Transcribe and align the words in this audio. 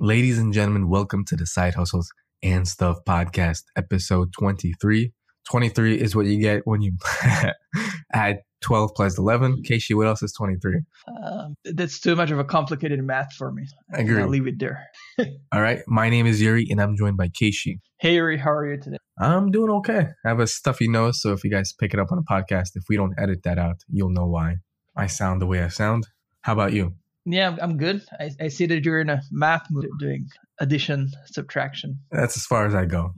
Ladies 0.00 0.40
and 0.40 0.52
gentlemen, 0.52 0.88
welcome 0.88 1.24
to 1.26 1.36
the 1.36 1.46
Side 1.46 1.74
Hustles 1.74 2.10
and 2.42 2.66
Stuff 2.66 2.98
podcast, 3.06 3.62
episode 3.76 4.32
23. 4.32 5.12
23 5.48 6.00
is 6.00 6.16
what 6.16 6.26
you 6.26 6.40
get 6.40 6.62
when 6.64 6.82
you 6.82 6.96
add 8.12 8.40
12 8.62 8.90
plus 8.96 9.16
11. 9.16 9.62
Keishi, 9.62 9.94
what 9.94 10.08
else 10.08 10.20
is 10.24 10.32
23? 10.32 10.80
Um, 11.24 11.54
that's 11.64 12.00
too 12.00 12.16
much 12.16 12.32
of 12.32 12.40
a 12.40 12.44
complicated 12.44 13.00
math 13.04 13.34
for 13.34 13.52
me. 13.52 13.68
I 13.94 14.00
agree. 14.00 14.20
I'll 14.20 14.28
leave 14.28 14.48
it 14.48 14.58
there. 14.58 14.84
All 15.52 15.62
right. 15.62 15.78
My 15.86 16.10
name 16.10 16.26
is 16.26 16.42
Yuri 16.42 16.66
and 16.68 16.80
I'm 16.80 16.96
joined 16.96 17.16
by 17.16 17.28
Keishi. 17.28 17.78
Hey, 18.00 18.14
Yuri, 18.14 18.36
how 18.36 18.50
are 18.50 18.68
you 18.68 18.80
today? 18.80 18.96
I'm 19.20 19.52
doing 19.52 19.70
okay. 19.70 20.08
I 20.24 20.28
have 20.28 20.40
a 20.40 20.48
stuffy 20.48 20.88
nose, 20.88 21.22
so 21.22 21.32
if 21.32 21.44
you 21.44 21.52
guys 21.52 21.72
pick 21.72 21.94
it 21.94 22.00
up 22.00 22.10
on 22.10 22.18
a 22.18 22.22
podcast, 22.22 22.70
if 22.74 22.82
we 22.88 22.96
don't 22.96 23.14
edit 23.16 23.44
that 23.44 23.58
out, 23.58 23.76
you'll 23.88 24.10
know 24.10 24.26
why 24.26 24.56
I 24.96 25.06
sound 25.06 25.40
the 25.40 25.46
way 25.46 25.62
I 25.62 25.68
sound. 25.68 26.08
How 26.40 26.52
about 26.52 26.72
you? 26.72 26.94
Yeah, 27.26 27.56
I'm- 27.60 27.76
good. 27.78 28.02
I, 28.20 28.30
I 28.40 28.48
see 28.48 28.66
that 28.66 28.84
you're 28.84 29.00
in 29.00 29.08
a 29.10 29.20
math 29.30 29.66
mood 29.70 29.88
doing 29.98 30.28
addition, 30.60 31.10
subtraction. 31.26 31.98
That's 32.10 32.36
as 32.36 32.44
far 32.46 32.66
as 32.66 32.74
I 32.74 32.84
go. 32.84 33.14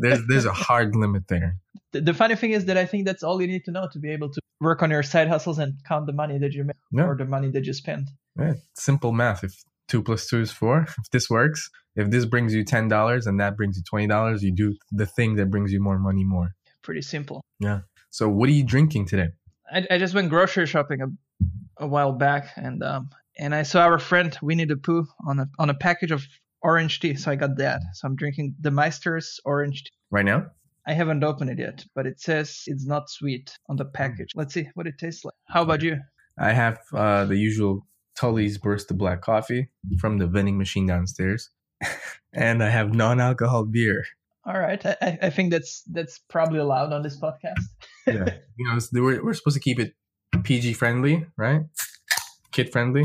There's 0.00 0.20
there's 0.28 0.44
a 0.46 0.52
hard 0.52 0.96
limit 1.04 1.28
there. 1.28 1.56
The, 1.92 2.00
the 2.00 2.14
funny 2.14 2.34
thing 2.36 2.52
is 2.52 2.64
that 2.66 2.76
I 2.76 2.84
think 2.86 3.06
that's 3.06 3.22
all 3.22 3.40
you 3.40 3.46
need 3.46 3.64
to 3.66 3.70
know 3.70 3.88
to 3.92 3.98
be 3.98 4.10
able 4.10 4.30
to 4.30 4.40
work 4.60 4.82
on 4.82 4.90
your 4.90 5.02
side 5.02 5.28
hustles 5.28 5.58
and 5.58 5.74
count 5.86 6.06
the 6.06 6.12
money 6.12 6.38
that 6.38 6.52
you 6.54 6.64
make 6.64 6.76
Yeah. 6.90 7.04
or 7.06 7.16
the 7.16 7.24
money 7.24 7.50
that 7.50 7.64
you 7.66 7.72
spend. 7.72 8.08
Yeah, 8.38 8.54
simple 8.74 9.12
math. 9.12 9.44
If 9.44 9.54
two 9.88 10.02
plus 10.02 10.26
two 10.26 10.40
is 10.40 10.50
four, 10.50 10.82
if 10.98 11.10
this 11.12 11.30
works, 11.30 11.70
if 11.94 12.10
this 12.10 12.24
brings 12.24 12.52
you 12.54 12.64
ten 12.64 12.88
dollars 12.88 13.26
and 13.26 13.38
that 13.40 13.56
brings 13.56 13.76
you 13.76 13.82
twenty 13.84 14.06
dollars, 14.08 14.42
you 14.42 14.50
do 14.52 14.74
the 14.90 15.06
thing 15.06 15.36
that 15.36 15.50
brings 15.50 15.72
you 15.72 15.80
more 15.80 15.98
money 15.98 16.24
more. 16.24 16.48
Pretty 16.82 17.02
simple. 17.02 17.44
Yeah. 17.60 17.80
So 18.10 18.28
what 18.28 18.48
are 18.48 18.52
you 18.52 18.64
drinking 18.64 19.06
today? 19.06 19.28
I, 19.72 19.86
I 19.90 19.98
just 19.98 20.14
went 20.14 20.30
grocery 20.30 20.66
shopping 20.66 21.00
a, 21.02 21.06
a 21.84 21.86
while 21.86 22.12
back 22.12 22.48
and 22.56 22.82
um 22.82 23.10
and 23.38 23.54
I 23.54 23.62
saw 23.62 23.82
our 23.84 23.98
friend 23.98 24.36
Winnie 24.42 24.64
the 24.64 24.76
Pooh 24.76 25.06
on 25.26 25.38
a 25.40 25.46
on 25.58 25.70
a 25.70 25.74
package 25.74 26.10
of 26.12 26.24
orange 26.62 27.00
tea, 27.00 27.14
so 27.14 27.30
I 27.30 27.36
got 27.36 27.56
that. 27.58 27.80
So 27.94 28.06
I'm 28.08 28.16
drinking 28.16 28.54
the 28.60 28.70
Meister's 28.70 29.40
orange 29.44 29.84
tea. 29.84 29.90
Right 30.10 30.24
now? 30.24 30.46
I 30.88 30.92
haven't 30.92 31.24
opened 31.24 31.50
it 31.50 31.58
yet, 31.58 31.84
but 31.94 32.06
it 32.06 32.20
says 32.20 32.62
it's 32.66 32.86
not 32.86 33.10
sweet 33.10 33.50
on 33.68 33.76
the 33.76 33.84
package. 33.84 34.30
Let's 34.36 34.54
see 34.54 34.68
what 34.74 34.86
it 34.86 34.94
tastes 34.98 35.24
like. 35.24 35.34
How 35.48 35.62
about 35.62 35.82
you? 35.82 35.98
I 36.38 36.52
have 36.52 36.78
uh, 36.94 37.24
the 37.24 37.36
usual 37.36 37.86
Tully's 38.16 38.56
Barista's 38.58 38.96
Black 38.96 39.20
Coffee 39.20 39.68
from 39.98 40.18
the 40.18 40.26
vending 40.28 40.56
machine 40.58 40.86
downstairs, 40.86 41.50
and 42.32 42.62
I 42.62 42.68
have 42.68 42.94
non-alcohol 42.94 43.64
beer. 43.66 44.04
All 44.46 44.58
right, 44.60 44.84
I, 44.86 44.96
I- 45.02 45.18
I 45.22 45.30
think 45.30 45.50
that's 45.50 45.82
that's 45.92 46.20
probably 46.30 46.60
allowed 46.60 46.92
on 46.92 47.02
this 47.02 47.18
podcast. 47.20 47.64
Yeah, 48.06 48.34
you 48.56 48.64
know, 48.68 48.78
we're, 49.02 49.24
we're 49.24 49.34
supposed 49.34 49.56
to 49.56 49.60
keep 49.60 49.80
it 49.80 49.92
PG 50.44 50.74
friendly, 50.74 51.26
right? 51.36 51.62
Kid 52.52 52.70
friendly. 52.70 53.02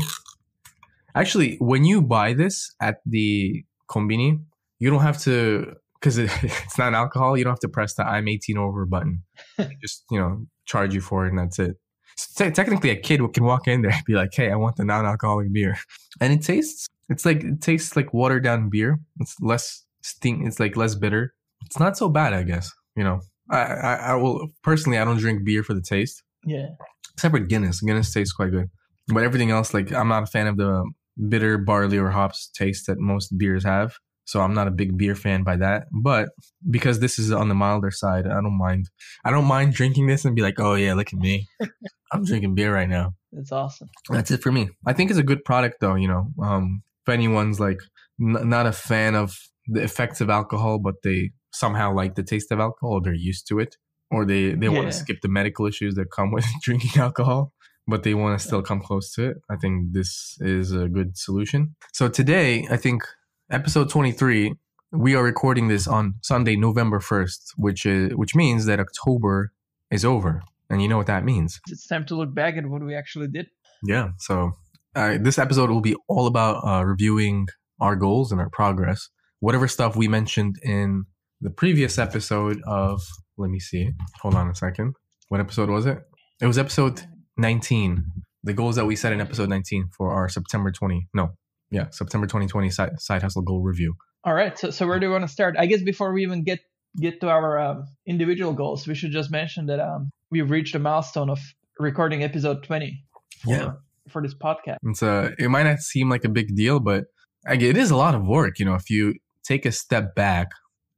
Actually, 1.14 1.56
when 1.58 1.84
you 1.84 2.02
buy 2.02 2.32
this 2.32 2.72
at 2.80 2.96
the 3.06 3.64
combini, 3.90 4.42
you 4.78 4.90
don't 4.90 5.02
have 5.02 5.20
to 5.22 5.74
because 6.00 6.18
it, 6.18 6.30
it's 6.42 6.78
not 6.78 6.94
alcohol. 6.94 7.36
You 7.36 7.44
don't 7.44 7.52
have 7.52 7.60
to 7.60 7.68
press 7.68 7.94
the 7.94 8.04
"I'm 8.06 8.28
18 8.28 8.58
over" 8.58 8.84
button. 8.86 9.22
Just 9.80 10.04
you 10.10 10.18
know 10.18 10.46
charge 10.66 10.94
you 10.94 11.00
for 11.00 11.26
it, 11.26 11.30
and 11.30 11.38
that's 11.38 11.58
it. 11.58 11.76
So 12.16 12.44
te- 12.44 12.50
technically, 12.50 12.90
a 12.90 12.96
kid 12.96 13.20
can 13.32 13.44
walk 13.44 13.66
in 13.68 13.82
there 13.82 13.92
and 13.92 14.04
be 14.04 14.14
like, 14.14 14.30
"Hey, 14.34 14.50
I 14.50 14.56
want 14.56 14.76
the 14.76 14.84
non-alcoholic 14.84 15.52
beer," 15.52 15.76
and 16.20 16.32
it 16.32 16.42
tastes. 16.42 16.86
It's 17.08 17.24
like 17.24 17.44
it 17.44 17.60
tastes 17.60 17.96
like 17.96 18.14
watered 18.14 18.44
down 18.44 18.70
beer. 18.70 18.98
It's 19.20 19.36
less 19.40 19.84
stink. 20.02 20.46
It's 20.46 20.60
like 20.60 20.76
less 20.76 20.94
bitter. 20.94 21.34
It's 21.66 21.78
not 21.78 21.96
so 21.96 22.08
bad, 22.08 22.32
I 22.32 22.42
guess. 22.42 22.70
You 22.96 23.04
know, 23.04 23.20
I, 23.50 23.58
I, 23.58 23.94
I 23.94 24.14
will 24.14 24.48
personally. 24.62 24.98
I 24.98 25.04
don't 25.04 25.18
drink 25.18 25.44
beer 25.44 25.62
for 25.62 25.74
the 25.74 25.82
taste, 25.82 26.22
Yeah, 26.44 26.68
except 27.14 27.34
for 27.34 27.40
Guinness. 27.40 27.80
Guinness 27.80 28.12
tastes 28.12 28.32
quite 28.32 28.50
good, 28.50 28.70
but 29.08 29.22
everything 29.24 29.50
else, 29.50 29.74
like 29.74 29.92
I'm 29.92 30.08
not 30.08 30.22
a 30.22 30.26
fan 30.26 30.46
of 30.46 30.56
the 30.56 30.68
um, 30.68 30.94
bitter 31.28 31.58
barley 31.58 31.98
or 31.98 32.10
hops 32.10 32.48
taste 32.54 32.86
that 32.86 32.98
most 32.98 33.36
beers 33.38 33.64
have. 33.64 33.96
So 34.24 34.40
I'm 34.40 34.54
not 34.54 34.68
a 34.68 34.70
big 34.70 34.96
beer 34.96 35.14
fan 35.14 35.42
by 35.42 35.56
that. 35.56 35.84
But 35.92 36.30
because 36.70 37.00
this 37.00 37.18
is 37.18 37.32
on 37.32 37.48
the 37.48 37.54
milder 37.54 37.90
side, 37.90 38.26
I 38.26 38.34
don't 38.34 38.56
mind. 38.56 38.88
I 39.24 39.30
don't 39.30 39.44
mind 39.44 39.74
drinking 39.74 40.06
this 40.06 40.24
and 40.24 40.36
be 40.36 40.42
like, 40.42 40.60
oh 40.60 40.74
yeah, 40.74 40.94
look 40.94 41.12
at 41.12 41.18
me. 41.18 41.48
I'm 42.12 42.24
drinking 42.24 42.54
beer 42.54 42.72
right 42.72 42.88
now. 42.88 43.14
that's 43.32 43.52
awesome. 43.52 43.88
That's 44.10 44.30
it 44.30 44.42
for 44.42 44.52
me. 44.52 44.70
I 44.86 44.92
think 44.92 45.10
it's 45.10 45.18
a 45.18 45.24
good 45.24 45.44
product 45.44 45.76
though, 45.80 45.96
you 45.96 46.08
know. 46.08 46.28
Um, 46.42 46.82
if 47.06 47.12
anyone's 47.12 47.58
like 47.58 47.78
n- 48.20 48.48
not 48.48 48.66
a 48.66 48.72
fan 48.72 49.14
of 49.14 49.36
the 49.66 49.82
effects 49.82 50.20
of 50.20 50.30
alcohol, 50.30 50.78
but 50.78 50.96
they 51.02 51.32
somehow 51.52 51.92
like 51.94 52.14
the 52.14 52.22
taste 52.22 52.52
of 52.52 52.60
alcohol, 52.60 52.94
or 52.94 53.00
they're 53.02 53.14
used 53.14 53.46
to 53.48 53.58
it, 53.58 53.76
or 54.10 54.24
they, 54.24 54.54
they 54.54 54.68
want 54.68 54.86
to 54.86 54.92
skip 54.92 55.20
the 55.22 55.28
medical 55.28 55.66
issues 55.66 55.94
that 55.94 56.10
come 56.10 56.30
with 56.32 56.44
drinking 56.62 57.00
alcohol, 57.00 57.52
but 57.86 58.02
they 58.02 58.14
want 58.14 58.38
to 58.38 58.46
still 58.46 58.62
come 58.62 58.80
close 58.80 59.12
to 59.14 59.30
it, 59.30 59.36
I 59.50 59.56
think 59.56 59.92
this 59.92 60.36
is 60.40 60.72
a 60.72 60.88
good 60.88 61.16
solution. 61.16 61.74
So 61.92 62.08
today, 62.08 62.66
I 62.70 62.76
think 62.76 63.02
episode 63.50 63.90
23, 63.90 64.54
we 64.92 65.14
are 65.14 65.22
recording 65.22 65.68
this 65.68 65.88
on 65.88 66.14
Sunday, 66.22 66.56
November 66.56 67.00
1st, 67.00 67.52
which 67.56 67.86
is, 67.86 68.14
which 68.14 68.34
means 68.34 68.66
that 68.66 68.78
October 68.78 69.52
is 69.90 70.04
over. 70.04 70.42
And 70.70 70.82
you 70.82 70.88
know 70.88 70.96
what 70.96 71.06
that 71.06 71.24
means. 71.24 71.60
It's 71.68 71.86
time 71.86 72.06
to 72.06 72.14
look 72.14 72.34
back 72.34 72.56
at 72.56 72.66
what 72.66 72.82
we 72.82 72.94
actually 72.94 73.28
did. 73.28 73.46
Yeah. 73.84 74.10
So 74.18 74.52
uh, 74.94 75.18
this 75.20 75.38
episode 75.38 75.70
will 75.70 75.80
be 75.80 75.96
all 76.08 76.26
about 76.26 76.66
uh, 76.66 76.84
reviewing 76.84 77.48
our 77.80 77.96
goals 77.96 78.32
and 78.32 78.40
our 78.40 78.48
progress. 78.48 79.08
Whatever 79.40 79.66
stuff 79.66 79.96
we 79.96 80.08
mentioned 80.08 80.56
in 80.62 81.04
the 81.40 81.50
previous 81.50 81.98
episode 81.98 82.62
of, 82.66 83.02
let 83.36 83.50
me 83.50 83.58
see. 83.58 83.90
Hold 84.20 84.34
on 84.34 84.48
a 84.48 84.54
second. 84.54 84.94
What 85.28 85.40
episode 85.40 85.68
was 85.68 85.86
it? 85.86 85.98
It 86.40 86.46
was 86.46 86.58
episode 86.58 87.02
19. 87.36 88.04
The 88.44 88.52
goals 88.52 88.76
that 88.76 88.86
we 88.86 88.96
set 88.96 89.12
in 89.12 89.20
episode 89.20 89.48
19 89.48 89.88
for 89.96 90.12
our 90.12 90.28
September 90.28 90.70
20. 90.72 91.08
No. 91.14 91.30
Yeah. 91.70 91.86
September 91.90 92.26
2020 92.26 92.70
side, 92.70 93.00
side 93.00 93.22
hustle 93.22 93.42
goal 93.42 93.62
review. 93.62 93.94
All 94.24 94.34
right, 94.34 94.56
so 94.56 94.70
so 94.70 94.86
where 94.86 95.00
do 95.00 95.06
we 95.08 95.12
want 95.12 95.26
to 95.26 95.32
start? 95.32 95.56
I 95.58 95.66
guess 95.66 95.82
before 95.82 96.12
we 96.12 96.22
even 96.22 96.44
get 96.44 96.60
get 97.00 97.20
to 97.22 97.28
our 97.28 97.58
um, 97.58 97.86
individual 98.06 98.52
goals, 98.52 98.86
we 98.86 98.94
should 98.94 99.10
just 99.10 99.30
mention 99.32 99.66
that 99.66 99.80
um, 99.80 100.10
we've 100.30 100.48
reached 100.50 100.74
a 100.76 100.78
milestone 100.78 101.28
of 101.30 101.40
recording 101.80 102.22
episode 102.22 102.62
20 102.62 103.02
for, 103.42 103.50
Yeah. 103.50 103.72
for 104.10 104.22
this 104.22 104.34
podcast. 104.34 104.76
It's 104.84 105.02
a, 105.02 105.32
it 105.38 105.48
might 105.48 105.64
not 105.64 105.80
seem 105.80 106.08
like 106.08 106.24
a 106.24 106.28
big 106.28 106.54
deal, 106.54 106.78
but 106.78 107.06
I 107.48 107.54
it 107.54 107.76
is 107.76 107.90
a 107.90 107.96
lot 107.96 108.14
of 108.14 108.24
work. 108.24 108.58
You 108.60 108.66
know, 108.66 108.74
if 108.74 108.90
you 108.90 109.14
take 109.42 109.66
a 109.66 109.72
step 109.72 110.14
back 110.14 110.48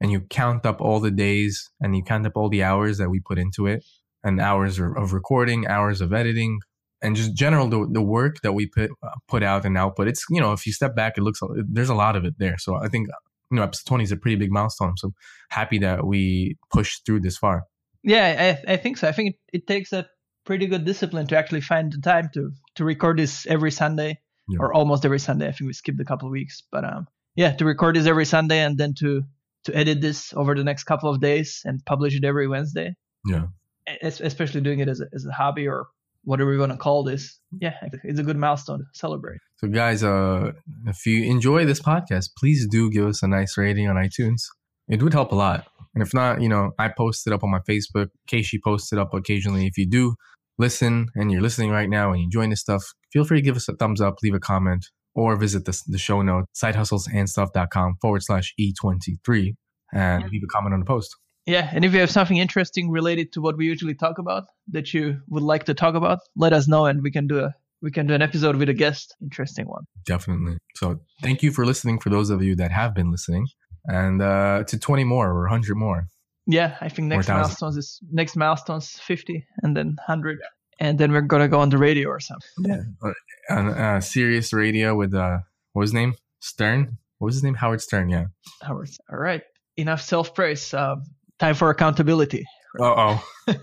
and 0.03 0.11
you 0.13 0.21
count 0.29 0.67
up 0.67 0.83
all 0.83 1.01
the 1.01 1.11
days 1.11 1.71
and 1.81 1.97
you 1.97 2.03
count 2.03 2.27
up 2.27 2.33
all 2.37 2.51
the 2.51 2.63
hours 2.63 2.99
that 2.99 3.09
we 3.09 3.21
put 3.21 3.39
into 3.39 3.67
it 3.67 3.83
and 4.25 4.41
hours 4.41 4.79
of 4.81 5.13
recording, 5.13 5.67
hours 5.67 6.01
of 6.01 6.13
editing, 6.13 6.59
and 7.03 7.15
just 7.15 7.35
general 7.35 7.69
the, 7.69 7.87
the 7.93 8.03
work 8.03 8.37
that 8.43 8.53
we 8.55 8.67
put 8.67 8.91
uh, 9.03 9.11
put 9.29 9.43
out 9.43 9.65
and 9.65 9.77
output. 9.79 10.09
It's 10.09 10.25
you 10.31 10.41
know, 10.41 10.53
if 10.53 10.67
you 10.67 10.73
step 10.73 10.97
back, 10.97 11.19
it 11.19 11.23
looks 11.23 11.41
there's 11.71 11.91
a 11.91 11.95
lot 11.95 12.17
of 12.17 12.25
it 12.25 12.35
there. 12.39 12.57
So 12.59 12.77
I 12.77 12.89
think 12.89 13.09
you 13.51 13.57
know, 13.59 13.63
episode 13.63 13.87
20 13.89 14.05
is 14.05 14.13
a 14.13 14.17
pretty 14.17 14.37
big 14.37 14.51
milestone. 14.51 14.97
So 14.97 15.13
happy 15.51 15.79
that 15.79 16.07
we 16.07 16.57
pushed 16.73 17.05
through 17.07 17.21
this 17.21 17.37
far. 17.37 17.65
Yeah, 18.03 18.59
I, 18.67 18.73
I 18.73 18.77
think 18.77 18.97
so. 18.97 19.07
I 19.09 19.13
think 19.13 19.35
it, 19.35 19.59
it 19.59 19.67
takes 19.67 19.93
a 19.93 20.07
pretty 20.45 20.67
good 20.67 20.85
discipline 20.85 21.27
to 21.29 21.37
actually 21.39 21.61
find 21.61 21.93
the 21.93 21.99
time 22.01 22.31
to 22.35 22.51
to 22.77 22.85
record 22.85 23.19
this 23.19 23.47
every 23.47 23.71
Sunday 23.71 24.19
Yeah. 24.49 24.59
or 24.61 24.73
almost 24.75 25.05
every 25.05 25.19
Sunday. 25.21 25.47
I 25.49 25.53
think 25.53 25.69
we 25.69 25.73
skipped 25.75 26.01
a 26.01 26.05
couple 26.05 26.29
of 26.29 26.33
weeks, 26.33 26.63
but 26.73 26.85
um, 26.85 27.07
yeah, 27.37 27.53
to 27.57 27.65
record 27.65 27.97
this 27.97 28.07
every 28.07 28.25
Sunday 28.27 28.61
and 28.61 28.77
then 28.79 28.95
to 29.01 29.23
to 29.65 29.75
edit 29.77 30.01
this 30.01 30.33
over 30.35 30.55
the 30.55 30.65
next 30.65 30.85
couple 30.85 31.09
of 31.11 31.21
days 31.21 31.63
and 31.65 31.83
publish 31.87 32.15
it 32.17 32.25
every 32.25 32.47
Wednesday. 32.49 32.95
Yeah. 33.27 33.47
Es- 33.87 34.21
especially 34.21 34.61
doing 34.61 34.81
it 34.81 34.89
as 34.89 35.01
a, 35.01 35.07
as 35.15 35.27
a 35.27 35.33
hobby 35.33 35.69
or 35.69 35.87
whatever 36.25 36.51
we 36.51 36.59
want 36.59 36.73
to 36.73 36.79
call 36.79 37.05
this. 37.05 37.39
Yeah, 37.59 37.75
it's 38.03 38.19
a 38.19 38.23
good 38.23 38.37
milestone 38.37 38.81
to 38.81 38.85
celebrate. 38.93 39.39
So, 39.57 39.69
guys, 39.69 40.03
uh, 40.03 40.53
if 40.87 41.05
you 41.07 41.25
enjoy 41.31 41.65
this 41.65 41.81
podcast, 41.81 42.31
please 42.39 42.67
do 42.67 42.91
give 42.91 43.07
us 43.07 43.23
a 43.23 43.29
nice 43.29 43.57
rating 43.57 43.89
on 43.89 43.97
iTunes. 43.97 44.43
It 44.89 45.03
would 45.03 45.13
help 45.13 45.33
a 45.33 45.35
lot. 45.35 45.67
And 45.95 46.03
if 46.03 46.13
not, 46.13 46.43
you 46.43 46.49
know, 46.49 46.73
I 46.79 46.89
post 46.89 47.27
it 47.27 47.33
up 47.33 47.45
on 47.45 47.51
my 47.51 47.61
Facebook. 47.61 48.09
Keishi 48.29 48.59
posts 48.63 48.93
it 48.93 48.99
up 48.99 49.15
occasionally. 49.15 49.67
If 49.67 49.79
you 49.79 49.87
do 49.87 50.15
listen 50.59 51.09
and 51.15 51.31
you're 51.31 51.41
listening 51.41 51.71
right 51.71 51.89
now 51.89 52.11
and 52.11 52.21
you 52.21 52.25
enjoying 52.25 52.51
this 52.51 52.61
stuff, 52.61 52.85
feel 53.13 53.25
free 53.25 53.39
to 53.39 53.43
give 53.43 53.57
us 53.57 53.69
a 53.69 53.75
thumbs 53.77 54.01
up, 54.01 54.17
leave 54.23 54.35
a 54.35 54.41
comment, 54.41 54.87
or 55.15 55.37
visit 55.37 55.65
the, 55.65 55.81
the 55.87 55.99
show 55.99 56.23
note, 56.23 56.47
sidehustlesandstuff.com 56.55 57.97
forward 58.01 58.23
slash 58.23 58.53
E23, 58.61 59.55
and 59.93 60.29
leave 60.31 60.43
a 60.43 60.47
comment 60.47 60.75
on 60.75 60.81
the 60.81 60.87
post. 60.87 61.17
Yeah, 61.47 61.69
and 61.73 61.85
if 61.85 61.93
you 61.93 62.01
have 62.01 62.11
something 62.11 62.39
interesting 62.39 62.91
related 62.91 63.33
to 63.33 63.41
what 63.43 63.57
we 63.57 63.67
usually 63.67 63.95
talk 63.95 64.19
about 64.19 64.45
that 64.69 64.95
you 64.95 65.21
would 65.29 65.43
like 65.43 65.65
to 65.65 65.75
talk 65.75 65.95
about, 65.95 66.21
let 66.37 66.53
us 66.53 66.67
know 66.67 66.87
and 66.87 67.03
we 67.03 67.11
can 67.11 67.27
do 67.27 67.41
a 67.41 67.55
we 67.83 67.91
can 67.91 68.07
do 68.07 68.15
an 68.15 68.23
episode 68.23 68.57
with 68.57 68.71
a 68.71 68.75
guest. 68.75 69.15
Interesting 69.21 69.67
one. 69.67 69.85
Definitely. 70.07 70.57
So, 70.75 71.01
thank 71.23 71.43
you 71.43 71.53
for 71.53 71.67
listening 71.67 71.99
for 71.99 72.09
those 72.09 72.31
of 72.31 72.43
you 72.43 72.57
that 72.57 72.71
have 72.71 72.95
been 72.95 73.11
listening. 73.11 73.47
And 73.85 74.23
uh, 74.23 74.65
to 74.69 74.79
20 74.79 75.05
more 75.05 75.29
or 75.29 75.43
100 75.43 75.77
more. 75.77 76.07
Yeah, 76.47 76.79
I 76.81 76.89
think 76.89 77.09
next 77.09 77.27
4,000. 77.27 77.35
milestone 77.37 77.79
is 77.79 78.01
next 78.11 78.37
milestone's 78.37 78.93
50 78.93 79.47
and 79.63 79.77
then 79.77 79.97
100 80.07 80.39
and 80.81 80.99
then 80.99 81.13
we're 81.13 81.21
going 81.21 81.43
to 81.43 81.49
go 81.49 81.61
on 81.61 81.71
the 81.71 81.79
radio 81.79 82.09
or 82.09 82.21
something. 82.21 82.49
Yeah. 82.61 83.13
On 83.51 83.69
uh, 83.69 84.01
Sirius 84.01 84.53
Radio 84.53 84.95
with, 84.95 85.15
uh, 85.15 85.39
what 85.73 85.81
was 85.81 85.91
his 85.91 85.95
name? 85.95 86.15
Stern? 86.41 86.99
What 87.19 87.27
was 87.27 87.37
his 87.37 87.45
name? 87.45 87.55
Howard 87.55 87.81
Stern, 87.81 88.09
yeah. 88.09 88.27
Howard. 88.63 88.91
All 89.11 89.19
right. 89.19 89.43
Enough 89.77 90.03
self-praise. 90.03 90.75
Um, 90.75 91.05
time 91.39 91.55
for 91.55 91.71
accountability. 91.71 92.45
Uh 92.79 92.95
oh. 92.97 93.25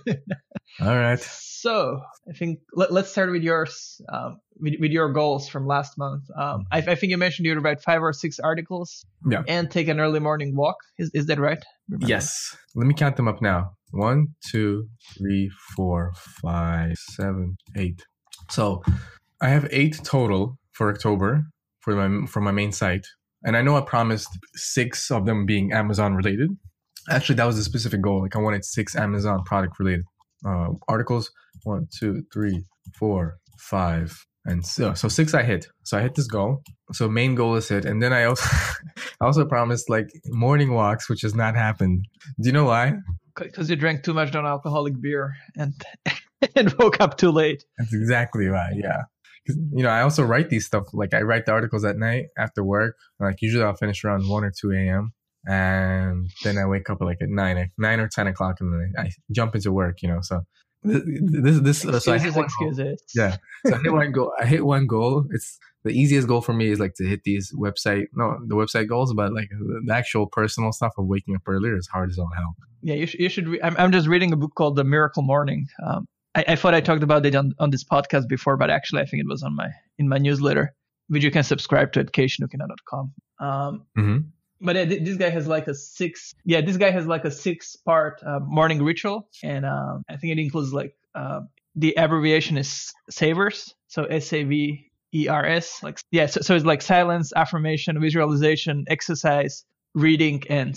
All 0.79 0.95
right. 0.95 1.19
So 1.19 2.01
I 2.27 2.33
think 2.33 2.59
let, 2.73 2.91
us 2.91 3.11
start 3.11 3.31
with 3.31 3.43
yours, 3.43 4.01
um, 4.11 4.39
with, 4.59 4.75
with 4.79 4.91
your 4.91 5.11
goals 5.13 5.47
from 5.47 5.67
last 5.67 5.97
month. 5.97 6.23
Um, 6.35 6.63
I, 6.71 6.79
I, 6.79 6.95
think 6.95 7.11
you 7.11 7.17
mentioned 7.17 7.45
you'd 7.45 7.61
write 7.61 7.81
five 7.81 8.01
or 8.01 8.13
six 8.13 8.39
articles. 8.39 9.05
Yeah. 9.29 9.43
And 9.47 9.69
take 9.69 9.87
an 9.87 9.99
early 9.99 10.19
morning 10.19 10.55
walk. 10.55 10.77
Is 10.97 11.11
is 11.13 11.27
that 11.27 11.39
right? 11.39 11.63
Remember? 11.89 12.07
Yes. 12.07 12.55
Let 12.73 12.87
me 12.87 12.93
count 12.93 13.15
them 13.15 13.27
up 13.27 13.41
now. 13.41 13.73
One, 13.91 14.29
two, 14.49 14.87
three, 15.17 15.51
four, 15.75 16.13
five, 16.41 16.95
seven, 16.97 17.57
eight. 17.77 18.01
So 18.49 18.81
I 19.41 19.49
have 19.49 19.67
eight 19.71 19.99
total 20.03 20.57
for 20.71 20.89
October 20.89 21.43
for 21.81 21.95
my 21.95 22.25
for 22.27 22.41
my 22.41 22.51
main 22.51 22.71
site, 22.71 23.05
and 23.43 23.57
I 23.57 23.61
know 23.61 23.75
I 23.75 23.81
promised 23.81 24.29
six 24.55 25.11
of 25.11 25.25
them 25.25 25.45
being 25.45 25.73
Amazon 25.73 26.15
related. 26.15 26.51
Actually, 27.09 27.35
that 27.35 27.45
was 27.45 27.57
a 27.57 27.63
specific 27.63 28.01
goal. 28.01 28.21
Like 28.21 28.35
I 28.35 28.39
wanted 28.39 28.63
six 28.65 28.95
Amazon 28.95 29.43
product 29.43 29.79
related 29.79 30.05
uh, 30.45 30.69
articles. 30.87 31.31
One, 31.63 31.87
two, 31.93 32.23
three, 32.31 32.63
four, 32.97 33.37
five, 33.57 34.25
and 34.45 34.65
so, 34.65 34.93
so 34.93 35.07
six 35.07 35.33
I 35.33 35.43
hit. 35.43 35.67
So 35.83 35.97
I 35.97 36.01
hit 36.01 36.15
this 36.15 36.27
goal. 36.27 36.63
So 36.93 37.07
main 37.09 37.35
goal 37.35 37.55
is 37.55 37.67
hit, 37.67 37.85
and 37.85 38.01
then 38.01 38.13
I 38.13 38.25
also 38.25 38.47
I 39.21 39.25
also 39.25 39.45
promised 39.45 39.89
like 39.89 40.09
morning 40.27 40.73
walks, 40.73 41.09
which 41.09 41.21
has 41.21 41.35
not 41.35 41.55
happened. 41.55 42.05
Do 42.39 42.47
you 42.47 42.53
know 42.53 42.65
why? 42.65 42.93
Because 43.35 43.69
you 43.69 43.75
drank 43.75 44.03
too 44.03 44.13
much 44.13 44.33
non-alcoholic 44.33 44.99
beer 45.01 45.35
and 45.57 45.73
and 46.55 46.73
woke 46.73 46.99
up 46.99 47.17
too 47.17 47.31
late. 47.31 47.63
That's 47.77 47.93
exactly 47.93 48.47
right. 48.47 48.73
Yeah. 48.75 49.03
You 49.47 49.83
know, 49.83 49.89
I 49.89 50.01
also 50.01 50.23
write 50.23 50.49
these 50.49 50.67
stuff. 50.67 50.83
Like 50.93 51.13
I 51.13 51.21
write 51.21 51.45
the 51.45 51.51
articles 51.51 51.83
at 51.83 51.97
night 51.97 52.25
after 52.37 52.63
work. 52.63 52.95
Like 53.19 53.41
usually 53.41 53.63
I'll 53.63 53.75
finish 53.75 54.03
around 54.03 54.29
one 54.29 54.43
or 54.43 54.51
two 54.51 54.71
a.m 54.71 55.13
and 55.47 56.29
then 56.43 56.57
I 56.57 56.65
wake 56.65 56.89
up 56.89 57.01
like 57.01 57.21
at 57.21 57.29
nine, 57.29 57.71
nine 57.77 57.99
or 57.99 58.07
ten 58.07 58.27
o'clock, 58.27 58.57
and 58.59 58.95
I 58.97 59.11
jump 59.31 59.55
into 59.55 59.71
work. 59.71 60.01
You 60.01 60.09
know, 60.09 60.19
so 60.21 60.41
this 60.83 61.59
this 61.59 61.83
excuses, 61.83 62.03
so 62.03 62.13
I 62.13 62.19
hit 62.19 62.35
excuses. 62.35 63.03
Yeah, 63.15 63.37
so 63.65 63.75
I 63.75 63.79
hit 63.79 63.93
one 63.93 64.11
goal. 64.11 64.33
I 64.39 64.45
hit 64.45 64.65
one 64.65 64.87
goal. 64.87 65.25
It's 65.31 65.59
the 65.83 65.91
easiest 65.91 66.27
goal 66.27 66.41
for 66.41 66.53
me 66.53 66.69
is 66.69 66.79
like 66.79 66.95
to 66.95 67.05
hit 67.05 67.23
these 67.23 67.53
website 67.55 68.05
no 68.13 68.39
the 68.45 68.55
website 68.55 68.87
goals, 68.87 69.13
but 69.13 69.33
like 69.33 69.49
the 69.85 69.93
actual 69.93 70.27
personal 70.27 70.71
stuff 70.71 70.93
of 70.97 71.05
waking 71.05 71.35
up 71.35 71.41
earlier 71.47 71.77
is 71.77 71.87
hard 71.87 72.09
as 72.09 72.17
all 72.19 72.29
hell. 72.35 72.55
Yeah, 72.83 72.95
you, 72.95 73.05
sh- 73.05 73.17
you 73.19 73.29
should. 73.29 73.47
Re- 73.47 73.61
I'm, 73.61 73.75
I'm 73.77 73.91
just 73.91 74.07
reading 74.07 74.33
a 74.33 74.35
book 74.35 74.53
called 74.55 74.75
The 74.75 74.83
Miracle 74.83 75.21
Morning. 75.21 75.67
Um, 75.85 76.07
I, 76.33 76.45
I 76.49 76.55
thought 76.55 76.73
I 76.73 76.81
talked 76.81 77.03
about 77.03 77.25
it 77.25 77.35
on, 77.35 77.53
on 77.59 77.69
this 77.69 77.83
podcast 77.83 78.27
before, 78.27 78.57
but 78.57 78.71
actually 78.71 79.03
I 79.03 79.05
think 79.05 79.21
it 79.21 79.27
was 79.27 79.43
on 79.43 79.55
my 79.55 79.69
in 79.99 80.09
my 80.09 80.17
newsletter, 80.17 80.73
which 81.09 81.23
you 81.23 81.29
can 81.29 81.43
subscribe 81.43 81.93
to 81.93 81.99
at 81.99 82.11
keishinukina.com. 82.11 83.13
Um, 83.39 83.85
mm-hmm 83.97 84.17
but 84.61 84.75
yeah, 84.75 84.85
this 84.85 85.17
guy 85.17 85.29
has 85.29 85.47
like 85.47 85.67
a 85.67 85.73
six 85.73 86.33
yeah 86.45 86.61
this 86.61 86.77
guy 86.77 86.91
has 86.91 87.07
like 87.07 87.25
a 87.25 87.31
six 87.31 87.75
part 87.75 88.21
uh, 88.25 88.39
morning 88.39 88.83
ritual. 88.83 89.27
And 89.43 89.65
um, 89.65 90.03
i 90.09 90.17
think 90.17 90.31
it 90.33 90.39
includes 90.39 90.73
like 90.73 90.95
uh, 91.15 91.41
the 91.75 91.97
abbreviation 91.97 92.57
is 92.57 92.93
savers. 93.09 93.73
So 93.87 94.05
s-a-v-e-r-s 94.05 95.83
like 95.83 95.99
yeah 96.11 96.27
so, 96.27 96.41
so 96.41 96.55
it's 96.55 96.65
like 96.65 96.81
silence 96.81 97.33
affirmation 97.35 97.99
visualization 97.99 98.85
exercise 98.87 99.65
reading 99.93 100.43
and 100.49 100.75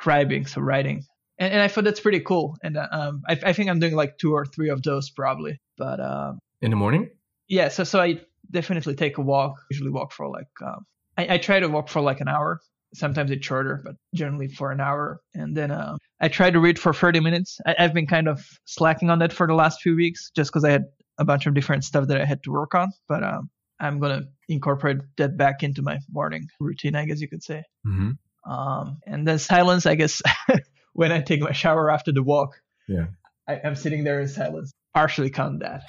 scribing 0.00 0.48
so 0.48 0.60
writing. 0.60 1.04
And, 1.38 1.52
and 1.52 1.62
i 1.62 1.68
thought 1.68 1.84
that's 1.84 2.00
pretty 2.00 2.20
cool. 2.20 2.56
And 2.62 2.76
uh, 2.76 2.88
um, 2.90 3.22
I, 3.28 3.38
I, 3.44 3.52
think 3.52 3.70
i'm 3.70 3.78
doing 3.78 3.94
like 3.94 4.18
two 4.18 4.32
or 4.34 4.44
three 4.46 4.70
of 4.70 4.82
those 4.82 5.10
probably. 5.10 5.60
But 5.76 6.00
um, 6.00 6.38
in 6.62 6.70
the 6.70 6.76
morning? 6.76 7.10
Yeah 7.48 7.68
so 7.68 7.84
so 7.84 8.00
i 8.00 8.20
definitely 8.50 8.94
take 8.94 9.18
a 9.18 9.22
walk 9.22 9.54
usually 9.70 9.90
walk 9.90 10.12
for 10.12 10.28
like 10.28 10.48
um, 10.64 10.86
I, 11.18 11.34
I 11.34 11.38
try 11.38 11.60
to 11.60 11.68
walk 11.68 11.88
for 11.88 12.00
like 12.00 12.20
an 12.20 12.28
hour 12.28 12.60
sometimes 12.96 13.30
it's 13.30 13.46
shorter, 13.46 13.80
but 13.84 13.94
generally 14.14 14.48
for 14.48 14.72
an 14.72 14.80
hour. 14.80 15.20
And 15.34 15.56
then 15.56 15.70
uh, 15.70 15.96
I 16.20 16.28
try 16.28 16.50
to 16.50 16.58
read 16.58 16.78
for 16.78 16.92
30 16.92 17.20
minutes. 17.20 17.58
I, 17.66 17.74
have 17.78 17.94
been 17.94 18.06
kind 18.06 18.28
of 18.28 18.46
slacking 18.64 19.10
on 19.10 19.18
that 19.20 19.32
for 19.32 19.46
the 19.46 19.54
last 19.54 19.80
few 19.82 19.94
weeks 19.94 20.30
just 20.34 20.50
because 20.50 20.64
I 20.64 20.70
had 20.70 20.84
a 21.18 21.24
bunch 21.24 21.46
of 21.46 21.54
different 21.54 21.84
stuff 21.84 22.08
that 22.08 22.20
I 22.20 22.24
had 22.24 22.42
to 22.44 22.50
work 22.50 22.74
on. 22.74 22.90
But 23.08 23.22
um, 23.22 23.50
I'm 23.80 23.98
going 24.00 24.20
to 24.20 24.26
incorporate 24.48 24.98
that 25.18 25.36
back 25.36 25.62
into 25.62 25.82
my 25.82 25.98
morning 26.10 26.48
routine, 26.60 26.96
I 26.96 27.04
guess 27.04 27.20
you 27.20 27.28
could 27.28 27.42
say. 27.42 27.62
Mm-hmm. 27.86 28.50
Um, 28.50 28.98
and 29.06 29.26
then 29.26 29.38
silence, 29.38 29.86
I 29.86 29.94
guess, 29.96 30.22
when 30.92 31.12
I 31.12 31.20
take 31.20 31.40
my 31.40 31.52
shower 31.52 31.90
after 31.90 32.12
the 32.12 32.22
walk. 32.22 32.56
Yeah. 32.88 33.06
I, 33.48 33.54
am 33.62 33.76
sitting 33.76 34.04
there 34.04 34.20
in 34.20 34.28
silence. 34.28 34.72
Partially 34.94 35.30
count 35.30 35.60
that. 35.60 35.82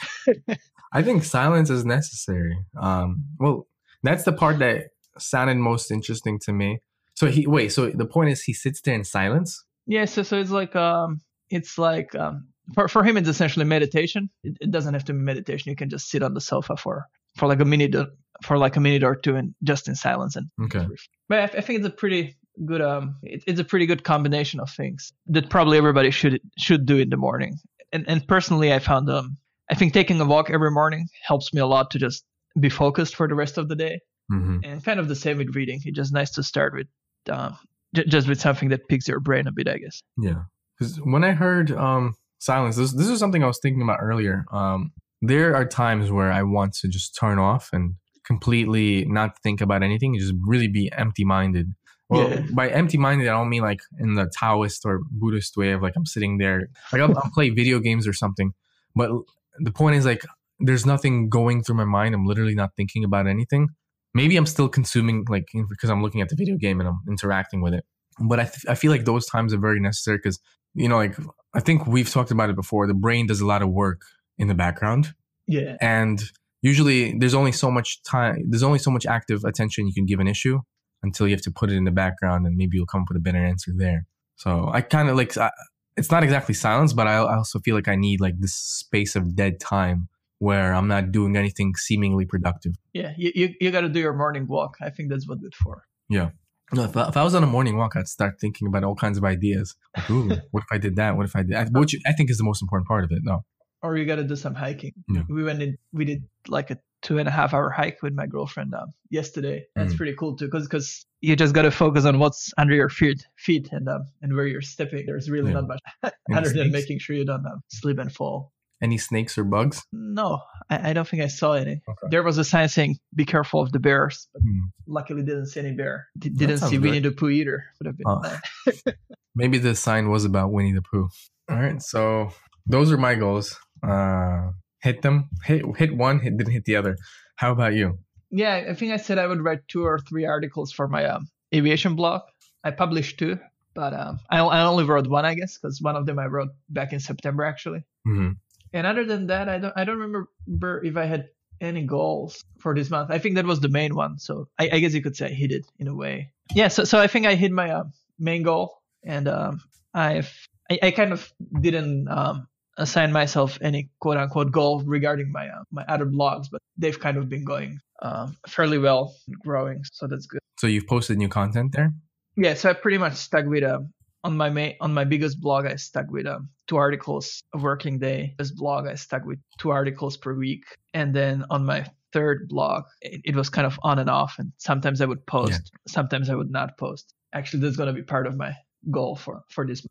I 0.94 1.02
think 1.02 1.24
silence 1.24 1.70
is 1.70 1.86
necessary. 1.86 2.58
Um, 2.80 3.26
well, 3.40 3.68
that's 4.04 4.24
the 4.24 4.34
part 4.34 4.60
that 4.60 4.88
sounded 5.18 5.58
most 5.58 5.92
interesting 5.92 6.40
to 6.40 6.54
me 6.54 6.80
so 7.18 7.26
he 7.26 7.48
wait. 7.48 7.70
So 7.70 7.90
the 7.90 8.06
point 8.06 8.30
is, 8.30 8.44
he 8.44 8.54
sits 8.54 8.80
there 8.82 8.94
in 8.94 9.04
silence. 9.04 9.66
Yeah. 9.88 10.06
So 10.06 10.22
so 10.22 10.40
it's 10.40 10.52
like 10.52 10.76
um, 10.76 11.22
it's 11.50 11.80
like 11.80 12.14
um, 12.14 12.50
for 12.76 12.88
for 12.88 13.04
him, 13.04 13.18
it's 13.18 13.28
essentially 13.28 13.66
meditation. 13.66 14.30
It, 14.44 14.56
it 14.62 14.70
doesn't 14.70 14.94
have 14.94 15.04
to 15.06 15.14
be 15.14 15.20
meditation. 15.20 15.72
You 15.72 15.76
can 15.76 15.90
just 15.90 16.12
sit 16.12 16.22
on 16.22 16.36
the 16.36 16.42
sofa 16.42 16.78
for 16.78 17.08
for 17.36 17.48
like 17.48 17.60
a 17.60 17.66
minute 17.66 17.96
for 18.44 18.60
like 18.60 18.76
a 18.76 18.80
minute 18.80 19.04
or 19.04 19.16
two 19.16 19.36
and 19.36 19.56
just 19.64 19.88
in 19.88 19.96
silence 19.96 20.36
and. 20.36 20.52
Okay. 20.66 20.86
But 21.28 21.40
I, 21.40 21.58
I 21.58 21.62
think 21.62 21.80
it's 21.80 21.88
a 21.88 21.90
pretty 21.90 22.38
good 22.68 22.82
um, 22.82 23.16
it, 23.24 23.44
it's 23.48 23.60
a 23.60 23.64
pretty 23.64 23.88
good 23.88 24.04
combination 24.04 24.60
of 24.60 24.70
things 24.70 25.12
that 25.26 25.50
probably 25.50 25.80
everybody 25.80 26.12
should 26.12 26.40
should 26.60 26.86
do 26.86 26.98
in 26.98 27.10
the 27.10 27.18
morning. 27.18 27.58
And 27.92 28.06
and 28.08 28.28
personally, 28.28 28.72
I 28.72 28.78
found 28.78 29.10
um, 29.10 29.38
I 29.72 29.74
think 29.74 29.92
taking 29.92 30.22
a 30.22 30.26
walk 30.26 30.52
every 30.52 30.70
morning 30.70 31.08
helps 31.24 31.52
me 31.52 31.62
a 31.62 31.66
lot 31.66 31.90
to 31.92 31.98
just 31.98 32.24
be 32.60 32.70
focused 32.70 33.16
for 33.16 33.28
the 33.28 33.34
rest 33.34 33.58
of 33.58 33.70
the 33.70 33.76
day. 33.76 34.02
Mm-hmm. 34.32 34.60
And 34.66 34.84
kind 34.84 35.00
of 35.00 35.08
the 35.08 35.16
same 35.16 35.40
with 35.40 35.56
reading. 35.56 35.82
It's 35.84 35.96
just 35.96 36.14
nice 36.14 36.30
to 36.32 36.44
start 36.44 36.76
with 36.76 36.88
uh, 37.30 37.52
j- 37.96 38.06
just 38.08 38.28
with 38.28 38.40
something 38.40 38.70
that 38.70 38.88
picks 38.88 39.08
your 39.08 39.20
brain 39.20 39.48
a 39.48 39.52
bit, 39.52 39.68
I 39.68 39.78
guess. 39.78 40.02
Yeah, 40.18 40.44
because 40.78 40.98
when 40.98 41.24
I 41.24 41.32
heard 41.32 41.72
um, 41.72 42.16
silence, 42.40 42.76
this 42.76 42.94
this 42.94 43.08
is 43.08 43.20
something 43.20 43.44
I 43.44 43.48
was 43.48 43.60
thinking 43.62 43.82
about 43.82 44.00
earlier. 44.02 44.46
Um, 44.52 44.92
there 45.22 45.56
are 45.56 45.66
times 45.66 46.12
where 46.12 46.32
I 46.32 46.44
want 46.44 46.74
to 46.76 46.88
just 46.88 47.18
turn 47.20 47.40
off 47.40 47.70
and 47.74 47.96
completely 48.26 49.06
not 49.06 49.42
think 49.42 49.62
about 49.62 49.84
anything, 49.84 50.18
just 50.18 50.34
really 50.46 50.68
be 50.68 50.92
empty 50.96 51.24
minded. 51.24 51.74
Well, 52.10 52.30
yeah. 52.30 52.42
by 52.54 52.70
empty 52.70 52.98
minded, 52.98 53.28
I 53.28 53.32
don't 53.32 53.50
mean 53.50 53.64
like 53.64 53.82
in 54.00 54.16
the 54.16 54.32
Taoist 54.38 54.86
or 54.86 55.02
Buddhist 55.12 55.58
way 55.58 55.72
of 55.72 55.82
like 55.82 55.94
I'm 55.96 56.06
sitting 56.06 56.38
there, 56.38 56.70
like 56.94 57.02
I'll, 57.02 57.18
I'll 57.18 57.32
play 57.34 57.50
video 57.50 57.80
games 57.80 58.08
or 58.08 58.14
something. 58.14 58.54
But 58.96 59.12
the 59.60 59.72
point 59.72 59.96
is 59.96 60.06
like 60.06 60.24
there's 60.60 60.86
nothing 60.86 61.30
going 61.30 61.64
through 61.64 61.76
my 61.76 61.86
mind. 61.86 62.16
I'm 62.16 62.26
literally 62.26 62.56
not 62.56 62.72
thinking 62.76 63.04
about 63.04 63.28
anything 63.28 63.70
maybe 64.18 64.36
I'm 64.36 64.46
still 64.46 64.68
consuming 64.68 65.26
like 65.30 65.48
because 65.70 65.90
I'm 65.90 66.02
looking 66.04 66.22
at 66.22 66.30
the 66.30 66.36
video 66.36 66.58
game 66.58 66.80
and 66.82 66.90
I'm 66.90 67.00
interacting 67.08 67.62
with 67.62 67.74
it. 67.74 67.86
But 68.20 68.40
I, 68.40 68.44
th- 68.44 68.66
I 68.68 68.76
feel 68.76 68.92
like 68.92 69.06
those 69.06 69.26
times 69.28 69.54
are 69.54 69.60
very 69.60 69.80
necessary 69.80 70.18
because 70.18 70.40
you 70.74 70.90
know 70.90 70.98
like 70.98 71.16
I 71.54 71.62
think 71.62 71.88
we've 71.88 72.10
talked 72.10 72.32
about 72.32 72.50
it 72.50 72.56
before. 72.56 72.88
The 72.88 72.94
brain 73.06 73.28
does 73.28 73.42
a 73.42 73.46
lot 73.46 73.62
of 73.62 73.70
work 73.70 74.02
in 74.38 74.48
the 74.48 74.56
background. 74.56 75.14
Yeah. 75.48 75.78
And 75.82 76.22
usually 76.62 77.18
there's 77.18 77.34
only 77.34 77.52
so 77.52 77.72
much 77.72 78.02
time. 78.04 78.44
There's 78.50 78.64
only 78.64 78.80
so 78.80 78.92
much 78.92 79.06
active 79.06 79.44
attention 79.46 79.88
you 79.88 79.94
can 79.94 80.06
give 80.06 80.20
an 80.20 80.28
issue 80.28 80.60
until 81.04 81.28
you 81.28 81.36
have 81.36 81.42
to 81.44 81.52
put 81.52 81.70
it 81.72 81.76
in 81.76 81.86
the 81.86 81.92
background 81.92 82.46
and 82.46 82.58
maybe 82.58 82.78
you'll 82.78 82.88
come 82.88 83.02
up 83.02 83.08
with 83.10 83.18
a 83.18 83.22
better 83.22 83.44
answer 83.52 83.72
there. 83.76 84.06
So 84.36 84.70
I 84.74 84.82
kind 84.82 85.10
of 85.10 85.16
like 85.16 85.38
I, 85.38 85.52
it's 85.96 86.12
not 86.12 86.24
exactly 86.24 86.54
silence, 86.54 86.94
but 86.94 87.08
I, 87.08 87.18
I 87.18 87.38
also 87.38 87.60
feel 87.60 87.76
like 87.76 87.88
I 87.88 87.96
need 87.96 88.20
like 88.22 88.36
this 88.40 88.54
space 88.54 89.16
of 89.16 89.36
dead 89.36 89.60
time 89.60 90.10
where 90.40 90.74
I'm 90.74 90.88
not 90.88 91.12
doing 91.12 91.36
anything 91.36 91.76
seemingly 91.76 92.26
productive. 92.26 92.74
Yeah, 92.94 93.14
you, 93.18 93.32
you, 93.34 93.54
you 93.60 93.72
got 93.72 93.82
to 93.82 93.90
do 93.90 94.00
your 94.00 94.14
morning 94.14 94.48
walk. 94.48 94.78
I 94.82 94.90
think 94.90 95.10
that's 95.10 95.28
what 95.28 95.40
it's 95.42 95.58
for. 95.58 95.84
Yeah. 96.10 96.30
No, 96.74 96.84
if, 96.84 96.98
I, 96.98 97.08
if 97.08 97.16
I 97.16 97.24
was 97.24 97.34
on 97.34 97.44
a 97.44 97.48
morning 97.48 97.78
walk, 97.78 97.96
I'd 97.96 98.08
start 98.08 98.40
thinking 98.42 98.68
about 98.68 98.84
all 98.84 98.96
kinds 98.96 99.18
of 99.18 99.24
ideas. 99.24 99.76
Like, 99.96 100.10
ooh, 100.10 100.30
what 100.52 100.64
if 100.64 100.72
I 100.72 100.78
did 100.78 100.98
that? 100.98 101.16
What 101.16 101.26
if 101.26 101.36
I 101.36 101.44
did? 101.44 101.70
Which 101.72 101.96
I 102.06 102.14
think 102.14 102.30
is 102.30 102.38
the 102.38 102.44
most 102.44 102.62
important 102.62 102.88
part 102.88 103.04
of 103.04 103.12
it. 103.12 103.20
No. 103.24 103.46
Or 103.82 103.96
you 103.96 104.06
got 104.06 104.16
to 104.16 104.24
do 104.24 104.36
some 104.36 104.56
hiking. 104.56 104.94
Yeah. 105.08 105.22
We 105.30 105.44
went 105.44 105.62
in. 105.62 105.78
We 105.94 106.04
did 106.04 106.24
like 106.48 106.72
a 106.72 106.80
two 107.04 107.20
and 107.20 107.28
a 107.28 107.32
half 107.32 107.54
hour 107.54 107.70
hike 107.70 108.02
with 108.02 108.14
my 108.14 108.26
girlfriend 108.26 108.74
um, 108.74 108.92
yesterday. 109.10 109.66
That's 109.76 109.94
mm. 109.94 109.98
pretty 109.98 110.16
cool 110.16 110.36
too, 110.36 110.46
because 110.46 110.68
because 110.68 111.06
you 111.22 111.36
just 111.36 111.54
got 111.54 111.62
to 111.62 111.72
focus 111.72 112.06
on 112.06 112.20
what's 112.20 112.52
under 112.58 112.74
your 112.74 112.90
feet, 112.90 113.24
feet, 113.38 113.70
and 113.72 113.88
um, 113.88 114.06
and 114.22 114.36
where 114.36 114.48
you're 114.48 114.62
stepping. 114.62 115.06
There's 115.06 115.30
really 115.30 115.52
yeah. 115.52 115.62
not 115.62 115.68
much 115.68 116.14
other 116.34 116.50
than 116.50 116.72
making 116.72 117.00
sure 117.00 117.16
you 117.16 117.26
don't 117.26 117.46
um, 117.46 117.62
slip 117.70 118.00
and 118.00 118.12
fall. 118.12 118.52
Any 118.82 118.98
snakes 118.98 119.38
or 119.38 119.44
bugs? 119.44 119.84
No, 119.92 120.40
I, 120.70 120.92
I 120.92 120.94
don't 120.94 121.08
think 121.08 121.24
I 121.24 121.28
saw 121.28 121.54
any. 121.54 121.82
Okay. 121.90 122.08
There 122.12 122.22
was 122.22 122.38
a 122.38 122.44
sign 122.44 122.70
saying 122.70 122.98
"Be 123.16 123.26
careful 123.26 123.62
of 123.62 123.72
the 123.72 123.80
bears," 123.80 124.28
but 124.34 124.42
hmm. 124.42 124.60
luckily 124.86 125.24
didn't 125.24 125.48
see 125.48 125.62
any 125.62 125.72
bear. 125.72 126.08
D- 126.18 126.30
didn't 126.30 126.60
see 126.60 126.78
Winnie 126.78 127.00
the 127.00 127.12
Pooh 127.12 127.30
either. 127.30 127.64
Would 127.80 127.88
have 127.88 127.98
been. 127.98 128.06
Uh, 128.08 128.92
maybe 129.36 129.58
the 129.58 129.74
sign 129.74 130.10
was 130.10 130.26
about 130.26 130.52
Winnie 130.52 130.74
the 130.74 130.84
Pooh. 130.84 131.10
All 131.50 131.58
right, 131.58 131.82
so 131.82 132.30
those 132.68 132.92
are 132.92 132.98
my 132.98 133.16
goals. 133.16 133.58
Uh, 133.82 134.52
hit 134.82 135.02
them. 135.02 135.30
Hit 135.44 135.64
hit 135.78 135.96
one. 135.96 136.20
Hit 136.20 136.38
didn't 136.38 136.54
hit 136.54 136.66
the 136.66 136.76
other. 136.76 136.98
How 137.38 137.52
about 137.52 137.74
you? 137.74 137.98
Yeah, 138.30 138.66
I 138.70 138.74
think 138.74 138.92
I 138.92 138.98
said 138.98 139.18
I 139.18 139.28
would 139.28 139.42
write 139.42 139.68
two 139.68 139.86
or 139.86 140.00
three 140.00 140.26
articles 140.26 140.72
for 140.72 140.88
my 140.88 141.06
um, 141.06 141.30
aviation 141.54 141.96
blog. 141.96 142.22
I 142.64 142.72
published 142.72 143.18
two, 143.20 143.40
but 143.74 143.94
um, 143.94 144.20
I, 144.30 144.40
I 144.40 144.64
only 144.66 144.84
wrote 144.84 145.08
one, 145.08 145.24
I 145.24 145.36
guess, 145.36 145.58
because 145.58 145.82
one 145.82 145.96
of 145.96 146.06
them 146.06 146.20
I 146.20 146.26
wrote 146.26 146.50
back 146.70 146.94
in 146.94 147.00
September 147.00 147.44
actually. 147.44 147.84
Mm-hmm. 148.08 148.32
And 148.74 148.86
other 148.86 149.06
than 149.06 149.28
that, 149.28 149.50
I 149.50 149.58
don't 149.60 149.74
I 149.76 149.84
don't 149.84 150.00
remember 150.00 150.84
if 150.84 150.98
I 150.98 151.06
had 151.06 151.30
any 151.60 151.84
goals 151.84 152.44
for 152.60 152.76
this 152.76 152.90
month. 152.90 153.10
I 153.12 153.20
think 153.20 153.36
that 153.36 153.46
was 153.46 153.60
the 153.60 153.70
main 153.70 153.96
one. 153.96 154.20
So 154.20 154.48
I, 154.60 154.70
I 154.74 154.80
guess 154.80 154.94
you 154.94 155.02
could 155.02 155.16
say 155.16 155.28
I 155.28 155.30
hit 155.30 155.52
it 155.52 155.66
in 155.80 155.88
a 155.88 155.96
way. 155.96 156.32
Yeah. 156.54 156.68
So 156.68 156.84
so 156.84 157.00
I 157.00 157.08
think 157.08 157.26
I 157.26 157.36
hit 157.36 157.52
my 157.52 157.72
uh, 157.72 157.84
main 158.20 158.44
goal, 158.44 158.82
and 159.04 159.28
um, 159.28 159.62
I've 159.94 160.32
I, 160.70 160.80
I 160.84 160.92
kind 160.92 161.14
of 161.14 161.32
didn't 161.62 162.08
um, 162.10 162.48
assign 162.78 163.12
myself 163.12 163.58
any 163.62 163.90
quote 164.00 164.18
unquote 164.18 164.52
goal 164.52 164.82
regarding 164.82 165.32
my 165.32 165.48
uh, 165.48 165.64
my 165.72 165.84
other 165.88 166.06
blogs, 166.06 166.48
but 166.52 166.62
they've 166.78 167.00
kind 167.00 167.18
of 167.18 167.30
been 167.30 167.46
going 167.46 167.80
um, 168.02 168.38
fairly 168.48 168.78
well, 168.78 169.16
growing, 169.44 169.84
so 169.92 170.08
that's 170.08 170.28
good. 170.28 170.40
So 170.60 170.68
you've 170.68 170.88
posted 170.88 171.18
new 171.18 171.30
content 171.30 171.72
there. 171.74 171.94
Yeah, 172.36 172.54
so 172.54 172.70
I 172.70 172.74
pretty 172.74 173.00
much 173.00 173.16
stuck 173.16 173.46
with 173.46 173.64
uh, 173.64 173.80
on 174.24 174.36
my 174.38 174.50
main 174.50 174.76
on 174.82 174.94
my 174.94 175.04
biggest 175.04 175.40
blog. 175.40 175.66
I 175.66 175.76
stuck 175.76 176.10
with 176.10 176.26
uh, 176.26 176.40
two 176.68 176.78
articles 176.78 177.42
a 177.54 177.58
working 177.58 178.00
day. 178.00 178.36
This 178.38 178.52
blog 178.52 178.88
I 178.88 178.96
stuck 178.96 179.26
with 179.26 179.40
two 179.60 179.70
articles 179.70 180.18
per 180.18 180.34
week, 180.34 180.64
and 180.94 181.16
then 181.16 181.46
on 181.50 181.66
my 181.66 181.86
third 182.14 182.48
blog, 182.48 182.84
it, 183.02 183.22
it 183.24 183.36
was 183.36 183.50
kind 183.50 183.68
of 183.68 183.80
on 183.84 184.00
and 184.00 184.10
off, 184.10 184.36
and 184.40 184.52
sometimes 184.58 185.02
I 185.02 185.06
would 185.06 185.26
post, 185.26 185.52
yeah. 185.52 185.92
sometimes 185.92 186.30
I 186.30 186.36
would 186.36 186.52
not 186.52 186.78
post. 186.78 187.14
Actually, 187.34 187.62
that's 187.62 187.78
going 187.78 187.88
to 187.88 187.94
be 187.94 188.04
part 188.04 188.28
of 188.28 188.36
my 188.36 188.56
goal 188.92 189.16
for 189.16 189.44
for 189.50 189.66
this. 189.66 189.86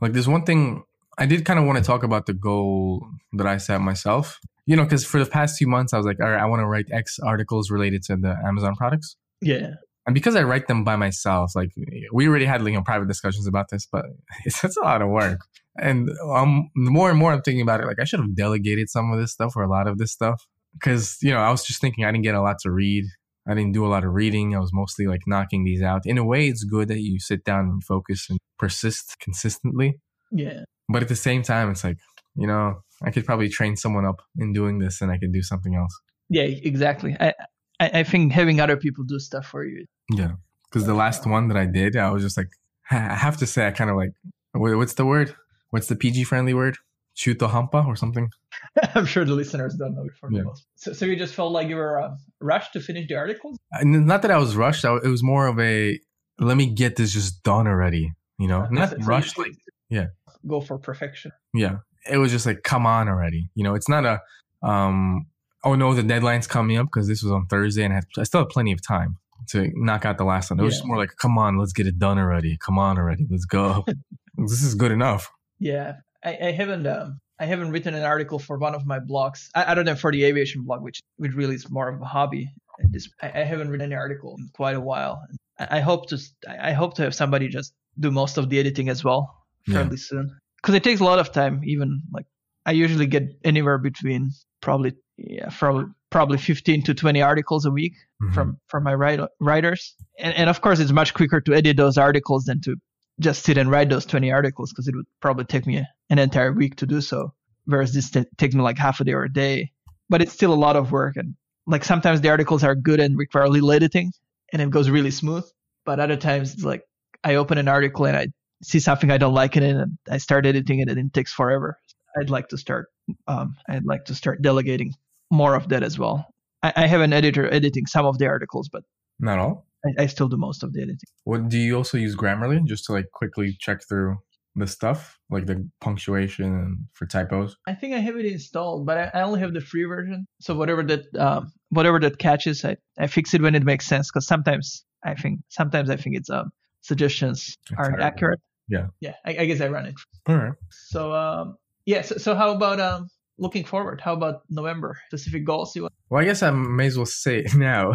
Like, 0.00 0.12
there's 0.12 0.28
one 0.28 0.44
thing 0.44 0.84
I 1.18 1.26
did 1.26 1.44
kind 1.44 1.58
of 1.58 1.64
want 1.64 1.78
to 1.78 1.84
talk 1.84 2.02
about 2.02 2.26
the 2.26 2.34
goal 2.34 3.06
that 3.32 3.46
I 3.46 3.56
set 3.56 3.80
myself. 3.80 4.38
You 4.66 4.74
know, 4.74 4.82
because 4.82 5.04
for 5.04 5.22
the 5.22 5.30
past 5.30 5.58
few 5.58 5.68
months, 5.68 5.94
I 5.94 5.96
was 5.96 6.06
like, 6.06 6.18
all 6.20 6.28
right, 6.28 6.40
I 6.40 6.46
want 6.46 6.60
to 6.60 6.66
write 6.66 6.86
X 6.90 7.20
articles 7.20 7.70
related 7.70 8.02
to 8.04 8.16
the 8.16 8.36
Amazon 8.44 8.74
products. 8.74 9.16
Yeah. 9.40 9.74
And 10.06 10.14
because 10.14 10.36
I 10.36 10.44
write 10.44 10.68
them 10.68 10.84
by 10.84 10.96
myself, 10.96 11.52
like 11.56 11.72
we 12.12 12.28
already 12.28 12.44
had 12.44 12.62
like 12.62 12.72
you 12.72 12.78
know, 12.78 12.84
private 12.84 13.08
discussions 13.08 13.46
about 13.46 13.70
this, 13.70 13.86
but 13.90 14.06
it's, 14.44 14.62
it's 14.62 14.76
a 14.76 14.82
lot 14.82 15.02
of 15.02 15.08
work. 15.08 15.40
And 15.78 16.10
um, 16.30 16.70
more 16.74 17.10
and 17.10 17.18
more 17.18 17.32
I'm 17.32 17.42
thinking 17.42 17.60
about 17.60 17.80
it, 17.80 17.86
like 17.86 18.00
I 18.00 18.04
should 18.04 18.20
have 18.20 18.34
delegated 18.34 18.88
some 18.88 19.12
of 19.12 19.18
this 19.18 19.32
stuff 19.32 19.56
or 19.56 19.62
a 19.62 19.68
lot 19.68 19.86
of 19.86 19.98
this 19.98 20.12
stuff. 20.12 20.46
Because, 20.72 21.16
you 21.22 21.30
know, 21.30 21.38
I 21.38 21.50
was 21.50 21.64
just 21.64 21.80
thinking 21.80 22.04
I 22.04 22.12
didn't 22.12 22.24
get 22.24 22.34
a 22.34 22.42
lot 22.42 22.58
to 22.60 22.70
read. 22.70 23.04
I 23.48 23.54
didn't 23.54 23.72
do 23.72 23.84
a 23.86 23.88
lot 23.88 24.04
of 24.04 24.12
reading. 24.12 24.54
I 24.54 24.58
was 24.58 24.72
mostly 24.72 25.06
like 25.06 25.22
knocking 25.26 25.64
these 25.64 25.82
out. 25.82 26.02
In 26.04 26.18
a 26.18 26.24
way, 26.24 26.48
it's 26.48 26.64
good 26.64 26.88
that 26.88 27.00
you 27.00 27.18
sit 27.18 27.44
down 27.44 27.66
and 27.66 27.82
focus 27.82 28.26
and 28.28 28.38
persist 28.58 29.16
consistently. 29.20 30.00
Yeah. 30.30 30.64
But 30.88 31.02
at 31.02 31.08
the 31.08 31.16
same 31.16 31.42
time, 31.42 31.70
it's 31.70 31.84
like, 31.84 31.98
you 32.34 32.46
know, 32.46 32.82
I 33.02 33.10
could 33.10 33.24
probably 33.24 33.48
train 33.48 33.76
someone 33.76 34.04
up 34.04 34.22
in 34.38 34.52
doing 34.52 34.78
this 34.78 35.00
and 35.00 35.10
I 35.10 35.18
could 35.18 35.32
do 35.32 35.42
something 35.42 35.74
else. 35.74 35.96
Yeah, 36.28 36.42
exactly. 36.42 37.16
I, 37.18 37.32
I, 37.80 38.02
think 38.04 38.32
having 38.32 38.60
other 38.60 38.76
people 38.76 39.04
do 39.04 39.18
stuff 39.18 39.46
for 39.46 39.64
you. 39.64 39.86
Yeah. 40.10 40.32
Because 40.68 40.86
the 40.86 40.94
last 40.94 41.26
one 41.26 41.48
that 41.48 41.56
I 41.56 41.66
did, 41.66 41.96
I 41.96 42.10
was 42.10 42.22
just 42.22 42.36
like, 42.36 42.48
I 42.90 43.14
have 43.14 43.36
to 43.38 43.46
say, 43.46 43.66
I 43.66 43.70
kind 43.70 43.90
of 43.90 43.96
like, 43.96 44.12
what's 44.52 44.94
the 44.94 45.04
word? 45.04 45.34
What's 45.70 45.88
the 45.88 45.96
PG 45.96 46.24
friendly 46.24 46.54
word? 46.54 46.76
Chuto 47.16 47.50
hampa 47.50 47.86
or 47.86 47.96
something? 47.96 48.28
I'm 48.94 49.06
sure 49.06 49.24
the 49.24 49.34
listeners 49.34 49.74
don't 49.74 49.94
know 49.94 50.04
it 50.04 50.12
for 50.20 50.30
yeah. 50.30 50.42
most. 50.42 50.66
So, 50.76 50.92
so 50.92 51.06
you 51.06 51.16
just 51.16 51.34
felt 51.34 51.52
like 51.52 51.68
you 51.68 51.76
were 51.76 52.00
uh, 52.00 52.14
rushed 52.40 52.72
to 52.74 52.80
finish 52.80 53.08
the 53.08 53.16
articles? 53.16 53.56
Not 53.82 54.22
that 54.22 54.30
I 54.30 54.38
was 54.38 54.56
rushed. 54.56 54.84
I, 54.84 54.96
it 54.96 55.08
was 55.08 55.22
more 55.22 55.46
of 55.46 55.58
a, 55.58 55.98
let 56.38 56.56
me 56.56 56.66
get 56.66 56.96
this 56.96 57.12
just 57.12 57.42
done 57.42 57.66
already. 57.66 58.12
You 58.38 58.48
know, 58.48 58.66
not 58.70 58.90
so 58.90 58.96
rushed. 58.98 59.38
Like, 59.38 59.54
yeah 59.88 60.08
go 60.46 60.60
for 60.60 60.78
perfection. 60.78 61.32
Yeah. 61.52 61.78
It 62.10 62.18
was 62.18 62.30
just 62.30 62.46
like, 62.46 62.62
come 62.62 62.86
on 62.86 63.08
already. 63.08 63.48
You 63.54 63.64
know, 63.64 63.74
it's 63.74 63.88
not 63.88 64.04
a, 64.04 64.20
um, 64.66 65.26
oh 65.66 65.74
no, 65.74 65.92
the 65.92 66.02
deadline's 66.02 66.46
coming 66.46 66.78
up 66.78 66.86
because 66.86 67.08
this 67.08 67.22
was 67.22 67.32
on 67.32 67.46
Thursday 67.46 67.84
and 67.84 67.92
I, 67.92 67.96
had, 67.96 68.04
I, 68.16 68.22
still 68.22 68.40
have 68.40 68.50
plenty 68.50 68.72
of 68.72 68.80
time 68.86 69.16
to 69.48 69.70
knock 69.74 70.04
out 70.04 70.16
the 70.16 70.24
last 70.24 70.50
one. 70.50 70.60
It 70.60 70.62
was 70.62 70.74
just 70.74 70.86
more 70.86 70.96
like, 70.96 71.10
come 71.20 71.36
on, 71.36 71.58
let's 71.58 71.72
get 71.72 71.86
it 71.86 71.98
done 71.98 72.18
already. 72.18 72.56
Come 72.64 72.78
on 72.78 72.98
already. 72.98 73.26
Let's 73.28 73.44
go. 73.44 73.84
this 74.36 74.62
is 74.62 74.74
good 74.74 74.92
enough. 74.92 75.30
Yeah. 75.58 75.94
I, 76.24 76.38
I 76.40 76.50
haven't, 76.52 76.86
um, 76.86 77.20
I 77.38 77.46
haven't 77.46 77.70
written 77.70 77.94
an 77.94 78.04
article 78.04 78.38
for 78.38 78.56
one 78.58 78.74
of 78.74 78.86
my 78.86 78.98
blogs, 78.98 79.48
other 79.54 79.84
than 79.84 79.96
for 79.96 80.10
the 80.10 80.24
aviation 80.24 80.62
blog, 80.62 80.82
which 80.82 81.00
which 81.16 81.34
really 81.34 81.54
is 81.54 81.70
more 81.70 81.88
of 81.88 82.00
a 82.00 82.04
hobby. 82.04 82.48
This, 82.90 83.08
I, 83.20 83.40
I 83.40 83.44
haven't 83.44 83.68
written 83.68 83.92
any 83.92 83.94
article 83.94 84.36
in 84.38 84.48
quite 84.54 84.74
a 84.74 84.80
while. 84.80 85.20
I, 85.58 85.78
I 85.78 85.80
hope 85.80 86.08
to 86.08 86.18
I 86.48 86.72
hope 86.72 86.94
to 86.94 87.02
have 87.02 87.14
somebody 87.14 87.48
just 87.48 87.74
do 87.98 88.10
most 88.10 88.38
of 88.38 88.48
the 88.48 88.58
editing 88.58 88.88
as 88.88 89.04
well 89.04 89.44
fairly 89.66 89.90
yeah. 89.90 89.96
soon 89.96 90.38
because 90.62 90.74
it 90.74 90.84
takes 90.84 91.00
a 91.00 91.04
lot 91.04 91.18
of 91.18 91.30
time. 91.32 91.60
Even 91.64 92.00
like 92.12 92.26
I 92.64 92.72
usually 92.72 93.06
get 93.06 93.24
anywhere 93.44 93.78
between 93.78 94.30
probably 94.62 94.94
yeah 95.16 95.48
from 95.48 95.94
probably 96.10 96.38
15 96.38 96.82
to 96.82 96.94
20 96.94 97.22
articles 97.22 97.66
a 97.66 97.70
week 97.70 97.94
mm-hmm. 98.22 98.32
from 98.32 98.58
from 98.68 98.84
my 98.84 98.94
write, 98.94 99.20
writers, 99.40 99.94
and 100.18 100.34
and 100.34 100.48
of 100.48 100.60
course 100.60 100.78
it's 100.78 100.92
much 100.92 101.14
quicker 101.14 101.40
to 101.40 101.54
edit 101.54 101.76
those 101.76 101.98
articles 101.98 102.44
than 102.44 102.60
to 102.62 102.76
just 103.20 103.44
sit 103.44 103.58
and 103.58 103.70
write 103.70 103.88
those 103.88 104.04
20 104.04 104.30
articles 104.30 104.72
because 104.72 104.88
it 104.88 104.94
would 104.94 105.06
probably 105.20 105.44
take 105.44 105.66
me 105.66 105.82
an 106.10 106.18
entire 106.18 106.52
week 106.52 106.76
to 106.76 106.86
do 106.86 107.00
so. 107.00 107.32
Whereas 107.64 107.92
this 107.94 108.10
t- 108.10 108.24
takes 108.36 108.54
me 108.54 108.62
like 108.62 108.78
half 108.78 109.00
a 109.00 109.04
day 109.04 109.12
or 109.12 109.24
a 109.24 109.32
day, 109.32 109.72
but 110.08 110.22
it's 110.22 110.32
still 110.32 110.52
a 110.52 110.62
lot 110.66 110.76
of 110.76 110.92
work. 110.92 111.16
And 111.16 111.34
like 111.66 111.84
sometimes 111.84 112.20
the 112.20 112.28
articles 112.28 112.62
are 112.62 112.74
good 112.74 113.00
and 113.00 113.16
require 113.16 113.44
a 113.44 113.48
little 113.48 113.72
editing, 113.72 114.12
and 114.52 114.62
it 114.62 114.70
goes 114.70 114.90
really 114.90 115.10
smooth. 115.10 115.44
But 115.84 115.98
other 115.98 116.16
times 116.16 116.54
it's 116.54 116.64
like 116.64 116.82
I 117.24 117.36
open 117.36 117.58
an 117.58 117.68
article 117.68 118.06
and 118.06 118.16
I 118.16 118.28
see 118.62 118.80
something 118.80 119.10
I 119.10 119.18
don't 119.18 119.34
like 119.34 119.56
in 119.56 119.62
it 119.62 119.76
and 119.76 119.98
I 120.10 120.18
start 120.18 120.46
editing 120.46 120.80
it 120.80 120.88
and 120.88 120.98
it 120.98 121.12
takes 121.12 121.32
forever. 121.32 121.78
I'd 122.18 122.30
like 122.30 122.48
to 122.48 122.58
start 122.58 122.88
um, 123.26 123.56
I'd 123.68 123.84
like 123.84 124.06
to 124.06 124.14
start 124.14 124.42
delegating 124.42 124.94
more 125.30 125.54
of 125.54 125.68
that 125.68 125.82
as 125.82 125.98
well. 125.98 126.26
I, 126.62 126.72
I 126.76 126.86
have 126.86 127.00
an 127.00 127.12
editor 127.12 127.52
editing 127.52 127.86
some 127.86 128.06
of 128.06 128.18
the 128.18 128.26
articles, 128.26 128.68
but 128.68 128.82
not 129.18 129.38
all. 129.38 129.66
I, 129.84 130.02
I, 130.02 130.06
still 130.06 130.28
do 130.28 130.36
most 130.36 130.62
of 130.62 130.72
the 130.72 130.82
editing. 130.82 131.08
What 131.24 131.48
do 131.48 131.58
you 131.58 131.76
also 131.76 131.98
use 131.98 132.16
Grammarly 132.16 132.64
just 132.64 132.84
to 132.86 132.92
like 132.92 133.10
quickly 133.12 133.56
check 133.60 133.86
through 133.88 134.16
the 134.56 134.66
stuff 134.66 135.18
like 135.30 135.46
the 135.46 135.68
punctuation 135.80 136.46
and 136.46 136.78
for 136.94 137.06
typos? 137.06 137.56
I 137.66 137.74
think 137.74 137.94
I 137.94 137.98
have 137.98 138.16
it 138.16 138.26
installed, 138.26 138.86
but 138.86 138.98
I, 138.98 139.18
I 139.18 139.22
only 139.22 139.40
have 139.40 139.52
the 139.52 139.60
free 139.60 139.84
version. 139.84 140.26
So 140.40 140.54
whatever 140.54 140.82
that 140.84 141.14
um, 141.16 141.52
whatever 141.68 142.00
that 142.00 142.18
catches, 142.18 142.64
I, 142.64 142.76
I 142.98 143.06
fix 143.06 143.34
it 143.34 143.42
when 143.42 143.54
it 143.54 143.64
makes 143.64 143.86
sense. 143.86 144.10
Because 144.10 144.26
sometimes 144.26 144.84
I 145.04 145.14
think 145.14 145.40
sometimes 145.48 145.90
I 145.90 145.96
think 145.96 146.16
it's 146.16 146.30
um 146.30 146.50
suggestions 146.80 147.56
aren't 147.76 148.00
accurate. 148.00 148.40
Yeah. 148.68 148.86
Yeah. 149.00 149.14
I, 149.24 149.30
I, 149.30 149.44
guess 149.46 149.60
I 149.60 149.68
run 149.68 149.86
it. 149.86 149.94
All 150.26 150.36
right. 150.36 150.52
So 150.70 151.12
um 151.14 151.56
yeah. 151.84 152.02
So, 152.02 152.16
so 152.16 152.34
how 152.34 152.52
about 152.52 152.80
um 152.80 153.08
looking 153.38 153.64
forward? 153.64 154.00
How 154.00 154.12
about 154.12 154.42
November? 154.50 154.98
Specific 155.08 155.44
goals 155.44 155.74
you 155.76 155.82
want? 155.82 155.94
Well, 156.10 156.22
I 156.22 156.24
guess 156.24 156.42
I 156.42 156.50
may 156.50 156.86
as 156.86 156.96
well 156.96 157.06
say 157.06 157.40
it 157.40 157.54
now. 157.56 157.92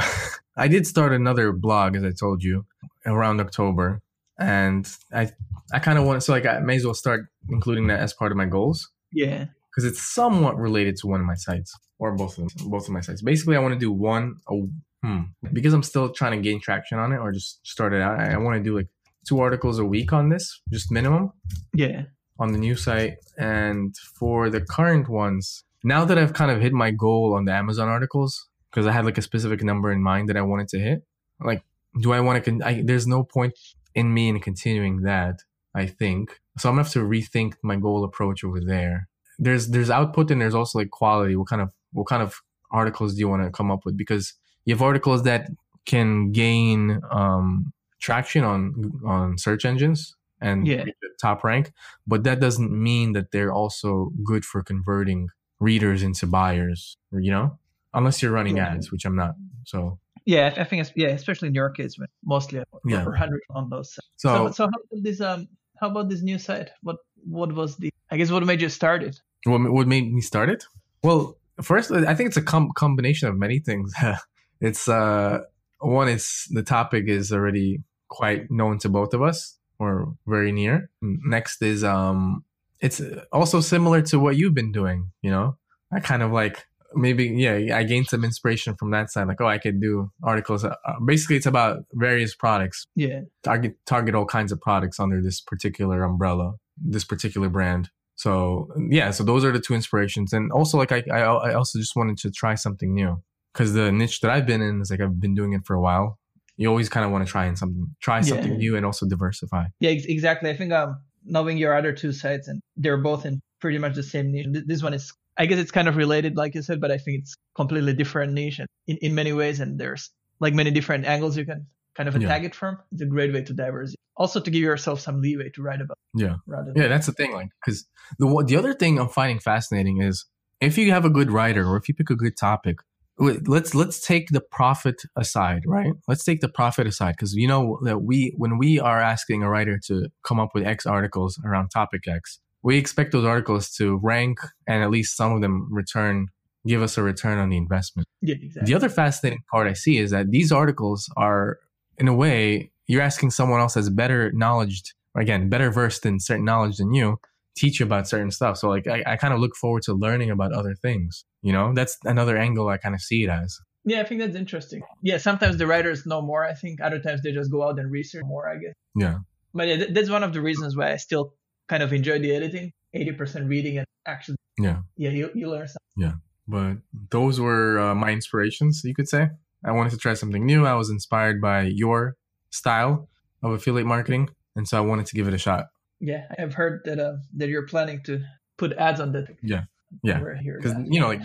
I 0.57 0.67
did 0.67 0.85
start 0.85 1.13
another 1.13 1.51
blog, 1.51 1.95
as 1.95 2.03
I 2.03 2.11
told 2.11 2.43
you, 2.43 2.65
around 3.05 3.39
October, 3.39 4.01
and 4.39 4.87
I 5.13 5.31
I 5.73 5.79
kind 5.79 5.97
of 5.97 6.05
want 6.05 6.17
to, 6.17 6.21
so 6.21 6.33
like 6.33 6.45
I 6.45 6.59
may 6.59 6.75
as 6.75 6.85
well 6.85 6.93
start 6.93 7.27
including 7.49 7.87
that 7.87 7.99
as 7.99 8.13
part 8.13 8.31
of 8.31 8.37
my 8.37 8.45
goals. 8.45 8.89
Yeah. 9.13 9.45
Because 9.69 9.85
it's 9.85 10.01
somewhat 10.01 10.57
related 10.57 10.97
to 10.97 11.07
one 11.07 11.21
of 11.21 11.25
my 11.25 11.35
sites 11.35 11.73
or 11.97 12.11
both 12.13 12.37
of 12.37 12.53
them, 12.53 12.69
both 12.69 12.87
of 12.87 12.89
my 12.89 12.99
sites. 12.99 13.21
Basically, 13.21 13.55
I 13.55 13.59
want 13.59 13.73
to 13.73 13.79
do 13.79 13.91
one. 13.91 14.35
Oh, 14.49 14.69
hmm. 15.03 15.21
Because 15.53 15.73
I'm 15.73 15.83
still 15.83 16.11
trying 16.11 16.33
to 16.33 16.41
gain 16.41 16.59
traction 16.59 16.99
on 16.99 17.13
it 17.13 17.17
or 17.17 17.31
just 17.31 17.65
start 17.65 17.93
it 17.93 18.01
out. 18.01 18.19
I, 18.19 18.33
I 18.33 18.37
want 18.37 18.57
to 18.57 18.63
do 18.63 18.75
like 18.75 18.87
two 19.25 19.39
articles 19.39 19.79
a 19.79 19.85
week 19.85 20.11
on 20.11 20.29
this, 20.29 20.61
just 20.71 20.91
minimum. 20.91 21.31
Yeah. 21.73 22.03
On 22.39 22.51
the 22.51 22.57
new 22.57 22.75
site. 22.75 23.17
And 23.37 23.95
for 23.97 24.49
the 24.49 24.61
current 24.61 25.07
ones, 25.07 25.63
now 25.83 26.05
that 26.05 26.17
I've 26.17 26.33
kind 26.33 26.49
of 26.49 26.61
hit 26.61 26.73
my 26.73 26.91
goal 26.91 27.33
on 27.35 27.45
the 27.45 27.53
Amazon 27.53 27.87
articles, 27.87 28.47
because 28.69 28.87
I 28.87 28.91
had 28.91 29.05
like 29.05 29.17
a 29.17 29.21
specific 29.21 29.63
number 29.63 29.91
in 29.91 30.01
mind 30.01 30.29
that 30.29 30.37
I 30.37 30.41
wanted 30.41 30.67
to 30.69 30.79
hit, 30.79 31.03
like, 31.39 31.63
do 32.01 32.13
I 32.13 32.19
want 32.19 32.43
to, 32.43 32.51
con- 32.51 32.63
I, 32.63 32.81
there's 32.83 33.05
no 33.05 33.23
point 33.23 33.53
in 33.93 34.13
me 34.13 34.29
in 34.29 34.39
continuing 34.39 35.01
that, 35.01 35.43
I 35.75 35.85
think. 35.85 36.39
So 36.57 36.69
I'm 36.69 36.75
gonna 36.75 36.83
have 36.83 36.93
to 36.93 36.99
rethink 36.99 37.53
my 37.63 37.75
goal 37.75 38.03
approach 38.03 38.43
over 38.43 38.59
there. 38.59 39.07
There's, 39.37 39.69
there's 39.69 39.89
output 39.89 40.31
and 40.31 40.41
there's 40.41 40.55
also 40.55 40.79
like 40.79 40.89
quality. 40.89 41.35
What 41.35 41.47
kind 41.47 41.61
of, 41.61 41.73
what 41.93 42.07
kind 42.07 42.23
of 42.23 42.41
articles 42.71 43.13
do 43.13 43.19
you 43.19 43.27
want 43.27 43.43
to 43.43 43.51
come 43.51 43.69
up 43.69 43.85
with? 43.85 43.97
Because 43.97 44.33
you 44.65 44.73
have 44.73 44.81
articles 44.81 45.23
that 45.23 45.49
can 45.85 46.31
gain, 46.31 47.01
um, 47.11 47.73
traction 47.99 48.43
on 48.43 48.99
on 49.05 49.37
search 49.37 49.63
engines 49.63 50.15
and 50.41 50.67
yeah. 50.67 50.85
top 51.21 51.43
rank, 51.43 51.71
but 52.07 52.23
that 52.23 52.39
doesn't 52.39 52.71
mean 52.71 53.13
that 53.13 53.31
they're 53.31 53.53
also 53.53 54.11
good 54.23 54.43
for 54.43 54.63
converting 54.63 55.29
readers 55.59 56.03
into 56.03 56.27
buyers. 56.27 56.97
You 57.11 57.31
know, 57.31 57.59
unless 57.93 58.21
you're 58.21 58.31
running 58.31 58.57
yeah. 58.57 58.69
ads, 58.69 58.91
which 58.91 59.05
I'm 59.05 59.15
not. 59.15 59.35
So 59.65 59.99
yeah, 60.25 60.53
I 60.57 60.63
think 60.63 60.81
it's, 60.81 60.91
yeah, 60.95 61.09
especially 61.09 61.49
in 61.49 61.55
your 61.55 61.69
case, 61.69 61.97
mostly 62.23 62.63
yeah. 62.85 63.01
over 63.01 63.15
hundred 63.15 63.41
on 63.49 63.69
those. 63.69 63.93
So, 63.93 64.01
so, 64.17 64.51
so 64.51 64.63
how 64.65 64.69
about 64.69 65.03
this 65.03 65.21
um 65.21 65.47
how 65.79 65.89
about 65.89 66.09
this 66.09 66.21
new 66.21 66.37
site? 66.37 66.69
What 66.81 66.97
what 67.23 67.53
was 67.53 67.77
the 67.77 67.91
I 68.09 68.17
guess 68.17 68.31
what 68.31 68.45
made 68.45 68.61
you 68.61 68.69
start 68.69 69.03
it? 69.03 69.19
What 69.45 69.71
what 69.71 69.87
made 69.87 70.11
me 70.11 70.21
start 70.21 70.49
it? 70.49 70.65
Well, 71.03 71.37
first 71.61 71.91
I 71.91 72.13
think 72.13 72.27
it's 72.27 72.37
a 72.37 72.41
com- 72.41 72.71
combination 72.75 73.27
of 73.27 73.37
many 73.37 73.59
things. 73.59 73.93
it's 74.61 74.87
uh 74.87 75.41
one 75.79 76.09
is 76.09 76.47
the 76.51 76.63
topic 76.63 77.05
is 77.07 77.31
already 77.31 77.81
quite 78.07 78.51
known 78.51 78.77
to 78.77 78.89
both 78.89 79.13
of 79.13 79.21
us 79.21 79.57
or 79.81 80.15
very 80.27 80.51
near. 80.51 80.89
Next 81.01 81.61
is 81.63 81.83
um 81.83 82.45
it's 82.79 83.01
also 83.31 83.61
similar 83.61 84.01
to 84.03 84.19
what 84.19 84.37
you've 84.37 84.53
been 84.53 84.71
doing, 84.71 85.11
you 85.21 85.31
know. 85.31 85.57
I 85.91 85.99
kind 85.99 86.21
of 86.21 86.31
like 86.31 86.65
maybe 86.93 87.25
yeah, 87.25 87.77
I 87.77 87.83
gained 87.83 88.07
some 88.07 88.23
inspiration 88.23 88.75
from 88.75 88.91
that 88.91 89.09
side 89.11 89.27
like 89.27 89.41
oh, 89.41 89.47
I 89.47 89.57
could 89.57 89.81
do 89.81 90.11
articles 90.23 90.63
uh, 90.63 90.75
basically 91.05 91.37
it's 91.37 91.47
about 91.47 91.79
various 91.93 92.35
products. 92.35 92.85
Yeah. 92.95 93.21
Target 93.43 93.75
target 93.87 94.13
all 94.13 94.25
kinds 94.25 94.51
of 94.51 94.61
products 94.61 94.99
under 94.99 95.19
this 95.19 95.41
particular 95.41 96.03
umbrella, 96.03 96.53
this 96.77 97.03
particular 97.03 97.49
brand. 97.49 97.89
So 98.15 98.69
yeah, 98.77 99.09
so 99.09 99.23
those 99.23 99.43
are 99.43 99.51
the 99.51 99.59
two 99.59 99.73
inspirations, 99.73 100.31
and 100.31 100.51
also 100.51 100.77
like 100.77 100.91
I 100.91 101.01
I, 101.11 101.21
I 101.21 101.53
also 101.55 101.79
just 101.79 101.95
wanted 101.95 102.19
to 102.19 102.29
try 102.29 102.53
something 102.53 102.93
new 102.93 103.23
because 103.51 103.73
the 103.73 103.91
niche 103.91 104.21
that 104.21 104.29
I've 104.29 104.45
been 104.45 104.61
in 104.61 104.81
is 104.81 104.91
like 104.91 105.01
I've 105.01 105.19
been 105.19 105.33
doing 105.33 105.53
it 105.53 105.65
for 105.65 105.75
a 105.75 105.81
while, 105.81 106.19
you 106.57 106.67
always 106.67 106.89
kind 106.89 107.05
of 107.05 107.11
want 107.11 107.25
to 107.25 107.31
try 107.31 107.45
and 107.45 107.57
something 107.57 107.87
try 108.01 108.21
something 108.21 108.53
yeah. 108.53 108.57
new 108.57 108.75
and 108.75 108.85
also 108.85 109.07
diversify 109.07 109.65
yeah 109.79 109.91
exactly 109.91 110.49
i 110.49 110.55
think 110.55 110.71
um 110.71 110.97
knowing 111.25 111.57
your 111.57 111.75
other 111.75 111.93
two 111.93 112.11
sites, 112.11 112.47
and 112.47 112.61
they're 112.77 112.97
both 112.97 113.25
in 113.25 113.41
pretty 113.59 113.77
much 113.77 113.95
the 113.95 114.03
same 114.03 114.31
niche. 114.31 114.47
This 114.65 114.83
one 114.83 114.93
is, 114.93 115.13
I 115.37 115.45
guess, 115.45 115.59
it's 115.59 115.71
kind 115.71 115.87
of 115.87 115.95
related, 115.95 116.35
like 116.35 116.55
you 116.55 116.61
said, 116.61 116.81
but 116.81 116.91
I 116.91 116.97
think 116.97 117.19
it's 117.19 117.35
completely 117.55 117.93
different 117.93 118.33
niche 118.33 118.59
and 118.59 118.67
in, 118.87 118.97
in 118.97 119.15
many 119.15 119.33
ways, 119.33 119.59
and 119.59 119.79
there's 119.79 120.09
like 120.39 120.53
many 120.53 120.71
different 120.71 121.05
angles 121.05 121.37
you 121.37 121.45
can 121.45 121.67
kind 121.95 122.09
of 122.09 122.15
attack 122.15 122.41
yeah. 122.41 122.47
it 122.47 122.55
from. 122.55 122.77
It's 122.91 123.01
a 123.01 123.05
great 123.05 123.33
way 123.33 123.43
to 123.43 123.53
diversify. 123.53 123.95
Also, 124.17 124.39
to 124.39 124.51
give 124.51 124.61
yourself 124.61 124.99
some 124.99 125.21
leeway 125.21 125.49
to 125.51 125.61
write 125.61 125.81
about. 125.81 125.97
Yeah. 126.13 126.35
Rather 126.45 126.73
yeah, 126.75 126.87
that's 126.87 127.05
the 127.05 127.13
thing. 127.13 127.31
Like, 127.33 127.49
because 127.63 127.87
the 128.19 128.43
the 128.47 128.57
other 128.57 128.73
thing 128.73 128.99
I'm 128.99 129.09
finding 129.09 129.39
fascinating 129.39 130.01
is 130.01 130.25
if 130.59 130.77
you 130.77 130.91
have 130.91 131.05
a 131.05 131.09
good 131.09 131.31
writer 131.31 131.65
or 131.67 131.77
if 131.77 131.87
you 131.87 131.95
pick 131.95 132.09
a 132.09 132.15
good 132.15 132.37
topic, 132.37 132.77
let's 133.21 133.75
let's 133.75 134.05
take 134.05 134.29
the 134.29 134.41
profit 134.41 135.03
aside, 135.15 135.63
right? 135.65 135.93
Let's 136.07 136.23
take 136.23 136.41
the 136.41 136.49
profit 136.49 136.87
aside 136.87 137.13
because 137.13 137.33
you 137.33 137.47
know 137.47 137.79
that 137.83 138.01
we 138.01 138.33
when 138.37 138.57
we 138.57 138.79
are 138.79 138.99
asking 138.99 139.43
a 139.43 139.49
writer 139.49 139.79
to 139.87 140.09
come 140.23 140.39
up 140.39 140.49
with 140.53 140.65
X 140.65 140.85
articles 140.85 141.39
around 141.45 141.69
topic 141.69 142.07
X, 142.07 142.39
we 142.63 142.77
expect 142.77 143.11
those 143.11 143.25
articles 143.25 143.69
to 143.75 143.97
rank 143.97 144.39
and 144.67 144.83
at 144.83 144.89
least 144.89 145.15
some 145.15 145.31
of 145.33 145.41
them 145.41 145.67
return 145.71 146.27
give 146.67 146.81
us 146.81 146.97
a 146.97 147.03
return 147.03 147.39
on 147.39 147.49
the 147.49 147.57
investment. 147.57 148.07
Yeah, 148.21 148.35
exactly. 148.39 148.71
The 148.71 148.75
other 148.75 148.89
fascinating 148.89 149.43
part 149.51 149.67
I 149.67 149.73
see 149.73 149.97
is 149.97 150.11
that 150.11 150.29
these 150.29 150.51
articles 150.51 151.09
are 151.17 151.59
in 151.97 152.07
a 152.07 152.13
way 152.13 152.71
you're 152.87 153.01
asking 153.01 153.31
someone 153.31 153.59
else 153.59 153.75
that's 153.75 153.89
better 153.89 154.31
knowledge 154.33 154.93
again 155.15 155.49
better 155.49 155.69
versed 155.69 156.05
in 156.05 156.19
certain 156.19 156.45
knowledge 156.45 156.77
than 156.77 156.93
you 156.93 157.17
teach 157.55 157.79
you 157.79 157.85
about 157.85 158.07
certain 158.07 158.31
stuff. 158.31 158.57
So 158.57 158.69
like 158.69 158.87
I, 158.87 159.03
I 159.05 159.17
kind 159.17 159.33
of 159.33 159.39
look 159.39 159.55
forward 159.55 159.83
to 159.83 159.93
learning 159.93 160.31
about 160.31 160.53
other 160.53 160.75
things. 160.75 161.25
You 161.41 161.53
know, 161.53 161.73
that's 161.73 161.97
another 162.05 162.37
angle 162.37 162.67
I 162.69 162.77
kind 162.77 162.95
of 162.95 163.01
see 163.01 163.23
it 163.23 163.29
as. 163.29 163.57
Yeah, 163.83 164.01
I 164.01 164.03
think 164.03 164.21
that's 164.21 164.35
interesting. 164.35 164.81
Yeah, 165.01 165.17
sometimes 165.17 165.57
the 165.57 165.65
writers 165.65 166.05
know 166.05 166.21
more. 166.21 166.45
I 166.45 166.53
think 166.53 166.81
other 166.81 166.99
times 166.99 167.21
they 167.23 167.31
just 167.31 167.51
go 167.51 167.63
out 167.63 167.79
and 167.79 167.91
research 167.91 168.23
more. 168.25 168.47
I 168.47 168.55
guess. 168.57 168.73
Yeah. 168.95 169.19
But 169.53 169.67
yeah, 169.67 169.75
th- 169.77 169.93
that's 169.93 170.09
one 170.09 170.23
of 170.23 170.33
the 170.33 170.41
reasons 170.41 170.75
why 170.75 170.93
I 170.93 170.97
still 170.97 171.33
kind 171.67 171.81
of 171.83 171.91
enjoy 171.91 172.19
the 172.19 172.33
editing. 172.33 172.71
Eighty 172.93 173.11
percent 173.11 173.47
reading 173.47 173.77
and 173.77 173.87
actually. 174.05 174.37
Yeah. 174.59 174.79
Yeah, 174.97 175.09
you 175.09 175.31
you 175.33 175.49
learn 175.49 175.67
something. 175.67 175.77
Yeah, 175.97 176.13
but 176.47 176.77
those 177.09 177.39
were 177.39 177.79
uh, 177.79 177.95
my 177.95 178.11
inspirations, 178.11 178.81
you 178.83 178.93
could 178.93 179.07
say. 179.07 179.29
I 179.65 179.71
wanted 179.71 179.91
to 179.91 179.97
try 179.97 180.13
something 180.13 180.45
new. 180.45 180.65
I 180.65 180.73
was 180.73 180.89
inspired 180.89 181.41
by 181.41 181.63
your 181.63 182.15
style 182.51 183.09
of 183.43 183.53
affiliate 183.53 183.87
marketing, 183.87 184.29
and 184.55 184.67
so 184.67 184.77
I 184.77 184.81
wanted 184.81 185.05
to 185.07 185.15
give 185.15 185.27
it 185.27 185.33
a 185.33 185.37
shot. 185.37 185.65
Yeah, 186.01 186.25
I've 186.37 186.55
heard 186.55 186.81
that 186.85 186.99
uh, 186.99 187.13
that 187.37 187.47
you're 187.47 187.67
planning 187.67 188.01
to 188.05 188.23
put 188.57 188.73
ads 188.73 188.99
on 188.99 189.11
that. 189.11 189.27
Yeah, 189.43 189.63
yeah. 190.03 190.19
Because 190.19 190.73
you 190.87 190.99
know, 190.99 191.07
like 191.07 191.21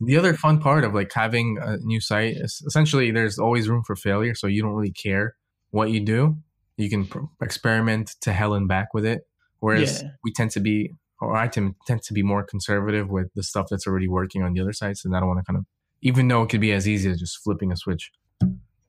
the 0.00 0.16
other 0.16 0.32
fun 0.34 0.60
part 0.60 0.84
of 0.84 0.94
like 0.94 1.12
having 1.12 1.58
a 1.60 1.76
new 1.78 2.00
site 2.00 2.36
is 2.38 2.62
essentially 2.66 3.10
there's 3.10 3.38
always 3.38 3.68
room 3.68 3.82
for 3.86 3.94
failure, 3.94 4.34
so 4.34 4.46
you 4.46 4.62
don't 4.62 4.72
really 4.72 4.92
care 4.92 5.36
what 5.70 5.90
you 5.90 6.00
do. 6.00 6.38
You 6.78 6.88
can 6.88 7.06
pr- 7.06 7.18
experiment 7.42 8.16
to 8.22 8.32
hell 8.32 8.54
and 8.54 8.66
back 8.66 8.94
with 8.94 9.04
it. 9.04 9.22
Whereas 9.60 10.02
yeah. 10.02 10.10
we 10.24 10.32
tend 10.32 10.52
to 10.52 10.60
be, 10.60 10.94
or 11.20 11.36
I 11.36 11.48
tend, 11.48 11.74
tend 11.86 12.02
to 12.02 12.14
be 12.14 12.22
more 12.22 12.44
conservative 12.44 13.10
with 13.10 13.32
the 13.34 13.42
stuff 13.42 13.66
that's 13.68 13.86
already 13.86 14.08
working 14.08 14.42
on 14.42 14.52
the 14.52 14.60
other 14.60 14.72
sites, 14.72 15.04
and 15.04 15.14
I 15.14 15.20
don't 15.20 15.28
want 15.28 15.40
to 15.40 15.44
kind 15.44 15.58
of, 15.58 15.66
even 16.00 16.28
though 16.28 16.42
it 16.44 16.48
could 16.48 16.60
be 16.60 16.72
as 16.72 16.88
easy 16.88 17.10
as 17.10 17.18
just 17.18 17.42
flipping 17.42 17.72
a 17.72 17.76
switch. 17.76 18.12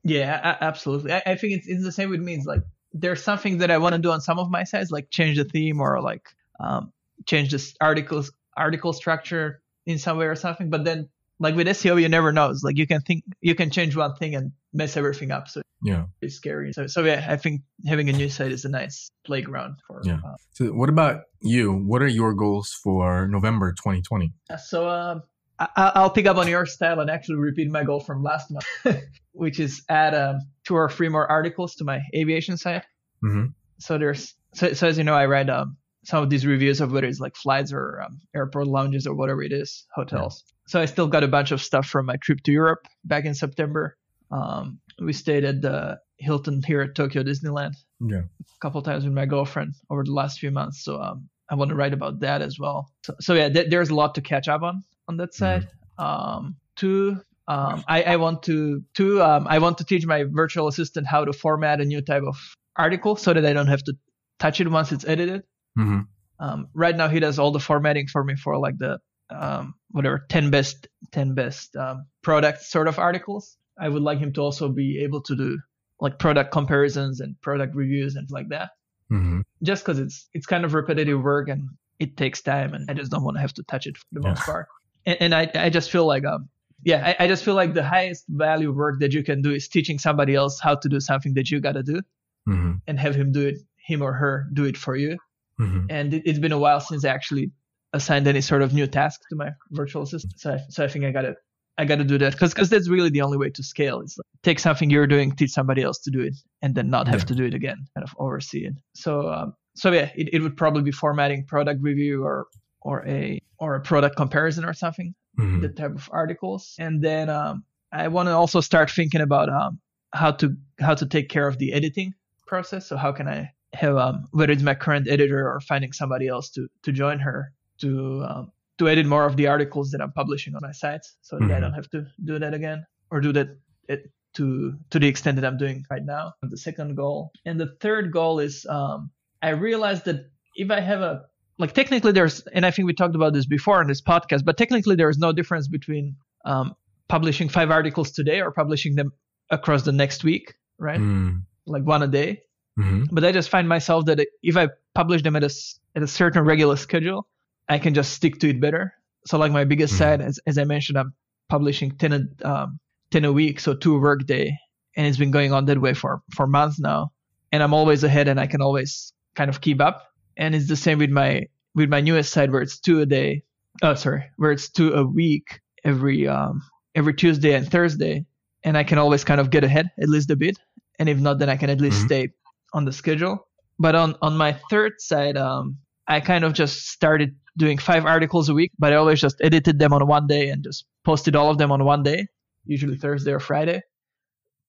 Yeah, 0.04 0.56
absolutely. 0.60 1.12
I, 1.12 1.22
I 1.26 1.34
think 1.34 1.54
it's 1.54 1.68
it's 1.68 1.82
the 1.82 1.92
same 1.92 2.08
with 2.08 2.20
me. 2.20 2.34
It's 2.34 2.46
like 2.46 2.62
there's 2.92 3.22
something 3.22 3.58
that 3.58 3.70
I 3.70 3.78
want 3.78 3.94
to 3.94 3.98
do 3.98 4.10
on 4.10 4.20
some 4.20 4.38
of 4.38 4.50
my 4.50 4.64
sites, 4.64 4.90
like 4.90 5.10
change 5.10 5.36
the 5.36 5.44
theme 5.44 5.80
or 5.80 6.00
like 6.00 6.28
um, 6.58 6.92
change 7.26 7.50
this 7.50 7.74
articles 7.80 8.32
article 8.56 8.92
structure 8.92 9.62
in 9.86 9.98
some 9.98 10.18
way 10.18 10.26
or 10.26 10.34
something. 10.34 10.70
But 10.70 10.84
then, 10.84 11.08
like 11.38 11.54
with 11.54 11.66
SEO, 11.68 12.00
you 12.00 12.08
never 12.08 12.32
know. 12.32 12.50
It's 12.50 12.62
like 12.62 12.76
you 12.76 12.86
can 12.86 13.00
think 13.00 13.24
you 13.40 13.54
can 13.54 13.70
change 13.70 13.96
one 13.96 14.14
thing 14.16 14.34
and 14.34 14.52
mess 14.72 14.96
everything 14.96 15.30
up. 15.30 15.48
So 15.48 15.62
yeah, 15.82 16.06
it's 16.20 16.34
scary. 16.34 16.72
So 16.72 16.86
so 16.86 17.04
yeah, 17.04 17.24
I 17.28 17.36
think 17.36 17.62
having 17.86 18.08
a 18.08 18.12
new 18.12 18.28
site 18.28 18.52
is 18.52 18.64
a 18.64 18.68
nice 18.68 19.08
playground 19.24 19.76
for. 19.86 20.00
Yeah. 20.04 20.18
Uh, 20.24 20.34
so 20.52 20.66
what 20.66 20.88
about 20.88 21.22
you? 21.40 21.72
What 21.72 22.02
are 22.02 22.08
your 22.08 22.34
goals 22.34 22.76
for 22.82 23.26
November 23.28 23.72
2020? 23.72 24.32
So 24.58 24.88
um, 24.88 25.22
I, 25.60 26.02
will 26.02 26.10
pick 26.10 26.26
up 26.26 26.38
on 26.38 26.48
your 26.48 26.64
style 26.64 27.00
and 27.00 27.10
actually 27.10 27.36
repeat 27.36 27.70
my 27.70 27.84
goal 27.84 28.00
from 28.00 28.22
last 28.22 28.50
month, 28.50 29.04
which 29.32 29.60
is 29.60 29.82
add 29.88 30.14
um, 30.14 30.40
two 30.64 30.74
or 30.74 30.88
three 30.88 31.08
more 31.08 31.30
articles 31.30 31.74
to 31.76 31.84
my 31.84 32.00
aviation 32.14 32.56
site. 32.56 32.84
Mm-hmm. 33.22 33.46
So 33.78 33.98
there's 33.98 34.34
so, 34.54 34.72
so, 34.72 34.88
as 34.88 34.98
you 34.98 35.04
know, 35.04 35.14
I 35.14 35.26
read 35.26 35.50
um, 35.50 35.76
some 36.04 36.22
of 36.22 36.30
these 36.30 36.46
reviews 36.46 36.80
of 36.80 36.92
whether 36.92 37.06
it's 37.06 37.20
like 37.20 37.36
flights 37.36 37.72
or 37.72 38.02
um, 38.02 38.20
airport 38.34 38.66
lounges 38.66 39.06
or 39.06 39.14
whatever 39.14 39.42
it 39.42 39.52
is, 39.52 39.86
hotels. 39.94 40.42
Yeah. 40.46 40.52
So 40.68 40.80
I 40.80 40.86
still 40.86 41.08
got 41.08 41.24
a 41.24 41.28
bunch 41.28 41.52
of 41.52 41.60
stuff 41.60 41.86
from 41.86 42.06
my 42.06 42.16
trip 42.22 42.40
to 42.44 42.52
Europe 42.52 42.86
back 43.04 43.24
in 43.24 43.34
September. 43.34 43.96
Um, 44.30 44.80
we 45.00 45.12
stayed 45.12 45.44
at 45.44 45.60
the 45.60 45.98
Hilton 46.18 46.62
here 46.64 46.80
at 46.82 46.94
Tokyo 46.94 47.22
Disneyland. 47.22 47.74
Yeah. 48.00 48.18
A 48.18 48.58
couple 48.60 48.80
times 48.82 49.04
with 49.04 49.12
my 49.12 49.26
girlfriend 49.26 49.74
over 49.90 50.04
the 50.04 50.12
last 50.12 50.38
few 50.38 50.50
months. 50.50 50.84
So 50.84 51.00
um, 51.00 51.28
I 51.50 51.54
want 51.56 51.70
to 51.70 51.74
write 51.74 51.92
about 51.92 52.20
that 52.20 52.40
as 52.40 52.58
well. 52.58 52.90
So, 53.04 53.14
so 53.20 53.34
yeah, 53.34 53.48
th- 53.48 53.70
there's 53.70 53.90
a 53.90 53.94
lot 53.94 54.14
to 54.14 54.20
catch 54.20 54.48
up 54.48 54.62
on 54.62 54.84
on 55.10 55.16
that 55.18 55.34
side. 55.34 55.68
Um, 55.98 56.56
two, 56.76 57.20
um, 57.46 57.84
I, 57.86 58.02
I 58.04 58.16
want 58.16 58.44
to 58.44 58.82
two, 58.94 59.20
um, 59.22 59.46
I 59.48 59.58
want 59.58 59.78
to 59.78 59.84
teach 59.84 60.06
my 60.06 60.24
virtual 60.24 60.68
assistant 60.68 61.06
how 61.06 61.24
to 61.24 61.32
format 61.32 61.80
a 61.80 61.84
new 61.84 62.00
type 62.00 62.22
of 62.22 62.36
article 62.76 63.16
so 63.16 63.34
that 63.34 63.44
I 63.44 63.52
don't 63.52 63.66
have 63.66 63.82
to 63.84 63.94
touch 64.38 64.60
it 64.60 64.70
once 64.70 64.92
it's 64.92 65.04
edited. 65.04 65.42
Mm-hmm. 65.78 66.00
Um, 66.38 66.68
right 66.72 66.96
now, 66.96 67.08
he 67.08 67.20
does 67.20 67.38
all 67.38 67.50
the 67.50 67.60
formatting 67.60 68.06
for 68.06 68.24
me 68.24 68.36
for 68.36 68.56
like 68.56 68.78
the 68.78 68.98
um, 69.28 69.74
whatever 69.90 70.24
10 70.28 70.50
best 70.50 70.88
10 71.12 71.34
best 71.34 71.76
um, 71.76 72.06
product 72.22 72.62
sort 72.62 72.88
of 72.88 72.98
articles. 72.98 73.58
I 73.78 73.88
would 73.88 74.02
like 74.02 74.18
him 74.18 74.32
to 74.34 74.40
also 74.40 74.68
be 74.68 75.02
able 75.02 75.22
to 75.22 75.36
do 75.36 75.58
like 76.00 76.18
product 76.18 76.52
comparisons 76.52 77.20
and 77.20 77.38
product 77.40 77.74
reviews 77.74 78.16
and 78.16 78.30
like 78.30 78.48
that. 78.50 78.70
Mm-hmm. 79.12 79.40
Just 79.62 79.84
because 79.84 79.98
it's 79.98 80.28
it's 80.32 80.46
kind 80.46 80.64
of 80.64 80.72
repetitive 80.72 81.20
work 81.20 81.48
and 81.48 81.68
it 81.98 82.16
takes 82.16 82.40
time, 82.40 82.74
and 82.74 82.88
I 82.90 82.94
just 82.94 83.10
don't 83.10 83.24
want 83.24 83.36
to 83.36 83.40
have 83.40 83.52
to 83.54 83.62
touch 83.64 83.86
it 83.86 83.98
for 83.98 84.06
the 84.12 84.20
yeah. 84.22 84.28
most 84.30 84.42
part 84.42 84.68
and, 85.06 85.16
and 85.20 85.34
I, 85.34 85.50
I 85.54 85.70
just 85.70 85.90
feel 85.90 86.06
like 86.06 86.24
um 86.24 86.48
yeah 86.84 87.14
I, 87.18 87.24
I 87.24 87.28
just 87.28 87.44
feel 87.44 87.54
like 87.54 87.74
the 87.74 87.84
highest 87.84 88.24
value 88.28 88.72
work 88.72 89.00
that 89.00 89.12
you 89.12 89.22
can 89.22 89.42
do 89.42 89.52
is 89.52 89.68
teaching 89.68 89.98
somebody 89.98 90.34
else 90.34 90.60
how 90.60 90.74
to 90.74 90.88
do 90.88 91.00
something 91.00 91.34
that 91.34 91.50
you 91.50 91.60
gotta 91.60 91.82
do 91.82 92.00
mm-hmm. 92.48 92.74
and 92.86 92.98
have 92.98 93.14
him 93.14 93.32
do 93.32 93.46
it 93.46 93.58
him 93.76 94.02
or 94.02 94.12
her 94.12 94.46
do 94.52 94.64
it 94.64 94.76
for 94.76 94.96
you 94.96 95.16
mm-hmm. 95.58 95.86
and 95.90 96.14
it, 96.14 96.26
has 96.26 96.38
been 96.38 96.52
a 96.52 96.58
while 96.58 96.80
since 96.80 97.04
i 97.04 97.08
actually 97.08 97.50
assigned 97.92 98.26
any 98.26 98.40
sort 98.40 98.62
of 98.62 98.72
new 98.72 98.86
task 98.86 99.20
to 99.28 99.36
my 99.36 99.50
virtual 99.70 100.02
assistant 100.02 100.38
so 100.38 100.54
I, 100.54 100.58
so 100.68 100.84
I 100.84 100.88
think 100.88 101.04
i 101.04 101.10
gotta 101.10 101.34
i 101.76 101.84
gotta 101.84 102.04
do 102.04 102.18
that 102.18 102.32
because 102.32 102.54
because 102.54 102.70
that's 102.70 102.88
really 102.88 103.10
the 103.10 103.22
only 103.22 103.36
way 103.38 103.50
to 103.50 103.62
scale 103.62 104.00
is 104.00 104.16
like, 104.16 104.42
take 104.42 104.58
something 104.58 104.90
you're 104.90 105.06
doing 105.06 105.32
teach 105.32 105.50
somebody 105.50 105.82
else 105.82 105.98
to 106.00 106.10
do 106.10 106.20
it 106.20 106.34
and 106.62 106.74
then 106.74 106.88
not 106.88 107.08
have 107.08 107.20
yeah. 107.20 107.26
to 107.26 107.34
do 107.34 107.44
it 107.44 107.54
again 107.54 107.86
kind 107.94 108.04
of 108.04 108.14
oversee 108.18 108.66
it 108.66 108.74
so 108.94 109.30
um, 109.30 109.54
so 109.74 109.90
yeah 109.92 110.10
it, 110.14 110.34
it 110.34 110.42
would 110.42 110.56
probably 110.56 110.82
be 110.82 110.92
formatting 110.92 111.44
product 111.44 111.82
review 111.82 112.24
or 112.24 112.46
or 112.82 113.06
a 113.06 113.40
or 113.58 113.74
a 113.74 113.80
product 113.80 114.16
comparison 114.16 114.64
or 114.64 114.72
something, 114.72 115.14
mm-hmm. 115.38 115.60
the 115.60 115.68
type 115.68 115.94
of 115.94 116.08
articles. 116.12 116.74
And 116.78 117.02
then 117.02 117.28
um, 117.28 117.64
I 117.92 118.08
want 118.08 118.28
to 118.28 118.32
also 118.32 118.60
start 118.60 118.90
thinking 118.90 119.20
about 119.20 119.48
um, 119.48 119.80
how 120.12 120.32
to 120.32 120.56
how 120.80 120.94
to 120.94 121.06
take 121.06 121.28
care 121.28 121.46
of 121.46 121.58
the 121.58 121.72
editing 121.72 122.14
process. 122.46 122.88
So 122.88 122.96
how 122.96 123.12
can 123.12 123.28
I 123.28 123.52
have 123.74 123.96
um, 123.96 124.24
whether 124.32 124.52
it's 124.52 124.62
my 124.62 124.74
current 124.74 125.08
editor 125.08 125.48
or 125.48 125.60
finding 125.60 125.92
somebody 125.92 126.26
else 126.26 126.50
to 126.50 126.68
to 126.82 126.92
join 126.92 127.18
her 127.20 127.52
to 127.80 128.24
um, 128.28 128.52
to 128.78 128.88
edit 128.88 129.06
more 129.06 129.26
of 129.26 129.36
the 129.36 129.46
articles 129.46 129.90
that 129.90 130.00
I'm 130.00 130.12
publishing 130.12 130.54
on 130.54 130.62
my 130.62 130.72
sites, 130.72 131.16
so 131.20 131.36
mm-hmm. 131.36 131.48
that 131.48 131.54
I 131.54 131.56
mm-hmm. 131.56 131.64
don't 131.64 131.74
have 131.74 131.90
to 131.90 132.06
do 132.24 132.38
that 132.38 132.54
again 132.54 132.86
or 133.10 133.20
do 133.20 133.32
that 133.32 133.48
it, 133.88 134.10
to 134.34 134.76
to 134.90 134.98
the 134.98 135.06
extent 135.06 135.36
that 135.36 135.44
I'm 135.44 135.58
doing 135.58 135.84
right 135.90 136.04
now. 136.04 136.34
The 136.42 136.56
second 136.56 136.96
goal 136.96 137.30
and 137.44 137.60
the 137.60 137.74
third 137.80 138.12
goal 138.12 138.40
is 138.40 138.66
um, 138.66 139.10
I 139.42 139.50
realized 139.50 140.04
that 140.06 140.30
if 140.56 140.70
I 140.70 140.80
have 140.80 141.00
a 141.00 141.22
like 141.60 141.74
technically 141.74 142.10
there's 142.10 142.40
and 142.54 142.64
i 142.66 142.70
think 142.70 142.86
we 142.86 142.94
talked 142.94 143.14
about 143.14 143.32
this 143.32 143.46
before 143.46 143.80
in 143.82 143.86
this 143.86 144.00
podcast 144.00 144.44
but 144.44 144.56
technically 144.56 144.96
there 144.96 145.10
is 145.10 145.18
no 145.18 145.32
difference 145.32 145.68
between 145.68 146.16
um, 146.44 146.74
publishing 147.08 147.48
five 147.48 147.70
articles 147.70 148.10
today 148.10 148.40
or 148.40 148.50
publishing 148.50 148.94
them 148.96 149.12
across 149.50 149.82
the 149.82 149.92
next 149.92 150.24
week 150.24 150.54
right 150.78 150.98
mm. 150.98 151.40
like 151.66 151.84
one 151.84 152.02
a 152.02 152.08
day 152.08 152.42
mm-hmm. 152.78 153.04
but 153.12 153.24
i 153.24 153.30
just 153.30 153.50
find 153.50 153.68
myself 153.68 154.06
that 154.06 154.26
if 154.42 154.56
i 154.56 154.68
publish 154.94 155.22
them 155.22 155.36
at 155.36 155.44
a, 155.44 155.50
at 155.94 156.02
a 156.02 156.06
certain 156.06 156.44
regular 156.44 156.76
schedule 156.76 157.28
i 157.68 157.78
can 157.78 157.94
just 157.94 158.12
stick 158.12 158.40
to 158.40 158.48
it 158.48 158.60
better 158.60 158.92
so 159.26 159.38
like 159.38 159.52
my 159.52 159.64
biggest 159.64 159.94
mm. 159.94 159.98
side 159.98 160.20
as, 160.20 160.40
as 160.46 160.56
i 160.56 160.64
mentioned 160.64 160.98
i'm 160.98 161.12
publishing 161.48 161.90
10 161.90 162.12
a, 162.12 162.48
um, 162.48 162.80
10 163.10 163.24
a 163.26 163.32
week 163.32 163.60
so 163.60 163.74
two 163.74 164.00
work 164.00 164.26
day 164.26 164.56
and 164.96 165.06
it's 165.06 165.18
been 165.18 165.30
going 165.30 165.52
on 165.52 165.66
that 165.66 165.80
way 165.80 165.92
for 165.92 166.22
for 166.34 166.46
months 166.46 166.80
now 166.80 167.12
and 167.52 167.62
i'm 167.62 167.74
always 167.74 168.02
ahead 168.02 168.28
and 168.28 168.40
i 168.40 168.46
can 168.46 168.62
always 168.62 169.12
kind 169.34 169.50
of 169.50 169.60
keep 169.60 169.80
up 169.80 170.09
and 170.40 170.54
it's 170.54 170.66
the 170.66 170.76
same 170.76 170.98
with 170.98 171.10
my 171.10 171.46
with 171.74 171.88
my 171.88 172.00
newest 172.00 172.32
site 172.32 172.50
where 172.50 172.62
it's 172.62 172.80
two 172.80 173.00
a 173.00 173.06
day. 173.06 173.44
Oh, 173.82 173.94
sorry, 173.94 174.24
where 174.36 174.50
it's 174.50 174.70
two 174.70 174.92
a 174.94 175.06
week 175.06 175.60
every 175.84 176.26
um 176.26 176.62
every 176.94 177.14
Tuesday 177.14 177.52
and 177.52 177.70
Thursday, 177.70 178.26
and 178.64 178.76
I 178.76 178.82
can 178.82 178.98
always 178.98 179.22
kind 179.22 179.40
of 179.40 179.50
get 179.50 179.62
ahead 179.62 179.90
at 180.00 180.08
least 180.08 180.30
a 180.30 180.36
bit, 180.36 180.58
and 180.98 181.08
if 181.08 181.18
not, 181.18 181.38
then 181.38 181.48
I 181.48 181.56
can 181.56 181.70
at 181.70 181.80
least 181.80 181.98
mm-hmm. 181.98 182.06
stay 182.06 182.28
on 182.72 182.84
the 182.84 182.92
schedule. 182.92 183.46
But 183.78 183.94
on 183.94 184.16
on 184.22 184.36
my 184.36 184.58
third 184.70 184.94
side, 184.98 185.36
um, 185.36 185.78
I 186.08 186.20
kind 186.20 186.44
of 186.44 186.54
just 186.54 186.88
started 186.88 187.36
doing 187.56 187.78
five 187.78 188.06
articles 188.06 188.48
a 188.48 188.54
week, 188.54 188.72
but 188.78 188.92
I 188.92 188.96
always 188.96 189.20
just 189.20 189.36
edited 189.40 189.78
them 189.78 189.92
on 189.92 190.06
one 190.06 190.26
day 190.26 190.48
and 190.48 190.64
just 190.64 190.86
posted 191.04 191.36
all 191.36 191.50
of 191.50 191.58
them 191.58 191.70
on 191.70 191.84
one 191.84 192.02
day, 192.02 192.26
usually 192.64 192.96
Thursday 192.96 193.32
or 193.32 193.40
Friday. 193.40 193.82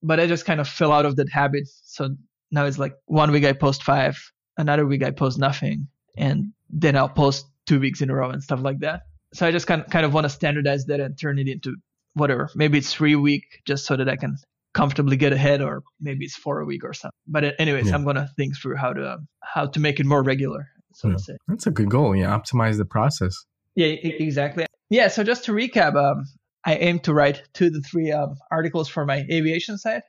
But 0.03 0.19
I 0.19 0.27
just 0.27 0.45
kind 0.45 0.59
of 0.59 0.67
fell 0.67 0.91
out 0.91 1.05
of 1.05 1.15
that 1.15 1.29
habit, 1.29 1.67
so 1.85 2.09
now 2.51 2.65
it's 2.65 2.77
like 2.77 2.93
one 3.05 3.31
week 3.31 3.45
I 3.45 3.53
post 3.53 3.83
five, 3.83 4.19
another 4.57 4.85
week 4.85 5.03
I 5.03 5.11
post 5.11 5.37
nothing, 5.39 5.87
and 6.17 6.53
then 6.69 6.95
I'll 6.95 7.09
post 7.09 7.45
two 7.65 7.79
weeks 7.79 8.01
in 8.01 8.09
a 8.09 8.15
row 8.15 8.29
and 8.29 8.41
stuff 8.43 8.61
like 8.61 8.79
that. 8.79 9.01
So 9.33 9.45
I 9.47 9.51
just 9.51 9.67
kind 9.67 9.83
kind 9.89 10.05
of 10.05 10.13
want 10.13 10.25
to 10.25 10.29
standardize 10.29 10.85
that 10.85 10.99
and 10.99 11.17
turn 11.19 11.39
it 11.39 11.47
into 11.47 11.75
whatever. 12.13 12.49
Maybe 12.55 12.77
it's 12.77 12.93
three 12.93 13.15
week 13.15 13.43
just 13.65 13.85
so 13.85 13.95
that 13.95 14.09
I 14.09 14.15
can 14.17 14.35
comfortably 14.73 15.17
get 15.17 15.33
ahead, 15.33 15.61
or 15.61 15.83
maybe 15.99 16.25
it's 16.25 16.35
four 16.35 16.59
a 16.59 16.65
week 16.65 16.83
or 16.83 16.93
something. 16.93 17.11
But 17.27 17.55
anyways, 17.59 17.87
Yeah. 17.87 17.95
I'm 17.95 18.03
gonna 18.05 18.29
think 18.37 18.57
through 18.61 18.75
how 18.77 18.93
to 18.93 19.13
um, 19.13 19.27
how 19.41 19.67
to 19.67 19.79
make 19.79 19.99
it 19.99 20.05
more 20.05 20.23
regular, 20.23 20.67
so 20.93 21.07
Yeah. 21.09 21.13
to 21.15 21.19
say. 21.19 21.33
That's 21.47 21.67
a 21.67 21.71
good 21.71 21.89
goal. 21.89 22.15
Yeah, 22.15 22.37
optimize 22.37 22.77
the 22.77 22.85
process. 22.85 23.35
Yeah, 23.75 23.87
exactly. 23.87 24.65
Yeah, 24.89 25.07
so 25.07 25.23
just 25.23 25.45
to 25.45 25.53
recap, 25.53 25.95
um, 25.95 26.25
I 26.65 26.75
aim 26.75 26.99
to 26.99 27.13
write 27.13 27.43
two 27.53 27.69
to 27.69 27.79
three 27.81 28.11
um, 28.11 28.35
articles 28.51 28.89
for 28.89 29.05
my 29.05 29.25
aviation 29.31 29.77
site, 29.77 30.03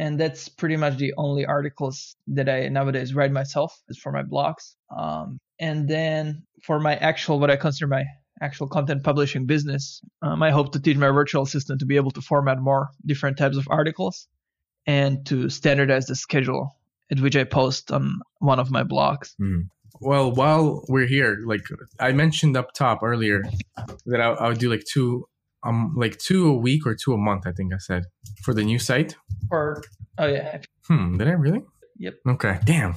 and 0.00 0.18
that's 0.18 0.48
pretty 0.48 0.76
much 0.76 0.96
the 0.96 1.12
only 1.18 1.44
articles 1.44 2.16
that 2.28 2.48
I 2.48 2.68
nowadays 2.68 3.14
write 3.14 3.32
myself 3.32 3.78
is 3.90 3.98
for 3.98 4.10
my 4.10 4.22
blogs. 4.22 4.74
Um, 4.96 5.38
and 5.58 5.86
then 5.86 6.44
for 6.62 6.80
my 6.80 6.96
actual, 6.96 7.38
what 7.38 7.50
I 7.50 7.56
consider 7.56 7.86
my 7.86 8.04
actual 8.40 8.66
content 8.66 9.04
publishing 9.04 9.44
business, 9.44 10.00
um, 10.22 10.42
I 10.42 10.52
hope 10.52 10.72
to 10.72 10.80
teach 10.80 10.96
my 10.96 11.10
virtual 11.10 11.42
assistant 11.42 11.80
to 11.80 11.86
be 11.86 11.96
able 11.96 12.12
to 12.12 12.22
format 12.22 12.58
more 12.58 12.88
different 13.04 13.36
types 13.36 13.58
of 13.58 13.68
articles 13.70 14.26
and 14.86 15.26
to 15.26 15.50
standardize 15.50 16.06
the 16.06 16.14
schedule 16.14 16.74
at 17.10 17.20
which 17.20 17.36
I 17.36 17.44
post 17.44 17.92
on 17.92 18.22
one 18.38 18.58
of 18.58 18.70
my 18.70 18.84
blogs. 18.84 19.34
Well, 20.00 20.32
while 20.32 20.82
we're 20.88 21.08
here, 21.08 21.42
like 21.44 21.66
I 21.98 22.12
mentioned 22.12 22.56
up 22.56 22.72
top 22.72 23.02
earlier, 23.02 23.42
that 24.06 24.20
I, 24.22 24.28
I 24.28 24.48
would 24.48 24.58
do 24.58 24.70
like 24.70 24.84
two, 24.90 25.28
um, 25.64 25.94
like 25.96 26.18
two 26.18 26.48
a 26.48 26.54
week 26.56 26.86
or 26.86 26.94
two 26.94 27.12
a 27.12 27.18
month. 27.18 27.46
I 27.46 27.52
think 27.52 27.72
I 27.74 27.78
said 27.78 28.04
for 28.42 28.54
the 28.54 28.62
new 28.64 28.78
site. 28.78 29.16
Or 29.50 29.82
oh 30.18 30.26
yeah, 30.26 30.60
Hmm. 30.86 31.18
Did 31.18 31.28
I 31.28 31.32
really? 31.32 31.62
Yep. 31.98 32.14
Okay. 32.30 32.58
Damn. 32.64 32.96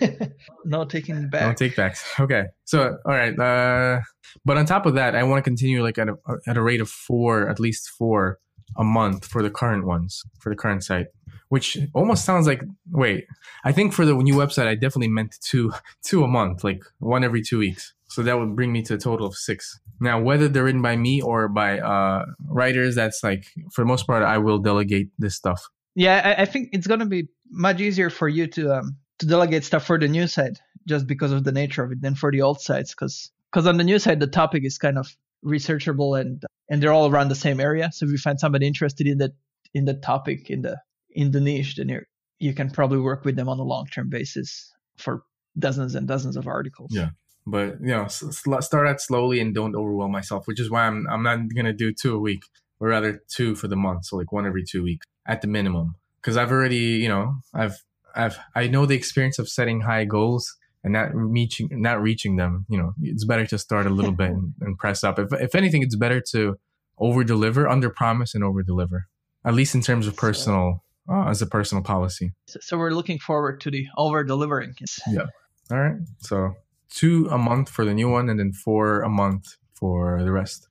no 0.64 0.84
taking 0.84 1.28
back. 1.28 1.42
No 1.42 1.54
take 1.54 1.76
backs. 1.76 2.04
Okay. 2.18 2.46
So, 2.64 2.96
all 3.06 3.12
right. 3.12 3.38
Uh, 3.38 4.00
but 4.44 4.56
on 4.56 4.66
top 4.66 4.86
of 4.86 4.94
that, 4.94 5.14
I 5.14 5.22
want 5.22 5.38
to 5.38 5.42
continue 5.42 5.82
like 5.82 5.98
at 5.98 6.08
a 6.08 6.16
at 6.46 6.56
a 6.56 6.62
rate 6.62 6.80
of 6.80 6.88
four, 6.88 7.48
at 7.48 7.60
least 7.60 7.88
four 7.90 8.38
a 8.76 8.84
month 8.84 9.26
for 9.26 9.42
the 9.42 9.50
current 9.50 9.86
ones 9.86 10.22
for 10.40 10.50
the 10.50 10.56
current 10.56 10.82
site, 10.82 11.06
which 11.50 11.76
almost 11.94 12.24
sounds 12.24 12.46
like 12.46 12.62
wait. 12.90 13.26
I 13.64 13.72
think 13.72 13.92
for 13.92 14.04
the 14.04 14.14
new 14.14 14.34
website, 14.34 14.66
I 14.66 14.74
definitely 14.74 15.08
meant 15.08 15.36
two 15.40 15.72
two 16.04 16.24
a 16.24 16.28
month, 16.28 16.64
like 16.64 16.82
one 16.98 17.22
every 17.22 17.42
two 17.42 17.58
weeks. 17.58 17.94
So 18.10 18.22
that 18.24 18.38
would 18.38 18.56
bring 18.56 18.72
me 18.72 18.82
to 18.82 18.94
a 18.94 18.98
total 18.98 19.26
of 19.26 19.36
six. 19.36 19.78
Now, 20.00 20.20
whether 20.20 20.48
they're 20.48 20.64
written 20.64 20.82
by 20.82 20.96
me 20.96 21.22
or 21.22 21.48
by 21.48 21.78
uh, 21.78 22.24
writers, 22.48 22.96
that's 22.96 23.22
like 23.22 23.44
for 23.72 23.82
the 23.82 23.86
most 23.86 24.06
part, 24.06 24.22
I 24.22 24.38
will 24.38 24.58
delegate 24.58 25.10
this 25.18 25.36
stuff. 25.36 25.62
Yeah, 25.94 26.20
I, 26.24 26.42
I 26.42 26.44
think 26.44 26.70
it's 26.72 26.86
gonna 26.86 27.06
be 27.06 27.28
much 27.50 27.80
easier 27.80 28.10
for 28.10 28.28
you 28.28 28.46
to 28.48 28.78
um 28.78 28.96
to 29.18 29.26
delegate 29.26 29.64
stuff 29.64 29.84
for 29.84 29.98
the 29.98 30.08
new 30.08 30.26
site 30.26 30.58
just 30.88 31.06
because 31.06 31.32
of 31.32 31.44
the 31.44 31.52
nature 31.52 31.84
of 31.84 31.92
it 31.92 32.00
than 32.00 32.14
for 32.14 32.32
the 32.32 32.42
old 32.42 32.60
sites 32.60 32.94
because 32.94 33.30
because 33.50 33.66
on 33.66 33.76
the 33.76 33.84
new 33.84 33.98
site 33.98 34.18
the 34.18 34.26
topic 34.26 34.64
is 34.64 34.78
kind 34.78 34.98
of 34.98 35.14
researchable 35.44 36.18
and 36.18 36.44
and 36.68 36.82
they're 36.82 36.92
all 36.92 37.10
around 37.10 37.28
the 37.28 37.34
same 37.34 37.60
area. 37.60 37.90
So 37.92 38.06
if 38.06 38.12
you 38.12 38.18
find 38.18 38.38
somebody 38.38 38.66
interested 38.66 39.06
in 39.06 39.18
that 39.18 39.32
in 39.74 39.84
the 39.84 39.94
topic 39.94 40.50
in 40.50 40.62
the 40.62 40.78
in 41.10 41.30
the 41.32 41.40
niche, 41.40 41.76
then 41.76 41.88
you 41.88 42.02
you 42.38 42.54
can 42.54 42.70
probably 42.70 42.98
work 42.98 43.24
with 43.24 43.36
them 43.36 43.48
on 43.48 43.58
a 43.58 43.64
long 43.64 43.86
term 43.86 44.08
basis 44.08 44.72
for 44.96 45.22
dozens 45.58 45.94
and 45.94 46.06
dozens 46.06 46.36
of 46.36 46.46
articles. 46.46 46.90
Yeah. 46.92 47.10
But 47.46 47.80
you 47.80 47.88
know 47.88 48.06
sl- 48.08 48.60
start 48.60 48.86
out 48.86 49.00
slowly 49.00 49.40
and 49.40 49.54
don't 49.54 49.74
overwhelm 49.74 50.12
myself 50.12 50.46
which 50.46 50.60
is 50.60 50.70
why 50.70 50.82
i'm 50.82 51.06
i'm 51.08 51.22
not 51.22 51.38
gonna 51.54 51.72
do 51.72 51.92
two 51.92 52.14
a 52.14 52.18
week 52.18 52.42
or 52.78 52.88
rather 52.88 53.22
two 53.28 53.54
for 53.54 53.68
the 53.68 53.76
month 53.76 54.04
so 54.04 54.16
like 54.16 54.32
one 54.32 54.46
every 54.46 54.64
two 54.64 54.82
weeks 54.82 55.06
at 55.26 55.40
the 55.40 55.48
minimum 55.48 55.94
because 56.20 56.36
i've 56.36 56.50
already 56.50 56.76
you 56.76 57.08
know 57.08 57.34
i've 57.54 57.76
i've 58.14 58.38
i 58.54 58.66
know 58.66 58.86
the 58.86 58.94
experience 58.94 59.38
of 59.38 59.48
setting 59.48 59.80
high 59.80 60.04
goals 60.04 60.56
and 60.84 60.92
not 60.92 61.14
reaching 61.14 61.68
not 61.70 62.00
reaching 62.00 62.36
them 62.36 62.66
you 62.68 62.78
know 62.78 62.92
it's 63.02 63.24
better 63.24 63.46
to 63.46 63.58
start 63.58 63.86
a 63.86 63.90
little 63.90 64.12
bit 64.22 64.30
and, 64.30 64.52
and 64.60 64.78
press 64.78 65.02
up 65.04 65.18
if, 65.18 65.32
if 65.32 65.54
anything 65.54 65.82
it's 65.82 65.96
better 65.96 66.20
to 66.20 66.56
over 66.98 67.24
deliver 67.24 67.68
under 67.68 67.90
promise 67.90 68.34
and 68.34 68.44
over 68.44 68.62
deliver 68.62 69.06
at 69.44 69.54
least 69.54 69.74
in 69.74 69.80
terms 69.80 70.06
of 70.06 70.16
personal 70.16 70.84
uh, 71.10 71.24
as 71.28 71.42
a 71.42 71.46
personal 71.46 71.82
policy 71.82 72.32
So, 72.46 72.58
so 72.62 72.78
we're 72.78 72.90
looking 72.90 73.18
forward 73.18 73.60
to 73.62 73.70
the 73.70 73.86
over 73.96 74.22
delivering. 74.22 74.74
Yeah. 75.10 75.26
All 75.70 75.78
right. 75.78 75.96
So 76.18 76.54
two 76.90 77.26
a 77.30 77.38
month 77.38 77.68
for 77.68 77.84
the 77.84 77.94
new 77.94 78.08
one, 78.10 78.28
and 78.28 78.38
then 78.38 78.52
four 78.52 79.02
a 79.02 79.08
month 79.08 79.56
for 79.74 80.22
the 80.22 80.32
rest 80.32 80.68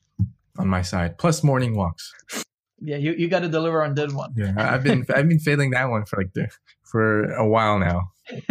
on 0.57 0.67
my 0.67 0.81
side, 0.81 1.17
plus 1.17 1.43
morning 1.43 1.75
walks. 1.75 2.13
Yeah, 2.81 2.97
you, 2.97 3.13
you 3.13 3.27
got 3.27 3.39
to 3.41 3.49
deliver 3.49 3.83
on 3.83 3.95
that 3.95 4.11
one. 4.13 4.33
Yeah, 4.35 4.53
I- 4.57 4.75
I've 4.75 4.83
been 4.89 5.05
I've 5.13 5.27
been 5.27 5.39
failing 5.39 5.71
that 5.71 5.89
one 5.89 6.05
for 6.05 6.17
like 6.17 6.33
the 6.33 6.49
for 6.83 7.23
a 7.33 7.47
while 7.47 7.79
now. 7.79 8.11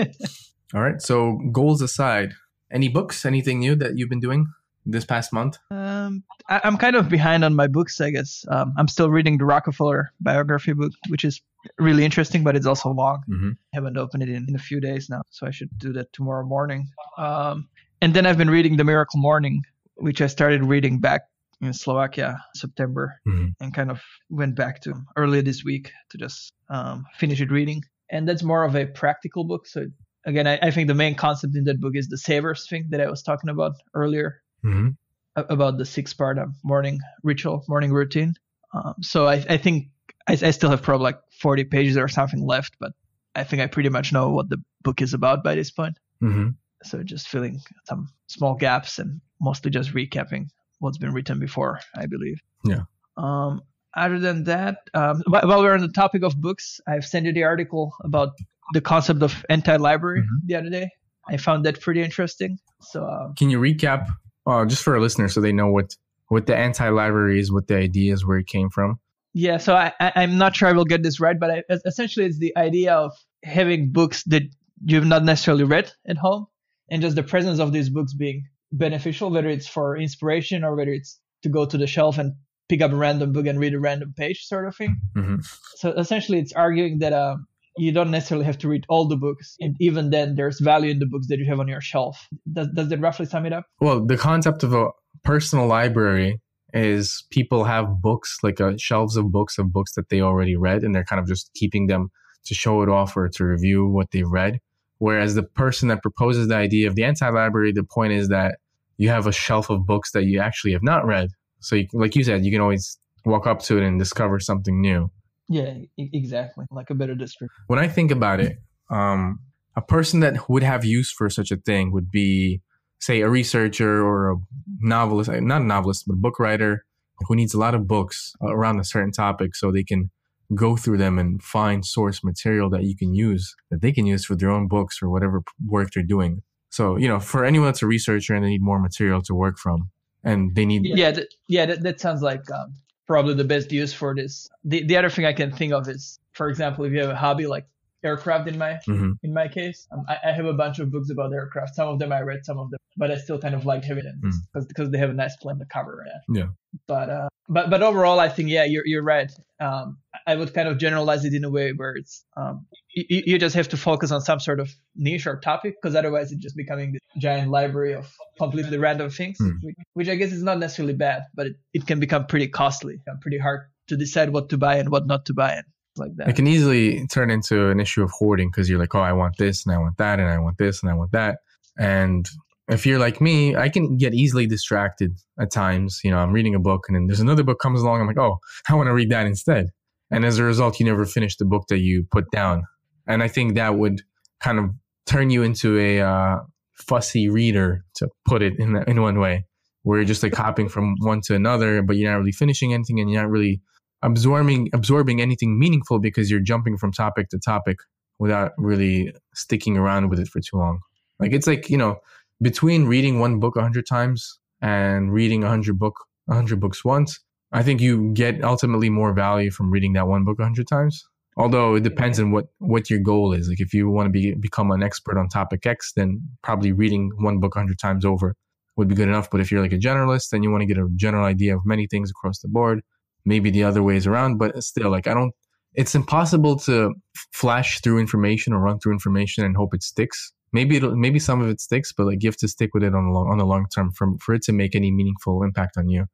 All 0.74 0.82
right. 0.82 1.00
So 1.00 1.38
goals 1.52 1.80
aside, 1.82 2.34
any 2.70 2.88
books, 2.88 3.24
anything 3.24 3.60
new 3.60 3.74
that 3.76 3.96
you've 3.96 4.10
been 4.10 4.20
doing 4.20 4.46
this 4.84 5.04
past 5.04 5.32
month? 5.32 5.58
Um, 5.70 6.24
I, 6.48 6.60
I'm 6.64 6.76
kind 6.76 6.94
of 6.96 7.08
behind 7.08 7.44
on 7.44 7.54
my 7.54 7.66
books, 7.68 8.00
I 8.00 8.10
guess. 8.10 8.44
Um, 8.48 8.74
I'm 8.76 8.88
still 8.88 9.10
reading 9.10 9.38
the 9.38 9.44
Rockefeller 9.46 10.12
biography 10.20 10.72
book, 10.74 10.92
which 11.08 11.24
is 11.24 11.40
really 11.78 12.04
interesting, 12.04 12.42
but 12.44 12.56
it's 12.56 12.66
also 12.66 12.90
long. 12.90 13.22
Mm-hmm. 13.28 13.50
haven't 13.72 13.96
opened 13.96 14.22
it 14.22 14.28
in, 14.28 14.46
in 14.48 14.54
a 14.54 14.58
few 14.58 14.80
days 14.80 15.08
now, 15.10 15.22
so 15.30 15.46
I 15.46 15.50
should 15.50 15.70
do 15.78 15.92
that 15.94 16.12
tomorrow 16.12 16.44
morning. 16.46 16.86
Um, 17.16 17.68
and 18.00 18.14
then 18.14 18.26
I've 18.26 18.38
been 18.38 18.50
reading 18.50 18.76
The 18.76 18.84
Miracle 18.84 19.20
Morning, 19.20 19.62
which 19.96 20.20
I 20.20 20.26
started 20.28 20.64
reading 20.64 21.00
back 21.00 21.22
in 21.60 21.72
Slovakia 21.72 22.38
September 22.54 23.18
Mhm. 23.26 23.52
and 23.60 23.74
kind 23.74 23.90
of 23.90 24.00
went 24.30 24.54
back 24.54 24.80
to 24.82 24.94
earlier 25.16 25.42
this 25.42 25.64
week 25.64 25.90
to 26.10 26.18
just 26.18 26.52
um, 26.70 27.04
finish 27.16 27.40
it 27.40 27.50
reading. 27.50 27.82
And 28.10 28.28
that's 28.28 28.42
more 28.42 28.64
of 28.64 28.76
a 28.76 28.86
practical 28.86 29.44
book. 29.44 29.66
So 29.66 29.86
again, 30.24 30.46
I, 30.46 30.58
I 30.62 30.70
think 30.70 30.86
the 30.88 30.94
main 30.94 31.14
concept 31.16 31.56
in 31.56 31.64
that 31.64 31.80
book 31.80 31.94
is 31.96 32.08
the 32.08 32.16
savers 32.18 32.68
thing 32.68 32.86
that 32.90 33.00
I 33.00 33.10
was 33.10 33.22
talking 33.22 33.50
about 33.50 33.72
earlier 33.94 34.40
Mm-hmm. 34.64 34.88
about 35.36 35.78
the 35.78 35.84
six 35.84 36.12
part 36.14 36.36
um, 36.38 36.54
morning 36.64 36.98
ritual, 37.22 37.64
morning 37.68 37.92
routine. 37.92 38.34
Um, 38.74 38.94
so 39.00 39.26
I, 39.28 39.44
I 39.48 39.56
think 39.56 39.88
I, 40.28 40.32
I 40.32 40.50
still 40.50 40.70
have 40.70 40.82
probably 40.82 41.04
like 41.04 41.18
40 41.40 41.64
pages 41.64 41.96
or 41.96 42.06
something 42.08 42.44
left, 42.44 42.76
but 42.78 42.92
I 43.34 43.44
think 43.44 43.62
I 43.62 43.66
pretty 43.66 43.88
much 43.88 44.12
know 44.12 44.30
what 44.30 44.48
the 44.48 44.58
book 44.82 45.00
is 45.02 45.14
about 45.14 45.42
by 45.42 45.54
this 45.54 45.70
point. 45.70 45.98
Mm-hmm. 46.22 46.50
So 46.84 47.02
just 47.02 47.28
filling 47.28 47.60
some 47.84 48.08
small 48.28 48.54
gaps 48.54 48.98
and 48.98 49.20
mostly 49.40 49.70
just 49.70 49.92
recapping 49.94 50.48
what's 50.78 50.98
been 50.98 51.12
written 51.12 51.38
before, 51.40 51.80
I 51.96 52.06
believe. 52.06 52.40
Yeah. 52.64 52.82
Um, 53.16 53.62
other 53.96 54.18
than 54.18 54.44
that, 54.44 54.88
um, 54.94 55.22
while 55.26 55.60
we're 55.60 55.74
on 55.74 55.80
the 55.80 55.88
topic 55.88 56.22
of 56.22 56.40
books, 56.40 56.80
I've 56.86 57.04
sent 57.04 57.26
you 57.26 57.32
the 57.32 57.42
article 57.44 57.94
about 58.04 58.30
the 58.74 58.80
concept 58.80 59.22
of 59.22 59.44
anti-library 59.48 60.20
Mhm. 60.20 60.46
the 60.46 60.54
other 60.56 60.70
day. 60.70 60.90
I 61.26 61.36
found 61.36 61.64
that 61.64 61.80
pretty 61.80 62.02
interesting. 62.02 62.58
So 62.80 63.04
um, 63.06 63.34
Can 63.34 63.50
you 63.50 63.58
recap, 63.58 64.06
uh, 64.46 64.64
just 64.66 64.82
for 64.82 64.94
our 64.94 65.00
listeners, 65.00 65.34
so 65.34 65.40
they 65.40 65.52
know 65.52 65.68
what 65.70 65.96
what 66.28 66.46
the 66.46 66.54
anti-library 66.54 67.40
is, 67.40 67.50
what 67.50 67.68
the 67.68 67.76
idea 67.76 68.12
is, 68.12 68.24
where 68.26 68.36
it 68.38 68.46
came 68.46 68.68
from? 68.68 69.00
Yeah, 69.34 69.58
so 69.58 69.74
I, 69.74 69.92
I 70.00 70.12
I'm 70.16 70.38
not 70.38 70.56
sure 70.56 70.68
I 70.68 70.72
will 70.72 70.84
get 70.84 71.02
this 71.02 71.20
right, 71.20 71.38
but 71.38 71.50
I, 71.50 71.62
essentially 71.84 72.26
it's 72.26 72.38
the 72.38 72.56
idea 72.56 72.94
of 72.94 73.12
having 73.44 73.92
books 73.92 74.24
that 74.24 74.42
you've 74.84 75.06
not 75.06 75.24
necessarily 75.24 75.64
read 75.64 75.92
at 76.08 76.16
home, 76.16 76.46
and 76.90 77.02
just 77.02 77.16
the 77.16 77.22
presence 77.22 77.58
of 77.60 77.72
these 77.72 77.90
books 77.90 78.14
being 78.14 78.44
beneficial, 78.72 79.30
whether 79.30 79.48
it's 79.48 79.68
for 79.68 79.96
inspiration 79.96 80.64
or 80.64 80.74
whether 80.74 80.92
it's 80.92 81.18
to 81.42 81.48
go 81.48 81.64
to 81.66 81.78
the 81.78 81.86
shelf 81.86 82.18
and 82.18 82.32
pick 82.68 82.82
up 82.82 82.92
a 82.92 82.96
random 82.96 83.32
book 83.32 83.46
and 83.46 83.58
read 83.58 83.74
a 83.74 83.80
random 83.80 84.12
page, 84.16 84.44
sort 84.44 84.66
of 84.66 84.76
thing. 84.76 85.00
Mhm. 85.16 85.44
So 85.76 85.92
essentially, 85.92 86.38
it's 86.38 86.52
arguing 86.52 86.98
that 86.98 87.12
um, 87.12 87.46
you 87.76 87.92
don't 87.92 88.10
necessarily 88.10 88.44
have 88.44 88.58
to 88.58 88.68
read 88.68 88.84
all 88.88 89.06
the 89.08 89.16
books, 89.16 89.56
and 89.60 89.76
even 89.80 90.10
then, 90.10 90.34
there's 90.34 90.60
value 90.60 90.90
in 90.90 90.98
the 90.98 91.06
books 91.06 91.28
that 91.28 91.38
you 91.38 91.46
have 91.48 91.60
on 91.60 91.68
your 91.68 91.80
shelf. 91.80 92.26
Does 92.52 92.68
does 92.74 92.88
that 92.88 93.00
roughly 93.00 93.26
sum 93.26 93.46
it 93.46 93.52
up? 93.52 93.64
Well, 93.80 94.04
the 94.04 94.16
concept 94.16 94.62
of 94.64 94.74
a 94.74 94.88
personal 95.22 95.66
library 95.66 96.40
is 96.74 97.24
people 97.30 97.64
have 97.64 98.02
books, 98.02 98.38
like 98.42 98.60
uh, 98.60 98.74
shelves 98.76 99.16
of 99.16 99.32
books 99.32 99.58
of 99.58 99.72
books 99.72 99.94
that 99.94 100.08
they 100.08 100.20
already 100.20 100.56
read, 100.56 100.82
and 100.82 100.94
they're 100.94 101.04
kind 101.04 101.20
of 101.20 101.26
just 101.26 101.50
keeping 101.54 101.86
them 101.86 102.10
to 102.44 102.54
show 102.54 102.82
it 102.82 102.88
off 102.88 103.16
or 103.16 103.28
to 103.28 103.44
review 103.44 103.86
what 103.86 104.10
they 104.10 104.22
read. 104.22 104.60
Whereas 104.98 105.34
the 105.34 105.42
person 105.42 105.88
that 105.88 106.02
proposes 106.02 106.48
the 106.48 106.56
idea 106.56 106.88
of 106.88 106.94
the 106.94 107.04
anti-library, 107.04 107.72
the 107.72 107.84
point 107.84 108.12
is 108.12 108.28
that 108.28 108.58
you 108.96 109.08
have 109.08 109.26
a 109.26 109.32
shelf 109.32 109.70
of 109.70 109.86
books 109.86 110.12
that 110.12 110.24
you 110.24 110.40
actually 110.40 110.72
have 110.72 110.82
not 110.82 111.06
read. 111.06 111.30
So, 111.60 111.76
you, 111.76 111.86
like 111.92 112.16
you 112.16 112.24
said, 112.24 112.44
you 112.44 112.50
can 112.50 112.60
always 112.60 112.98
walk 113.24 113.46
up 113.46 113.60
to 113.62 113.78
it 113.78 113.84
and 113.84 113.98
discover 113.98 114.40
something 114.40 114.80
new. 114.80 115.10
Yeah, 115.48 115.74
exactly. 115.96 116.66
Like 116.70 116.90
a 116.90 116.94
better 116.94 117.14
description. 117.14 117.54
when 117.68 117.78
I 117.78 117.88
think 117.88 118.10
about 118.10 118.40
it, 118.40 118.58
um, 118.90 119.40
a 119.76 119.82
person 119.82 120.20
that 120.20 120.48
would 120.48 120.62
have 120.62 120.84
use 120.84 121.10
for 121.10 121.30
such 121.30 121.50
a 121.50 121.56
thing 121.56 121.92
would 121.92 122.10
be, 122.10 122.60
say, 123.00 123.20
a 123.20 123.28
researcher 123.28 124.04
or 124.04 124.32
a 124.32 124.36
novelist, 124.80 125.30
uh, 125.30 125.40
not 125.40 125.62
a 125.62 125.64
novelist, 125.64 126.04
but 126.06 126.14
a 126.14 126.16
book 126.16 126.38
writer 126.38 126.84
who 127.26 127.34
needs 127.34 127.54
a 127.54 127.58
lot 127.58 127.74
of 127.74 127.86
books 127.86 128.34
around 128.42 128.78
a 128.78 128.84
certain 128.84 129.12
topic 129.12 129.54
so 129.54 129.70
they 129.70 129.82
can 129.82 130.10
go 130.54 130.76
through 130.76 130.96
them 130.96 131.18
and 131.18 131.42
find 131.42 131.84
source 131.84 132.24
material 132.24 132.70
that 132.70 132.84
you 132.84 132.96
can 132.96 133.14
use, 133.14 133.54
that 133.70 133.82
they 133.82 133.92
can 133.92 134.06
use 134.06 134.24
for 134.24 134.34
their 134.34 134.50
own 134.50 134.66
books 134.66 135.02
or 135.02 135.10
whatever 135.10 135.42
work 135.66 135.90
they're 135.92 136.02
doing. 136.02 136.42
So, 136.70 136.96
you 136.96 137.08
know, 137.08 137.18
for 137.18 137.44
anyone 137.44 137.66
that's 137.68 137.82
a 137.82 137.86
researcher 137.86 138.34
and 138.34 138.44
they 138.44 138.50
need 138.50 138.62
more 138.62 138.78
material 138.78 139.20
to 139.22 139.34
work 139.34 139.58
from 139.58 139.90
and 140.24 140.54
they 140.54 140.64
need, 140.64 140.82
yeah 140.84 141.10
that, 141.10 141.28
yeah 141.48 141.66
that, 141.66 141.82
that 141.82 142.00
sounds 142.00 142.22
like 142.22 142.50
um, 142.50 142.74
probably 143.08 143.34
the 143.34 143.44
best 143.44 143.72
use 143.72 143.92
for 143.92 144.14
this 144.14 144.48
the, 144.64 144.84
the 144.84 144.96
other 144.96 145.10
thing 145.10 145.24
i 145.24 145.32
can 145.32 145.50
think 145.50 145.72
of 145.72 145.88
is 145.88 146.20
for 146.32 146.48
example 146.48 146.84
if 146.84 146.92
you 146.92 147.00
have 147.00 147.10
a 147.10 147.16
hobby 147.16 147.46
like 147.46 147.66
aircraft 148.04 148.48
in 148.48 148.58
my 148.58 148.78
Mhm. 148.88 149.14
in 149.22 149.32
my 149.34 149.48
case. 149.48 149.86
Um, 149.90 150.04
I, 150.08 150.16
I 150.28 150.32
have 150.32 150.46
a 150.46 150.52
bunch 150.54 150.78
of 150.78 150.90
books 150.90 151.10
about 151.10 151.32
aircraft. 151.32 151.74
Some 151.74 151.88
of 151.88 151.98
them 151.98 152.12
I 152.12 152.20
read, 152.20 152.44
some 152.44 152.58
of 152.58 152.70
them, 152.70 152.78
but 152.96 153.10
I 153.10 153.16
still 153.16 153.38
kind 153.38 153.54
of 153.54 153.64
like 153.66 153.84
having 153.84 154.06
it 154.06 154.14
Mm. 154.22 154.32
because 154.52 154.66
because 154.66 154.90
they 154.90 154.98
have 154.98 155.10
a 155.10 155.14
nice 155.14 155.36
plane 155.36 155.58
to 155.58 155.64
cover. 155.66 156.04
Yeah. 156.06 156.40
Yeah. 156.42 156.48
But 156.86 157.10
uh, 157.10 157.28
but 157.48 157.70
but 157.70 157.82
overall, 157.82 158.20
I 158.20 158.28
think 158.28 158.48
yeah, 158.50 158.64
you're 158.64 158.86
you're 158.86 159.02
right. 159.02 159.30
Um, 159.60 159.98
I 160.26 160.36
would 160.36 160.52
kind 160.54 160.68
of 160.68 160.78
generalize 160.78 161.24
it 161.24 161.32
in 161.34 161.42
a 161.44 161.50
way 161.50 161.72
where 161.72 161.94
it's 161.96 162.24
um, 162.36 162.66
you, 162.94 163.22
you 163.26 163.38
just 163.38 163.54
have 163.56 163.68
to 163.70 163.76
focus 163.76 164.10
on 164.12 164.20
some 164.20 164.38
sort 164.38 164.60
of 164.60 164.70
niche 164.94 165.26
or 165.26 165.40
topic 165.40 165.76
because 165.80 165.94
otherwise 165.96 166.30
it's 166.30 166.42
just 166.42 166.56
becoming 166.56 166.92
this 166.92 167.00
giant 167.18 167.50
library 167.50 167.94
of 167.94 168.12
completely 168.38 168.76
random 168.78 169.10
things, 169.10 169.38
Hmm. 169.38 169.52
which, 169.62 169.76
which 169.94 170.08
I 170.08 170.14
guess 170.16 170.30
is 170.32 170.42
not 170.42 170.58
necessarily 170.58 170.94
bad, 170.94 171.22
but 171.34 171.46
it, 171.48 171.56
it 171.72 171.86
can 171.86 171.98
become 171.98 172.26
pretty 172.26 172.48
costly, 172.48 173.00
and 173.06 173.20
pretty 173.20 173.38
hard 173.38 173.60
to 173.88 173.96
decide 173.96 174.30
what 174.30 174.50
to 174.50 174.58
buy 174.58 174.76
and 174.76 174.90
what 174.90 175.06
not 175.06 175.24
to 175.26 175.34
buy 175.34 175.52
and 175.54 175.64
like 175.98 176.16
that. 176.16 176.28
It 176.28 176.36
can 176.36 176.46
easily 176.46 177.06
turn 177.08 177.30
into 177.30 177.70
an 177.70 177.80
issue 177.80 178.02
of 178.02 178.10
hoarding 178.10 178.48
because 178.48 178.68
you're 178.68 178.78
like, 178.78 178.94
oh, 178.94 179.00
I 179.00 179.12
want 179.12 179.36
this 179.36 179.66
and 179.66 179.74
I 179.74 179.78
want 179.78 179.96
that 179.98 180.20
and 180.20 180.28
I 180.28 180.38
want 180.38 180.58
this 180.58 180.82
and 180.82 180.90
I 180.90 180.94
want 180.94 181.12
that. 181.12 181.38
And 181.78 182.28
if 182.68 182.84
you're 182.84 182.98
like 182.98 183.20
me, 183.20 183.56
I 183.56 183.68
can 183.68 183.96
get 183.96 184.14
easily 184.14 184.46
distracted 184.46 185.12
at 185.40 185.50
times. 185.50 186.00
You 186.04 186.10
know, 186.10 186.18
I'm 186.18 186.32
reading 186.32 186.54
a 186.54 186.58
book 186.58 186.84
and 186.88 186.96
then 186.96 187.06
there's 187.06 187.20
another 187.20 187.42
book 187.42 187.60
comes 187.60 187.82
along. 187.82 188.00
I'm 188.00 188.06
like, 188.06 188.18
oh, 188.18 188.38
I 188.68 188.74
want 188.74 188.88
to 188.88 188.94
read 188.94 189.10
that 189.10 189.26
instead. 189.26 189.68
And 190.10 190.24
as 190.24 190.38
a 190.38 190.44
result, 190.44 190.80
you 190.80 190.86
never 190.86 191.04
finish 191.04 191.36
the 191.36 191.44
book 191.44 191.66
that 191.68 191.80
you 191.80 192.06
put 192.10 192.30
down. 192.30 192.64
And 193.06 193.22
I 193.22 193.28
think 193.28 193.54
that 193.54 193.76
would 193.76 194.02
kind 194.40 194.58
of 194.58 194.70
turn 195.06 195.30
you 195.30 195.42
into 195.42 195.78
a 195.78 196.00
uh, 196.00 196.36
fussy 196.74 197.28
reader, 197.28 197.84
to 197.96 198.08
put 198.26 198.42
it 198.42 198.58
in, 198.58 198.76
in 198.86 199.02
one 199.02 199.18
way, 199.18 199.44
where 199.82 199.98
you're 199.98 200.04
just 200.04 200.22
like 200.22 200.34
hopping 200.34 200.68
from 200.68 200.94
one 201.00 201.20
to 201.22 201.34
another, 201.34 201.82
but 201.82 201.96
you're 201.96 202.10
not 202.10 202.18
really 202.18 202.32
finishing 202.32 202.74
anything 202.74 203.00
and 203.00 203.10
you're 203.10 203.22
not 203.22 203.30
really 203.30 203.60
absorbing 204.02 204.68
absorbing 204.72 205.20
anything 205.20 205.58
meaningful 205.58 205.98
because 205.98 206.30
you're 206.30 206.40
jumping 206.40 206.76
from 206.76 206.92
topic 206.92 207.28
to 207.30 207.38
topic 207.38 207.78
without 208.18 208.52
really 208.58 209.12
sticking 209.34 209.76
around 209.76 210.08
with 210.08 210.18
it 210.18 210.28
for 210.28 210.40
too 210.40 210.56
long. 210.56 210.80
Like 211.18 211.32
it's 211.32 211.46
like, 211.46 211.70
you 211.70 211.76
know, 211.76 211.98
between 212.40 212.86
reading 212.86 213.18
one 213.18 213.40
book 213.40 213.56
a 213.56 213.62
hundred 213.62 213.86
times 213.86 214.38
and 214.60 215.12
reading 215.12 215.44
a 215.44 215.48
hundred 215.48 215.78
book 215.78 215.96
a 216.28 216.34
hundred 216.34 216.60
books 216.60 216.84
once, 216.84 217.20
I 217.52 217.62
think 217.62 217.80
you 217.80 218.12
get 218.12 218.44
ultimately 218.44 218.90
more 218.90 219.12
value 219.12 219.50
from 219.50 219.70
reading 219.70 219.94
that 219.94 220.06
one 220.06 220.24
book 220.24 220.38
a 220.38 220.44
hundred 220.44 220.68
times. 220.68 221.04
Although 221.36 221.76
it 221.76 221.84
depends 221.84 222.18
on 222.18 222.32
what 222.32 222.46
what 222.58 222.90
your 222.90 222.98
goal 223.00 223.32
is. 223.32 223.48
Like 223.48 223.60
if 223.60 223.72
you 223.72 223.88
want 223.88 224.06
to 224.06 224.10
be 224.10 224.34
become 224.34 224.70
an 224.70 224.82
expert 224.82 225.18
on 225.18 225.28
topic 225.28 225.66
X, 225.66 225.92
then 225.94 226.20
probably 226.42 226.72
reading 226.72 227.10
one 227.16 227.38
book 227.40 227.56
a 227.56 227.58
hundred 227.58 227.78
times 227.78 228.04
over 228.04 228.34
would 228.76 228.88
be 228.88 228.94
good 228.94 229.08
enough. 229.08 229.30
But 229.30 229.40
if 229.40 229.50
you're 229.50 229.62
like 229.62 229.72
a 229.72 229.78
generalist 229.78 230.32
and 230.32 230.44
you 230.44 230.50
want 230.50 230.62
to 230.62 230.66
get 230.66 230.78
a 230.78 230.88
general 230.94 231.24
idea 231.24 231.56
of 231.56 231.64
many 231.64 231.86
things 231.86 232.10
across 232.10 232.40
the 232.40 232.48
board, 232.48 232.80
maybe 233.28 233.50
the 233.50 233.62
other 233.62 233.82
ways 233.82 234.06
around. 234.06 234.38
But 234.38 234.62
still, 234.64 234.90
like 234.90 235.06
I 235.06 235.14
don't. 235.14 235.32
It's 235.74 235.94
impossible 235.94 236.58
to 236.60 236.94
flash 237.32 237.80
through 237.82 238.00
information 238.00 238.52
or 238.52 238.58
run 238.58 238.80
through 238.80 238.94
information 238.94 239.44
and 239.44 239.56
hope 239.56 239.74
it 239.74 239.82
sticks. 239.82 240.32
Maybe 240.52 240.76
it'll, 240.78 240.96
maybe 240.96 241.18
some 241.18 241.42
of 241.42 241.48
it 241.50 241.60
sticks, 241.60 241.92
but 241.92 242.06
like 242.06 242.22
you 242.22 242.28
have 242.28 242.38
to 242.38 242.48
stick 242.48 242.70
with 242.72 242.82
it 242.82 242.94
on 242.94 243.04
the 243.04 243.12
long 243.12 243.28
on 243.30 243.38
the 243.38 243.44
long 243.44 243.66
term 243.72 243.92
for 243.92 244.08
for 244.18 244.34
it 244.34 244.42
to 244.44 244.52
make 244.52 244.74
any 244.74 244.90
meaningful 244.90 245.42
impact 245.42 245.76
on 245.76 245.88
you. 245.88 246.06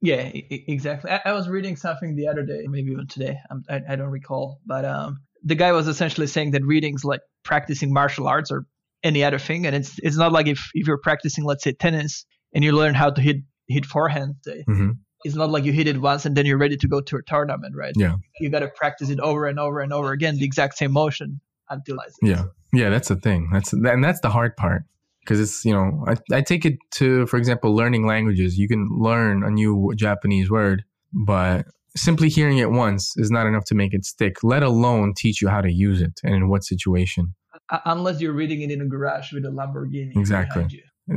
Yeah, 0.00 0.30
exactly. 0.32 1.10
I, 1.10 1.20
I 1.26 1.32
was 1.32 1.48
reading 1.48 1.76
something 1.76 2.16
the 2.16 2.28
other 2.28 2.42
day, 2.42 2.66
maybe 2.68 2.92
even 2.92 3.06
today. 3.06 3.38
I'm, 3.50 3.62
I, 3.70 3.80
I 3.90 3.96
don't 3.96 4.10
recall, 4.10 4.60
but 4.66 4.84
um, 4.84 5.20
the 5.42 5.54
guy 5.54 5.72
was 5.72 5.88
essentially 5.88 6.26
saying 6.26 6.50
that 6.50 6.62
reading's 6.64 7.04
like 7.04 7.20
practicing 7.42 7.92
martial 7.92 8.26
arts 8.26 8.50
or 8.50 8.66
any 9.02 9.22
other 9.24 9.38
thing, 9.38 9.66
and 9.66 9.76
it's 9.76 9.98
it's 10.02 10.16
not 10.16 10.32
like 10.32 10.46
if 10.46 10.70
if 10.74 10.86
you're 10.86 10.98
practicing, 10.98 11.44
let's 11.44 11.62
say, 11.62 11.72
tennis, 11.72 12.26
and 12.54 12.64
you 12.64 12.72
learn 12.72 12.94
how 12.94 13.10
to 13.10 13.20
hit 13.20 13.36
hit 13.68 13.86
forehand. 13.86 14.36
say, 14.42 14.64
hmm 14.66 14.90
It's 15.24 15.34
not 15.34 15.50
like 15.50 15.64
you 15.64 15.72
hit 15.72 15.88
it 15.88 16.00
once 16.00 16.26
and 16.26 16.36
then 16.36 16.46
you're 16.46 16.58
ready 16.58 16.76
to 16.76 16.88
go 16.88 17.00
to 17.00 17.16
a 17.16 17.22
tournament, 17.22 17.74
right? 17.74 17.94
Yeah. 17.96 18.16
You 18.40 18.50
got 18.50 18.60
to 18.60 18.68
practice 18.68 19.08
it 19.08 19.20
over 19.20 19.46
and 19.46 19.58
over 19.58 19.80
and 19.80 19.92
over 19.92 20.12
again, 20.12 20.36
the 20.36 20.44
exact 20.44 20.76
same 20.76 20.92
motion 20.92 21.40
until 21.70 21.98
it's 22.06 22.16
Yeah, 22.22 22.44
yeah, 22.72 22.90
that's 22.90 23.08
the 23.08 23.16
thing. 23.16 23.48
That's 23.52 23.72
and 23.72 24.04
that's 24.04 24.20
the 24.20 24.30
hard 24.30 24.56
part 24.56 24.82
because 25.20 25.40
it's 25.40 25.64
you 25.64 25.72
know 25.72 26.04
I, 26.06 26.36
I 26.36 26.40
take 26.42 26.64
it 26.64 26.74
to 26.92 27.26
for 27.26 27.36
example 27.36 27.74
learning 27.74 28.06
languages. 28.06 28.58
You 28.58 28.68
can 28.68 28.88
learn 28.90 29.42
a 29.42 29.50
new 29.50 29.92
Japanese 29.96 30.50
word, 30.50 30.84
but 31.12 31.66
simply 31.96 32.28
hearing 32.28 32.58
it 32.58 32.70
once 32.70 33.14
is 33.16 33.30
not 33.30 33.46
enough 33.46 33.64
to 33.66 33.74
make 33.74 33.94
it 33.94 34.04
stick. 34.04 34.42
Let 34.42 34.62
alone 34.62 35.14
teach 35.16 35.40
you 35.40 35.48
how 35.48 35.60
to 35.60 35.72
use 35.72 36.02
it 36.02 36.20
and 36.22 36.34
in 36.34 36.48
what 36.48 36.64
situation. 36.64 37.34
Uh, 37.70 37.78
unless 37.86 38.20
you're 38.20 38.32
reading 38.32 38.62
it 38.62 38.70
in 38.70 38.80
a 38.80 38.86
garage 38.86 39.32
with 39.32 39.44
a 39.44 39.48
Lamborghini 39.48 40.16
Exactly. 40.16 40.66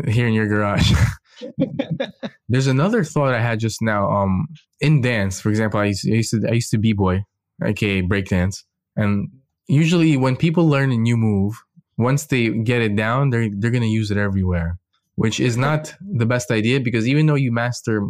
Here 0.07 0.27
in 0.27 0.33
your 0.33 0.47
garage. 0.47 0.91
There's 2.49 2.67
another 2.67 3.03
thought 3.03 3.33
I 3.33 3.41
had 3.41 3.59
just 3.59 3.81
now. 3.81 4.09
Um, 4.09 4.47
in 4.79 5.01
dance, 5.01 5.39
for 5.39 5.49
example, 5.49 5.79
I 5.79 5.85
used, 5.85 6.07
I 6.07 6.15
used 6.15 6.31
to 6.31 6.47
I 6.49 6.53
used 6.53 6.71
to 6.71 6.77
b 6.77 6.93
boy, 6.93 7.23
aka 7.63 8.01
breakdance, 8.01 8.63
and 8.95 9.29
usually 9.67 10.17
when 10.17 10.35
people 10.35 10.67
learn 10.67 10.91
a 10.91 10.97
new 10.97 11.17
move, 11.17 11.61
once 11.97 12.25
they 12.25 12.49
get 12.49 12.81
it 12.81 12.95
down, 12.95 13.29
they're 13.29 13.49
they're 13.55 13.71
gonna 13.71 13.85
use 13.85 14.11
it 14.11 14.17
everywhere, 14.17 14.77
which 15.15 15.39
is 15.39 15.57
not 15.57 15.93
the 16.01 16.25
best 16.25 16.51
idea 16.51 16.79
because 16.79 17.07
even 17.07 17.25
though 17.25 17.35
you 17.35 17.51
master, 17.51 18.01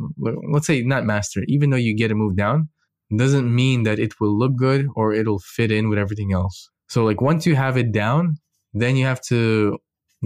let's 0.51 0.67
say 0.67 0.81
not 0.81 1.05
master, 1.05 1.43
even 1.47 1.69
though 1.69 1.77
you 1.77 1.95
get 1.95 2.11
a 2.11 2.15
move 2.15 2.35
down, 2.35 2.69
doesn't 3.15 3.53
mean 3.53 3.83
that 3.83 3.99
it 3.99 4.19
will 4.19 4.37
look 4.37 4.55
good 4.55 4.87
or 4.95 5.13
it'll 5.13 5.39
fit 5.39 5.71
in 5.71 5.89
with 5.89 5.97
everything 5.97 6.33
else. 6.33 6.69
So 6.89 7.03
like 7.03 7.21
once 7.21 7.45
you 7.45 7.55
have 7.55 7.77
it 7.77 7.91
down, 7.91 8.37
then 8.73 8.95
you 8.95 9.05
have 9.05 9.21
to 9.23 9.77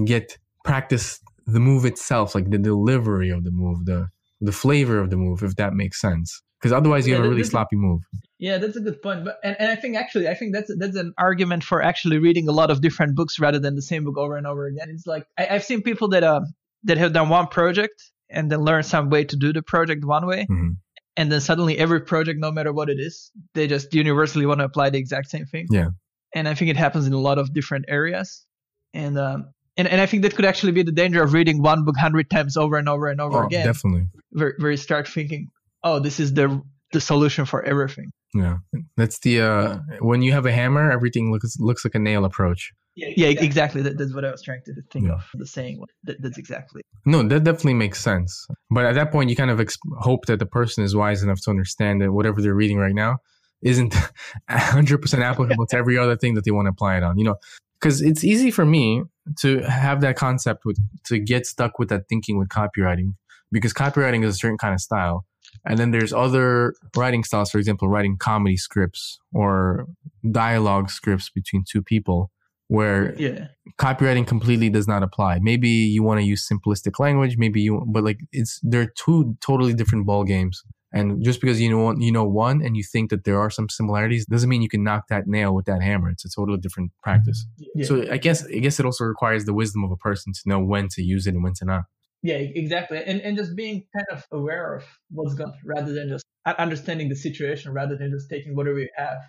get 0.05 0.37
practice 0.63 1.19
the 1.47 1.59
move 1.59 1.85
itself, 1.85 2.35
like 2.35 2.49
the 2.49 2.57
delivery 2.57 3.29
of 3.29 3.43
the 3.43 3.51
move, 3.51 3.85
the 3.85 4.07
the 4.43 4.51
flavor 4.51 4.99
of 4.99 5.09
the 5.09 5.17
move, 5.17 5.43
if 5.43 5.55
that 5.57 5.73
makes 5.73 5.99
sense. 6.01 6.41
Because 6.59 6.73
otherwise, 6.73 7.07
you 7.07 7.13
Yeah, 7.13 7.17
have 7.17 7.25
a 7.25 7.29
really 7.29 7.43
sloppy 7.43 7.75
move. 7.75 8.01
Yeah, 8.37 8.57
that's 8.59 8.75
a 8.75 8.81
good 8.81 9.01
point. 9.01 9.25
But 9.25 9.37
and, 9.43 9.55
and 9.59 9.71
I 9.71 9.75
think 9.75 9.95
actually 9.95 10.27
I 10.27 10.33
think 10.35 10.53
that's 10.53 10.71
that's 10.77 10.95
an 10.95 11.13
argument 11.17 11.63
for 11.63 11.81
actually 11.81 12.17
reading 12.19 12.47
a 12.47 12.51
lot 12.51 12.69
of 12.71 12.81
different 12.81 13.15
books 13.15 13.39
rather 13.39 13.59
than 13.59 13.75
the 13.75 13.81
same 13.81 14.03
book 14.03 14.17
over 14.17 14.35
and 14.37 14.45
over 14.47 14.65
again. 14.67 14.89
It's 14.89 15.07
like 15.07 15.25
I, 15.37 15.47
I've 15.51 15.63
seen 15.63 15.81
people 15.81 16.09
that 16.09 16.23
uh 16.23 16.41
that 16.83 16.97
have 16.97 17.13
done 17.13 17.29
one 17.29 17.47
project 17.47 18.11
and 18.29 18.51
then 18.51 18.59
learn 18.61 18.83
some 18.83 19.09
way 19.09 19.23
to 19.25 19.35
do 19.35 19.51
the 19.53 19.61
project 19.61 20.05
one 20.05 20.25
way, 20.25 20.47
Mhm. 20.49 20.77
and 21.17 21.31
then 21.31 21.41
suddenly 21.41 21.77
every 21.77 22.01
project, 22.01 22.39
no 22.39 22.51
matter 22.51 22.71
what 22.71 22.89
it 22.89 22.99
is, 22.99 23.31
they 23.53 23.67
just 23.67 23.93
universally 23.93 24.45
want 24.45 24.59
to 24.59 24.65
apply 24.65 24.89
the 24.89 24.97
exact 24.97 25.29
same 25.29 25.45
thing. 25.45 25.67
Yeah. 25.69 25.89
And 26.33 26.47
I 26.47 26.53
think 26.55 26.71
it 26.71 26.77
happens 26.77 27.05
in 27.07 27.13
a 27.13 27.19
lot 27.19 27.37
of 27.37 27.53
different 27.53 27.85
areas, 27.87 28.45
and 28.93 29.17
um 29.17 29.51
and, 29.77 29.87
and 29.87 30.01
I 30.01 30.05
think 30.05 30.23
that 30.23 30.35
could 30.35 30.45
actually 30.45 30.71
be 30.73 30.83
the 30.83 30.91
danger 30.91 31.21
of 31.23 31.33
reading 31.33 31.61
one 31.61 31.85
book 31.85 31.97
hundred 31.97 32.29
times 32.29 32.57
over 32.57 32.77
and 32.77 32.87
over 32.89 33.07
and 33.07 33.19
over 33.21 33.43
Oh, 33.43 33.45
again, 33.47 33.65
definitely. 33.65 34.07
where, 34.31 34.53
where 34.59 34.71
you 34.71 34.77
start 34.77 35.07
thinking, 35.07 35.49
oh, 35.83 35.99
this 35.99 36.19
is 36.19 36.33
the 36.33 36.61
the 36.93 36.99
solution 37.01 37.45
for 37.45 37.63
everything. 37.63 38.11
Yeah, 38.33 38.57
that's 38.97 39.19
the 39.19 39.41
uh, 39.41 39.77
when 39.99 40.21
you 40.21 40.31
have 40.33 40.45
a 40.45 40.51
hammer, 40.51 40.91
everything 40.91 41.31
looks 41.31 41.57
looks 41.59 41.83
like 41.85 41.95
a 41.95 41.99
nail 41.99 42.25
approach. 42.25 42.71
Yeah, 42.95 43.27
exactly. 43.27 43.81
That, 43.81 43.97
that's 43.97 44.13
what 44.13 44.25
I 44.25 44.31
was 44.31 44.41
trying 44.41 44.61
to 44.65 44.73
think 44.91 45.05
Yeah. 45.05 45.13
of. 45.13 45.23
The 45.33 45.45
saying. 45.47 45.81
That, 46.03 46.21
that's 46.21 46.37
exactly. 46.37 46.81
No, 47.05 47.23
that 47.23 47.45
definitely 47.45 47.75
makes 47.75 48.01
sense. 48.01 48.45
But 48.69 48.85
at 48.85 48.95
that 48.95 49.11
point, 49.13 49.29
you 49.29 49.35
kind 49.37 49.49
of 49.49 49.61
ex- 49.61 49.77
hope 49.99 50.25
that 50.25 50.39
the 50.39 50.45
person 50.45 50.83
is 50.83 50.93
wise 50.93 51.23
enough 51.23 51.39
to 51.43 51.49
understand 51.51 52.01
that 52.01 52.11
whatever 52.11 52.41
they're 52.41 52.53
reading 52.53 52.77
right 52.77 52.93
now 52.93 53.19
isn't 53.63 53.93
100% 54.49 55.19
applicable 55.21 55.65
to 55.67 55.77
every 55.77 55.97
other 55.97 56.17
thing 56.17 56.33
that 56.35 56.43
they 56.43 56.51
want 56.51 56.65
to 56.65 56.69
apply 56.71 56.97
it 56.97 57.03
on. 57.03 57.17
You 57.17 57.25
know, 57.25 57.35
because 57.81 58.01
it's 58.01 58.23
easy 58.23 58.51
for 58.51 58.65
me 58.65 59.03
to 59.39 59.59
have 59.61 60.01
that 60.01 60.15
concept 60.15 60.65
with 60.65 60.77
to 61.05 61.19
get 61.19 61.45
stuck 61.45 61.79
with 61.79 61.89
that 61.89 62.07
thinking 62.07 62.37
with 62.37 62.49
copywriting 62.49 63.15
because 63.51 63.73
copywriting 63.73 64.23
is 64.23 64.35
a 64.35 64.37
certain 64.37 64.57
kind 64.57 64.73
of 64.73 64.81
style. 64.81 65.25
And 65.65 65.77
then 65.77 65.91
there's 65.91 66.13
other 66.13 66.73
writing 66.95 67.23
styles, 67.23 67.51
for 67.51 67.57
example, 67.57 67.89
writing 67.89 68.17
comedy 68.17 68.55
scripts 68.57 69.19
or 69.33 69.87
dialogue 70.31 70.89
scripts 70.89 71.29
between 71.29 71.63
two 71.69 71.81
people 71.83 72.31
where 72.67 73.13
Yeah. 73.19 73.47
copywriting 73.77 74.25
completely 74.25 74.69
does 74.69 74.87
not 74.87 75.03
apply. 75.03 75.39
Maybe 75.39 75.69
you 75.69 76.03
want 76.03 76.19
to 76.21 76.25
use 76.25 76.47
simplistic 76.47 76.99
language, 76.99 77.37
maybe 77.37 77.61
you, 77.61 77.83
but 77.87 78.03
like 78.03 78.19
it's 78.31 78.59
they're 78.63 78.91
two 78.95 79.35
totally 79.41 79.73
different 79.73 80.05
ball 80.05 80.23
games. 80.23 80.63
And 80.93 81.23
just 81.23 81.39
because 81.39 81.61
you 81.61 81.69
know 81.69 81.83
one, 81.83 82.01
you 82.01 82.11
know 82.11 82.25
one, 82.25 82.61
and 82.61 82.75
you 82.75 82.83
think 82.83 83.11
that 83.11 83.23
there 83.23 83.39
are 83.39 83.49
some 83.49 83.69
similarities, 83.69 84.25
doesn't 84.25 84.49
mean 84.49 84.61
you 84.61 84.67
can 84.67 84.83
knock 84.83 85.07
that 85.07 85.25
nail 85.25 85.55
with 85.55 85.65
that 85.65 85.81
hammer. 85.81 86.09
It's 86.09 86.25
a 86.25 86.29
totally 86.29 86.57
different 86.57 86.91
practice. 87.01 87.45
Yeah. 87.75 87.85
So 87.85 88.11
I 88.11 88.17
guess 88.17 88.45
I 88.45 88.59
guess 88.59 88.79
it 88.79 88.85
also 88.85 89.05
requires 89.05 89.45
the 89.45 89.53
wisdom 89.53 89.83
of 89.85 89.91
a 89.91 89.95
person 89.95 90.33
to 90.33 90.41
know 90.45 90.59
when 90.59 90.89
to 90.89 91.01
use 91.01 91.27
it 91.27 91.33
and 91.33 91.43
when 91.43 91.53
to 91.53 91.65
not. 91.65 91.83
yeah, 92.23 92.35
exactly. 92.35 93.01
And 93.03 93.21
and 93.21 93.37
just 93.37 93.55
being 93.55 93.85
kind 93.95 94.07
of 94.11 94.25
aware 94.31 94.75
of 94.75 94.83
what's 95.09 95.33
going, 95.33 95.53
rather 95.65 95.93
than 95.93 96.09
just 96.09 96.25
understanding 96.45 97.09
the 97.09 97.15
situation, 97.15 97.73
rather 97.73 97.95
than 97.95 98.11
just 98.11 98.29
taking 98.29 98.55
whatever 98.55 98.79
you 98.79 98.89
have 98.95 99.19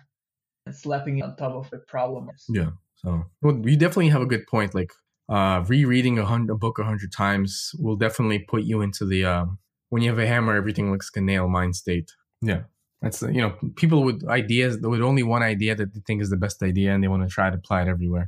and 0.65 0.75
slapping 0.75 1.19
it 1.19 1.23
on 1.23 1.35
top 1.35 1.53
of 1.53 1.69
the 1.69 1.79
problem. 1.79 2.29
Yeah. 2.49 2.71
So 2.95 3.23
well, 3.41 3.59
you 3.63 3.77
definitely 3.77 4.09
have 4.09 4.21
a 4.21 4.25
good 4.25 4.47
point. 4.47 4.75
Like 4.75 4.91
uh, 5.29 5.63
rereading 5.67 6.19
a, 6.19 6.25
hundred, 6.25 6.53
a 6.53 6.57
book 6.57 6.79
a 6.79 6.83
hundred 6.83 7.11
times 7.11 7.71
will 7.79 7.95
definitely 7.95 8.39
put 8.39 8.63
you 8.63 8.81
into 8.81 9.05
the 9.05 9.25
um, 9.25 9.59
when 9.93 10.01
you 10.03 10.09
have 10.13 10.19
a 10.27 10.27
hammer, 10.33 10.53
everything 10.61 10.91
looks 10.91 11.07
like 11.09 11.21
a 11.21 11.25
nail 11.31 11.47
mind 11.57 11.73
state. 11.83 12.09
Yeah, 12.41 12.61
that's 13.01 13.21
you 13.21 13.41
know 13.43 13.51
people 13.81 13.99
with 14.07 14.19
ideas 14.41 14.71
with 14.93 15.01
only 15.01 15.23
one 15.35 15.43
idea 15.53 15.73
that 15.79 15.89
they 15.93 16.01
think 16.07 16.21
is 16.25 16.29
the 16.35 16.41
best 16.45 16.57
idea, 16.71 16.89
and 16.93 16.99
they 17.03 17.07
want 17.13 17.23
to 17.27 17.29
try 17.37 17.47
to 17.53 17.57
apply 17.61 17.79
it 17.83 17.87
everywhere. 17.95 18.27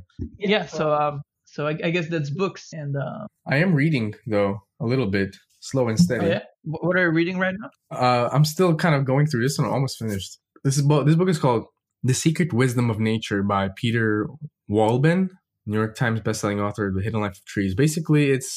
Yeah. 0.52 0.64
So 0.78 0.84
um. 1.04 1.14
So 1.54 1.60
I, 1.70 1.74
I 1.88 1.90
guess 1.94 2.08
that's 2.14 2.30
books 2.42 2.64
and 2.82 2.92
uh. 3.06 3.22
I 3.54 3.56
am 3.64 3.72
reading 3.82 4.06
though 4.34 4.52
a 4.84 4.86
little 4.92 5.06
bit 5.18 5.30
slow 5.60 5.84
and 5.88 5.98
Oh 5.98 6.04
steady. 6.06 6.26
yeah. 6.34 6.42
What 6.64 6.96
are 6.98 7.04
you 7.08 7.14
reading 7.20 7.38
right 7.44 7.54
now? 7.62 7.70
uh, 8.04 8.28
I'm 8.34 8.44
still 8.44 8.72
kind 8.84 8.94
of 8.94 9.02
going 9.12 9.26
through 9.26 9.42
this 9.46 9.56
one. 9.58 9.66
I'm 9.68 9.72
almost 9.78 9.96
finished. 9.98 10.32
This 10.64 10.76
is 10.76 10.82
bo- 10.90 11.04
this 11.04 11.16
book 11.20 11.28
is 11.34 11.38
called 11.44 11.64
The 12.10 12.14
Secret 12.14 12.50
Wisdom 12.52 12.90
of 12.90 12.98
Nature 13.12 13.42
by 13.54 13.62
Peter 13.82 14.28
Wohlleben, 14.68 15.28
New 15.64 15.78
York 15.82 15.94
Times 15.96 16.20
bestselling 16.20 16.60
author 16.60 16.88
of 16.88 16.94
The 16.96 17.02
Hidden 17.02 17.20
Life 17.20 17.36
of 17.40 17.44
Trees. 17.46 17.74
Basically, 17.74 18.24
it's 18.36 18.50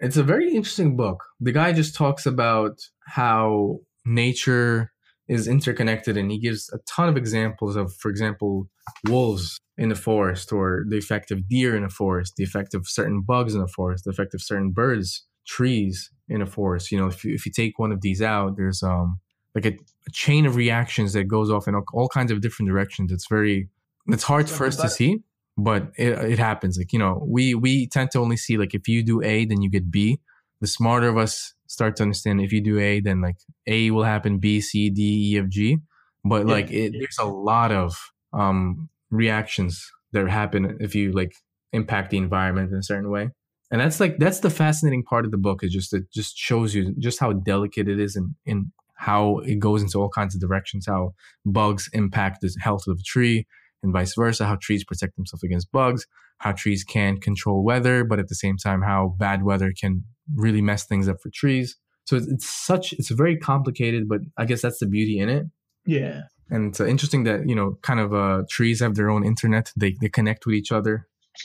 it's 0.00 0.16
a 0.16 0.22
very 0.22 0.54
interesting 0.54 0.96
book. 0.96 1.22
The 1.40 1.52
guy 1.52 1.72
just 1.72 1.94
talks 1.94 2.26
about 2.26 2.80
how 3.06 3.80
nature 4.04 4.92
is 5.28 5.46
interconnected 5.46 6.16
and 6.16 6.30
he 6.30 6.38
gives 6.38 6.70
a 6.72 6.78
ton 6.88 7.08
of 7.08 7.16
examples 7.16 7.76
of, 7.76 7.94
for 7.94 8.10
example, 8.10 8.68
wolves 9.08 9.58
in 9.78 9.88
the 9.88 9.94
forest 9.94 10.52
or 10.52 10.84
the 10.88 10.98
effect 10.98 11.30
of 11.30 11.48
deer 11.48 11.76
in 11.76 11.84
a 11.84 11.88
forest, 11.88 12.34
the 12.36 12.44
effect 12.44 12.74
of 12.74 12.88
certain 12.88 13.22
bugs 13.22 13.54
in 13.54 13.60
a 13.60 13.68
forest, 13.68 14.04
the 14.04 14.10
effect 14.10 14.34
of 14.34 14.42
certain 14.42 14.70
birds, 14.72 15.24
trees 15.46 16.10
in 16.28 16.42
a 16.42 16.46
forest. 16.46 16.90
You 16.90 16.98
know, 16.98 17.06
if 17.06 17.24
you, 17.24 17.34
if 17.34 17.46
you 17.46 17.52
take 17.52 17.78
one 17.78 17.92
of 17.92 18.00
these 18.00 18.20
out, 18.22 18.56
there's 18.56 18.82
um 18.82 19.20
like 19.54 19.66
a, 19.66 19.72
a 19.72 20.10
chain 20.12 20.46
of 20.46 20.56
reactions 20.56 21.12
that 21.12 21.24
goes 21.24 21.50
off 21.50 21.66
in 21.68 21.74
all, 21.74 21.84
all 21.92 22.08
kinds 22.08 22.30
of 22.30 22.40
different 22.40 22.68
directions. 22.68 23.12
It's 23.12 23.26
very, 23.28 23.68
it's 24.06 24.22
hard 24.22 24.48
for 24.48 24.66
us 24.66 24.76
to 24.76 24.88
see, 24.88 25.22
but 25.56 25.92
it, 25.96 26.18
it 26.32 26.38
happens. 26.38 26.78
Like, 26.78 26.92
you 26.92 26.98
know, 26.98 27.24
we, 27.26 27.54
we 27.54 27.86
tend 27.86 28.10
to 28.12 28.18
only 28.18 28.36
see 28.36 28.56
like 28.56 28.74
if 28.74 28.88
you 28.88 29.02
do 29.02 29.22
A, 29.22 29.44
then 29.44 29.62
you 29.62 29.70
get 29.70 29.90
B. 29.90 30.20
The 30.60 30.66
smarter 30.66 31.08
of 31.08 31.16
us 31.16 31.54
start 31.66 31.96
to 31.96 32.02
understand 32.02 32.40
if 32.40 32.52
you 32.52 32.60
do 32.60 32.78
A, 32.78 33.00
then 33.00 33.20
like 33.20 33.36
A 33.66 33.90
will 33.90 34.04
happen, 34.04 34.38
B, 34.38 34.60
C, 34.60 34.90
D, 34.90 35.34
E, 35.34 35.38
F, 35.38 35.48
G. 35.48 35.78
But 36.24 36.46
Yeah. 36.46 36.52
like 36.52 36.70
it, 36.70 36.92
there's 36.98 37.18
a 37.18 37.24
lot 37.24 37.72
of 37.72 37.96
um 38.32 38.88
reactions 39.10 39.90
that 40.12 40.28
happen 40.28 40.76
if 40.80 40.94
you 40.94 41.12
like 41.12 41.32
impact 41.72 42.10
the 42.10 42.18
environment 42.18 42.70
in 42.72 42.78
a 42.78 42.82
certain 42.82 43.10
way. 43.10 43.30
And 43.70 43.80
that's 43.80 44.00
like 44.00 44.18
that's 44.18 44.40
the 44.40 44.50
fascinating 44.50 45.04
part 45.04 45.24
of 45.24 45.30
the 45.30 45.36
book 45.38 45.62
is 45.62 45.72
just 45.72 45.92
it 45.94 46.10
just 46.12 46.36
shows 46.36 46.74
you 46.74 46.94
just 46.98 47.20
how 47.20 47.32
delicate 47.32 47.88
it 47.88 48.00
is 48.00 48.16
and 48.16 48.34
in 48.44 48.72
how 48.96 49.38
it 49.38 49.58
goes 49.58 49.82
into 49.82 49.98
all 49.98 50.10
kinds 50.10 50.34
of 50.34 50.40
directions, 50.40 50.86
how 50.86 51.14
bugs 51.46 51.88
impact 51.92 52.40
the 52.42 52.54
health 52.60 52.86
of 52.86 52.98
a 52.98 53.02
tree 53.02 53.46
and 53.82 53.92
vice 53.92 54.14
versa, 54.14 54.46
how 54.46 54.56
trees 54.56 54.84
protect 54.84 55.16
themselves 55.16 55.42
against 55.42 55.72
bugs, 55.72 56.06
how 56.38 56.52
trees 56.52 56.84
can 56.84 57.18
control 57.18 57.64
weather, 57.64 58.04
but 58.04 58.18
at 58.18 58.28
the 58.28 58.34
same 58.34 58.56
time 58.56 58.82
how 58.82 59.14
bad 59.18 59.42
weather 59.42 59.72
can 59.78 60.04
really 60.34 60.62
mess 60.62 60.84
things 60.84 61.08
up 61.08 61.16
for 61.22 61.30
trees. 61.32 61.76
So 62.04 62.16
it's, 62.16 62.26
it's 62.26 62.48
such 62.48 62.92
it's 62.94 63.10
very 63.10 63.36
complicated, 63.36 64.08
but 64.08 64.20
I 64.36 64.44
guess 64.44 64.62
that's 64.62 64.78
the 64.78 64.86
beauty 64.86 65.18
in 65.18 65.28
it. 65.28 65.46
Yeah. 65.86 66.22
And 66.50 66.70
it's 66.70 66.80
uh, 66.80 66.86
interesting 66.86 67.24
that 67.24 67.48
you 67.48 67.54
know, 67.54 67.78
kind 67.82 68.00
of 68.00 68.12
uh, 68.12 68.42
trees 68.50 68.80
have 68.80 68.96
their 68.96 69.10
own 69.10 69.24
internet. 69.24 69.72
They 69.76 69.96
they 70.00 70.08
connect 70.08 70.46
with 70.46 70.54
each 70.54 70.72
other 70.72 71.06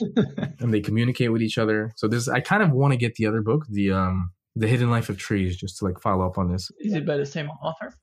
and 0.58 0.74
they 0.74 0.80
communicate 0.80 1.32
with 1.32 1.42
each 1.42 1.58
other. 1.58 1.92
So 1.96 2.08
this, 2.08 2.28
I 2.28 2.40
kind 2.40 2.62
of 2.62 2.72
want 2.72 2.92
to 2.92 2.96
get 2.96 3.14
the 3.14 3.26
other 3.26 3.42
book, 3.42 3.66
the 3.68 3.92
um, 3.92 4.32
the 4.56 4.66
Hidden 4.66 4.90
Life 4.90 5.08
of 5.08 5.18
Trees, 5.18 5.56
just 5.56 5.78
to 5.78 5.84
like 5.84 6.00
follow 6.00 6.26
up 6.26 6.38
on 6.38 6.50
this. 6.50 6.70
Is 6.80 6.94
it 6.94 7.06
by 7.06 7.16
the 7.16 7.26
same 7.26 7.48
author? 7.62 7.94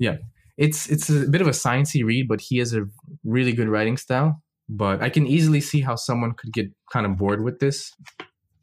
It's 0.58 0.90
it's 0.90 1.10
a 1.10 1.28
bit 1.28 1.42
of 1.42 1.48
a 1.48 1.52
sciencey 1.52 2.04
read, 2.06 2.28
but 2.28 2.42
he 2.42 2.58
has 2.60 2.74
a 2.74 2.86
really 3.24 3.54
good 3.54 3.68
writing 3.70 3.98
style. 3.98 4.42
But 4.70 5.02
I 5.02 5.10
can 5.10 5.28
easily 5.28 5.62
see 5.62 5.82
how 5.82 5.96
someone 5.96 6.34
could 6.34 6.54
get 6.54 6.68
kind 6.92 7.06
of 7.06 7.18
bored 7.18 7.44
with 7.44 7.60
this, 7.60 7.92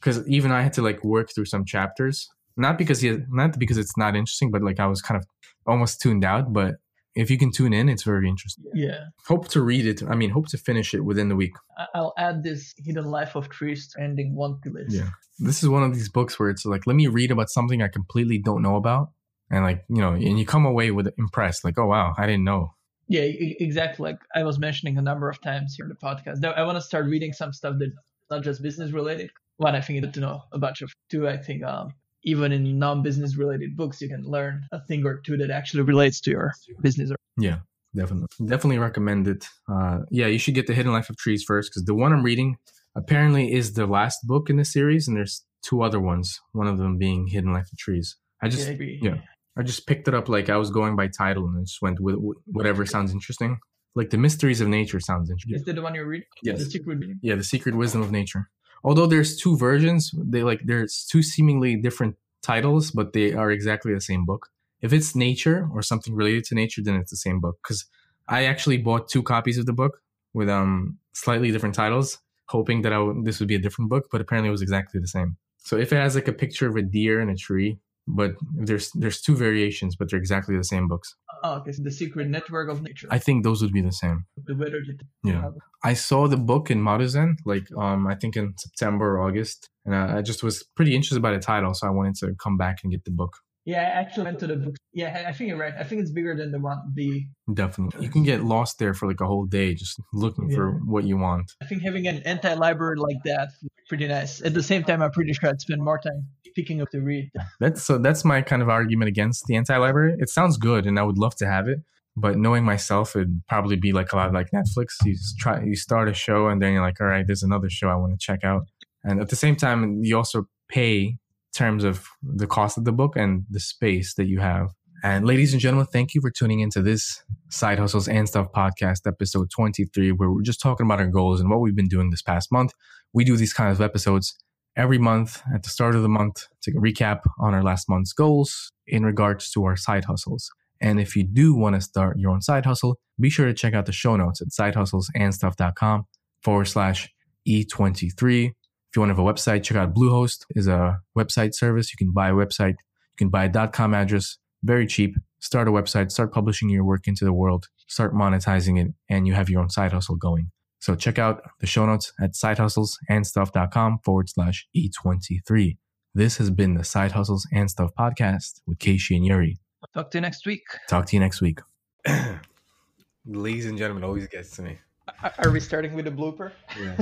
because 0.01 0.27
even 0.29 0.51
I 0.51 0.63
had 0.63 0.73
to 0.75 0.83
like 0.83 1.03
work 1.05 1.31
through 1.35 1.47
some 1.47 1.65
chapters. 1.65 2.29
Not 2.57 2.79
because 2.79 3.01
he, 3.01 3.17
not 3.31 3.59
because 3.59 3.79
it's 3.79 3.97
not 3.97 4.17
interesting, 4.17 4.51
but 4.51 4.63
like 4.63 4.81
I 4.81 4.87
was 4.87 5.01
kind 5.03 5.19
of 5.21 5.27
almost 5.67 6.01
tuned 6.01 6.25
out. 6.25 6.53
But 6.53 6.77
if 7.15 7.31
you 7.31 7.39
can 7.39 7.51
tune 7.53 7.73
in, 7.73 7.89
it's 7.89 8.03
very 8.03 8.29
interesting. 8.29 8.65
Yeah. 8.75 9.05
Hope 9.27 9.49
to 9.49 9.61
read 9.63 9.87
it. 9.87 10.03
I 10.09 10.15
mean, 10.15 10.31
hope 10.31 10.49
to 10.49 10.59
finish 10.59 10.95
it 10.95 11.05
within 11.05 11.29
the 11.29 11.37
week. 11.37 11.53
I- 11.79 11.87
I'll 11.95 12.15
add 12.19 12.43
this 12.43 12.73
Hidden 12.79 13.05
Life 13.07 13.35
of 13.35 13.49
Trees 13.49 13.93
ending 13.99 14.35
one 14.35 14.61
to 14.63 14.71
list. 14.71 14.95
Yeah. 14.95 15.11
This 15.39 15.63
is 15.63 15.69
one 15.69 15.83
of 15.83 15.95
these 15.95 16.09
books 16.09 16.39
where 16.39 16.51
it's 16.51 16.65
like, 16.65 16.87
let 16.87 16.97
me 16.97 17.07
read 17.09 17.31
about 17.31 17.51
something 17.51 17.83
I 17.83 17.89
completely 17.89 18.39
don't 18.39 18.63
know 18.63 18.77
about. 18.77 19.11
And 19.51 19.65
like, 19.65 19.85
you 19.89 20.01
know, 20.01 20.13
and 20.13 20.39
you 20.39 20.47
come 20.47 20.65
away 20.65 20.91
with 20.91 21.13
impressed, 21.19 21.65
like, 21.65 21.79
oh 21.79 21.87
wow, 21.87 22.15
I 22.17 22.27
didn't 22.27 22.45
know. 22.45 22.75
Yeah, 23.09 23.23
exactly. 23.23 24.11
Like 24.11 24.21
I 24.37 24.45
was 24.45 24.61
mentioning 24.61 24.97
a 24.97 25.03
number 25.03 25.29
of 25.29 25.41
times 25.41 25.75
here 25.75 25.85
in 25.85 25.89
the 25.89 25.97
podcast. 25.97 26.41
Now, 26.41 26.53
I 26.53 26.63
want 26.63 26.77
to 26.77 26.83
start 26.83 27.07
reading 27.07 27.33
some 27.33 27.53
stuff 27.53 27.75
that's 27.81 27.93
not 28.31 28.45
just 28.45 28.63
business 28.63 28.93
related. 28.93 29.31
One, 29.57 29.75
I 29.75 29.81
think 29.81 29.97
you 29.97 30.03
need 30.03 30.15
to 30.15 30.21
know 30.21 30.43
a 30.53 30.59
bunch 30.59 30.81
of. 30.81 30.93
Two, 31.11 31.29
I 31.29 31.37
think 31.37 31.65
um, 31.65 31.93
even 32.23 32.53
in 32.53 32.79
non-business 32.79 33.37
related 33.37 33.77
books, 33.77 34.01
you 34.01 34.09
can 34.09 34.23
learn 34.23 34.65
a 34.71 34.81
thing 34.87 35.05
or 35.05 35.21
two 35.27 35.37
that 35.39 35.51
actually 35.51 35.83
relates 35.83 36.21
to 36.21 36.31
your 36.31 36.53
business. 36.81 37.11
Yeah, 37.37 37.59
definitely. 37.95 38.29
Definitely 38.47 38.79
recommend 38.79 39.27
it. 39.27 39.49
Uh, 39.69 40.01
yeah, 40.11 40.29
you 40.29 40.39
should 40.39 40.55
get 40.55 40.69
The 40.69 40.75
Hidden 40.75 40.93
Life 40.93 41.11
of 41.11 41.17
Trees 41.17 41.43
first 41.43 41.71
because 41.71 41.85
the 41.85 41.95
one 41.95 42.13
I'm 42.13 42.23
reading 42.23 42.59
apparently 42.95 43.53
is 43.53 43.73
the 43.73 43.87
last 43.87 44.27
book 44.27 44.49
in 44.49 44.57
the 44.57 44.65
series, 44.65 45.09
and 45.09 45.17
there's 45.17 45.45
two 45.63 45.83
other 45.83 46.01
ones, 46.01 46.41
one 46.53 46.69
of 46.69 46.79
them 46.79 46.97
being 46.97 47.27
Hidden 47.27 47.53
Life 47.53 47.73
of 47.73 47.79
Trees. 47.79 48.17
I 48.41 48.49
just 48.49 48.65
yeah, 48.65 48.71
I 48.71 48.75
agree. 48.75 49.01
yeah. 49.03 49.17
I 49.57 49.63
just 49.63 49.87
picked 49.87 50.09
it 50.09 50.15
up 50.15 50.29
like 50.29 50.49
I 50.49 50.57
was 50.57 50.71
going 50.71 50.97
by 50.97 51.09
title 51.09 51.47
and 51.47 51.59
I 51.59 51.63
just 51.63 51.83
went 51.83 52.01
with 52.01 52.17
whatever 52.47 52.87
sounds 52.87 53.13
interesting. 53.13 53.59
Like 53.95 54.11
the 54.11 54.19
mysteries 54.19 54.61
of 54.61 54.69
nature 54.69 55.01
sounds 55.01 55.31
interesting. 55.31 55.57
Is 55.57 55.65
that 55.65 55.75
the 55.75 55.83
one 55.83 55.95
you're 55.95 56.07
reading? 56.07 56.29
Yes. 56.43 56.59
The 56.59 56.71
Secret 56.71 56.99
Reading? 56.99 57.19
Yeah, 57.23 57.35
the 57.35 57.45
secret 57.45 57.75
wisdom 57.75 58.01
of 58.01 58.13
nature. 58.13 58.49
Although 58.85 59.07
there's 59.07 59.37
two 59.37 59.57
versions, 59.59 60.13
they 60.17 60.43
like 60.43 60.61
there's 60.65 61.05
two 61.11 61.23
seemingly 61.23 61.77
different 61.77 62.17
titles, 62.43 62.91
but 62.93 63.13
they 63.13 63.33
are 63.33 63.51
exactly 63.51 63.93
the 63.93 64.01
same 64.01 64.25
book. 64.25 64.49
If 64.81 64.93
it's 64.93 65.15
nature 65.15 65.69
or 65.75 65.83
something 65.83 66.15
related 66.15 66.45
to 66.45 66.55
nature, 66.55 66.81
then 66.83 66.95
it's 66.95 67.11
the 67.11 67.17
same 67.17 67.41
book. 67.41 67.59
Because 67.63 67.85
I 68.29 68.45
actually 68.45 68.79
bought 68.79 69.09
two 69.09 69.23
copies 69.23 69.59
of 69.59 69.67
the 69.67 69.73
book 69.73 70.01
with 70.33 70.49
um 70.49 70.99
slightly 71.13 71.51
different 71.51 71.75
titles, 71.75 72.19
hoping 72.49 72.83
that 72.83 72.93
I 72.93 72.99
would, 72.99 73.25
this 73.25 73.41
would 73.41 73.49
be 73.49 73.57
a 73.57 73.61
different 73.61 73.91
book, 73.91 74.07
but 74.11 74.21
apparently 74.21 74.49
it 74.49 74.53
was 74.53 74.63
exactly 74.63 75.01
the 75.01 75.09
same. 75.09 75.37
So 75.59 75.77
if 75.77 75.93
it 75.93 75.97
has 75.97 76.15
like 76.15 76.29
a 76.29 76.33
picture 76.33 76.69
of 76.69 76.77
a 76.77 76.83
deer 76.83 77.21
and 77.21 77.31
a 77.31 77.35
tree, 77.37 77.79
but 78.15 78.33
there's 78.55 78.91
there's 78.95 79.21
two 79.21 79.37
variations, 79.37 79.97
but 79.97 80.11
they're 80.11 80.19
exactly 80.19 80.57
the 80.57 80.65
same 80.65 80.89
books. 80.89 81.15
Oh, 81.43 81.55
okay. 81.59 81.73
So 81.73 81.83
the 81.83 81.91
Secret 81.91 82.29
Network 82.29 82.69
of 82.71 82.83
Nature. 82.83 83.09
I 83.11 83.19
think 83.19 83.45
those 83.45 83.63
would 83.63 83.73
be 83.73 83.81
the 83.81 83.93
same. 83.93 84.27
the 84.45 84.55
weather. 84.55 84.81
Yeah. 85.25 85.51
I 85.83 85.95
saw 85.95 86.29
the 86.29 86.37
book 86.37 86.71
in 86.71 86.79
Maruzen, 86.83 87.37
like 87.47 87.67
um, 87.79 88.07
I 88.07 88.15
think 88.15 88.37
in 88.37 88.55
September 88.59 89.17
or 89.17 89.23
August, 89.29 89.71
and 89.87 89.95
I, 89.95 90.19
I 90.19 90.23
just 90.23 90.43
was 90.43 90.65
pretty 90.77 90.95
interested 90.95 91.23
by 91.23 91.33
the 91.33 91.39
title, 91.39 91.73
so 91.75 91.87
I 91.87 91.91
wanted 91.91 92.17
to 92.17 92.35
come 92.43 92.57
back 92.57 92.79
and 92.83 92.93
get 92.93 93.05
the 93.05 93.11
book. 93.11 93.33
Yeah, 93.67 93.83
I 93.83 94.01
actually 94.01 94.25
went 94.25 94.39
to 94.41 94.47
the 94.47 94.57
book. 94.57 94.75
Yeah, 94.93 95.25
I- 95.29 95.33
think 95.33 95.49
you're 95.49 95.59
right. 95.59 95.75
I 95.79 95.85
think 95.85 96.01
it's 96.01 96.11
bigger 96.11 96.35
than 96.35 96.51
the 96.51 96.59
one. 96.59 96.79
The 96.95 97.27
Definitely, 97.53 98.05
you 98.05 98.11
can 98.11 98.23
get 98.25 98.43
lost 98.43 98.79
there 98.79 98.95
for 98.95 99.07
like 99.07 99.21
a 99.21 99.27
whole 99.27 99.47
day 99.47 99.75
just 99.75 100.01
looking 100.13 100.51
for 100.51 100.73
what 100.85 101.05
you 101.05 101.17
want. 101.19 101.53
I 101.63 101.67
think 101.67 101.83
having 101.83 102.07
an 102.07 102.23
anti-library 102.25 102.97
like 102.99 103.23
that 103.25 103.49
pretty 103.89 104.07
nice. 104.09 104.41
At 104.41 104.55
the 104.55 104.63
same 104.63 104.83
time, 104.85 105.03
I'm 105.03 105.11
pretty 105.11 105.33
sure 105.35 105.51
I'd 105.51 105.61
spend 105.61 105.83
more 105.83 105.99
time 105.99 106.27
picking 106.55 106.81
up 106.81 106.91
the 106.91 107.01
read. 107.01 107.31
That's 107.59 107.83
so. 107.83 107.99
That's 107.99 108.25
my 108.25 108.43
kind 108.43 108.63
of 108.63 108.69
argument 108.69 109.09
against 109.09 109.47
the 109.47 109.57
anti-library. 109.57 110.17
It 110.19 110.29
sounds 110.29 110.57
good, 110.57 110.87
and 110.87 110.99
I 110.99 111.03
would 111.03 111.19
love 111.19 111.35
to 111.37 111.47
have 111.47 111.69
it, 111.69 111.79
but 112.17 112.37
knowing 112.37 112.65
myself, 112.65 113.17
it'd 113.17 113.43
probably 113.49 113.77
be 113.77 113.93
like 113.93 114.13
a 114.13 114.17
lot 114.17 114.33
like 114.33 114.51
Netflix. 114.51 114.95
You 115.05 115.17
try, 115.39 115.63
you 115.63 115.77
start 115.77 116.09
a 116.09 116.15
show, 116.15 116.49
and 116.49 116.61
then 116.61 116.73
you're 116.73 116.83
like, 116.83 117.01
all 117.01 117.07
right, 117.07 117.27
there's 117.27 117.43
another 117.43 117.71
show 117.71 117.89
I 117.89 117.97
want 117.97 118.13
to 118.13 118.19
check 118.19 118.45
out, 118.45 118.63
and 119.05 119.21
at 119.21 119.29
the 119.29 119.37
same 119.37 119.57
time, 119.57 120.01
you 120.03 120.17
also 120.17 120.47
pay 120.69 121.17
terms 121.55 121.83
of 121.83 122.07
the 122.23 122.47
cost 122.47 122.79
of 122.79 122.85
the 122.85 122.93
book 122.93 123.17
and 123.17 123.45
the 123.51 123.61
space 123.61 124.15
that 124.15 124.27
you 124.27 124.39
have. 124.39 124.69
And 125.03 125.27
ladies 125.27 125.53
and 125.53 125.61
gentlemen, 125.61 125.87
thank 125.91 126.15
you 126.15 126.21
for 126.21 126.31
tuning 126.31 126.61
into 126.61 126.83
this 126.83 127.23
Side 127.49 127.79
Hustles 127.79 128.07
and 128.07 128.29
Stuff 128.29 128.49
podcast, 128.55 129.07
episode 129.07 129.51
23, 129.51 130.13
where 130.13 130.31
we're 130.31 130.43
just 130.43 130.61
talking 130.61 130.85
about 130.85 131.01
our 131.01 131.07
goals 131.07 131.41
and 131.41 131.49
what 131.49 131.61
we've 131.61 131.75
been 131.75 131.89
doing 131.89 132.11
this 132.11 132.21
past 132.21 132.53
month. 132.53 132.73
We 133.15 133.25
do 133.25 133.37
these 133.37 133.55
kinds 133.55 133.79
of 133.79 133.83
episodes 133.83 134.37
every 134.81 134.97
month 134.97 135.43
at 135.55 135.63
the 135.63 135.69
start 135.69 135.95
of 135.95 136.01
the 136.01 136.09
month 136.09 136.47
to 136.63 136.71
recap 136.73 137.21
on 137.39 137.53
our 137.53 137.63
last 137.63 137.87
month's 137.87 138.15
goals 138.15 138.73
in 138.87 139.05
regards 139.05 139.51
to 139.51 139.63
our 139.65 139.77
side 139.77 140.07
hustles. 140.07 140.51
And 140.81 140.99
if 140.99 141.15
you 141.15 141.23
do 141.23 141.55
want 141.55 141.75
to 141.75 141.83
start 141.83 142.19
your 142.19 142.31
own 142.31 142.41
side 142.41 142.65
hustle, 142.65 142.99
be 143.21 143.29
sure 143.29 143.47
to 143.47 143.53
check 143.53 143.75
out 143.75 143.85
the 143.85 143.93
show 143.93 144.17
notes 144.17 144.41
at 144.41 144.49
sidehustlesandstuff.com 144.49 146.05
forward 146.43 146.65
slash 146.65 147.11
E23. 147.47 148.47
If 148.47 148.97
you 148.97 149.03
want 149.03 149.11
to 149.11 149.15
have 149.15 149.19
a 149.19 149.23
website, 149.23 149.63
check 149.63 149.77
out 149.77 149.95
Bluehost 149.95 150.47
is 150.57 150.67
a 150.67 150.99
website 151.17 151.55
service. 151.55 151.93
You 151.93 151.99
can 151.99 152.13
buy 152.15 152.31
a 152.31 152.33
website. 152.33 152.77
You 153.13 153.19
can 153.19 153.29
buy 153.29 153.45
a 153.45 153.69
.com 153.69 153.93
address, 153.93 154.39
very 154.63 154.87
cheap. 154.87 155.15
Start 155.41 155.69
a 155.69 155.71
website, 155.71 156.11
start 156.11 156.33
publishing 156.33 156.71
your 156.71 156.85
work 156.85 157.07
into 157.07 157.27
the 157.27 157.35
world, 157.35 157.67
start 157.87 158.15
monetizing 158.15 158.83
it, 158.83 158.95
and 159.11 159.27
you 159.27 159.35
have 159.35 159.51
your 159.51 159.61
own 159.61 159.69
side 159.69 159.93
hustle 159.93 160.17
going. 160.17 160.51
So 160.81 160.95
check 160.95 161.19
out 161.19 161.43
the 161.61 161.67
show 161.67 161.85
notes 161.87 162.13
at 162.21 162.33
sidehustlesandstuff.com 162.33 163.99
forward 164.03 164.29
slash 164.31 164.67
E23. 164.75 165.77
This 166.15 166.39
has 166.39 166.51
been 166.51 166.75
the 166.75 166.85
Side 166.85 167.13
Hustles 167.13 167.47
and 167.53 167.71
Stuff 167.71 167.91
podcast 167.99 168.63
with 168.67 168.79
Keishi 168.79 169.15
and 169.17 169.25
Yuri. 169.27 169.59
Talk 169.95 170.11
to 170.13 170.19
you 170.19 170.23
next 170.23 170.47
week. 170.47 170.63
Talk 170.89 171.07
to 171.07 171.17
you 171.17 171.21
next 171.21 171.41
week. 171.43 171.61
Ladies 173.27 173.67
and 173.67 173.77
gentlemen, 173.77 174.05
always 174.05 174.27
gets 174.27 174.57
to 174.57 174.63
me. 174.63 174.79
Are- 175.23 175.35
Are 175.39 175.51
we 175.51 175.61
starting 175.61 175.93
with 175.93 176.07
a 176.07 176.11
blooper? 176.11 176.53
Yeah. 176.79 176.97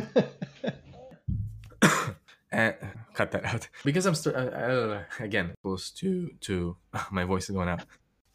and 2.50 2.74
cut 3.14 3.30
that 3.30 3.44
out 3.44 3.68
because 3.84 4.06
I'm 4.06 4.14
st- 4.14 4.34
uh, 4.34 4.38
uh, 4.38 5.02
again 5.20 5.54
close 5.62 5.90
to 5.92 6.30
to 6.40 6.76
my 7.12 7.24
voice 7.24 7.48
is 7.48 7.54
going 7.54 7.68
out. 7.68 7.84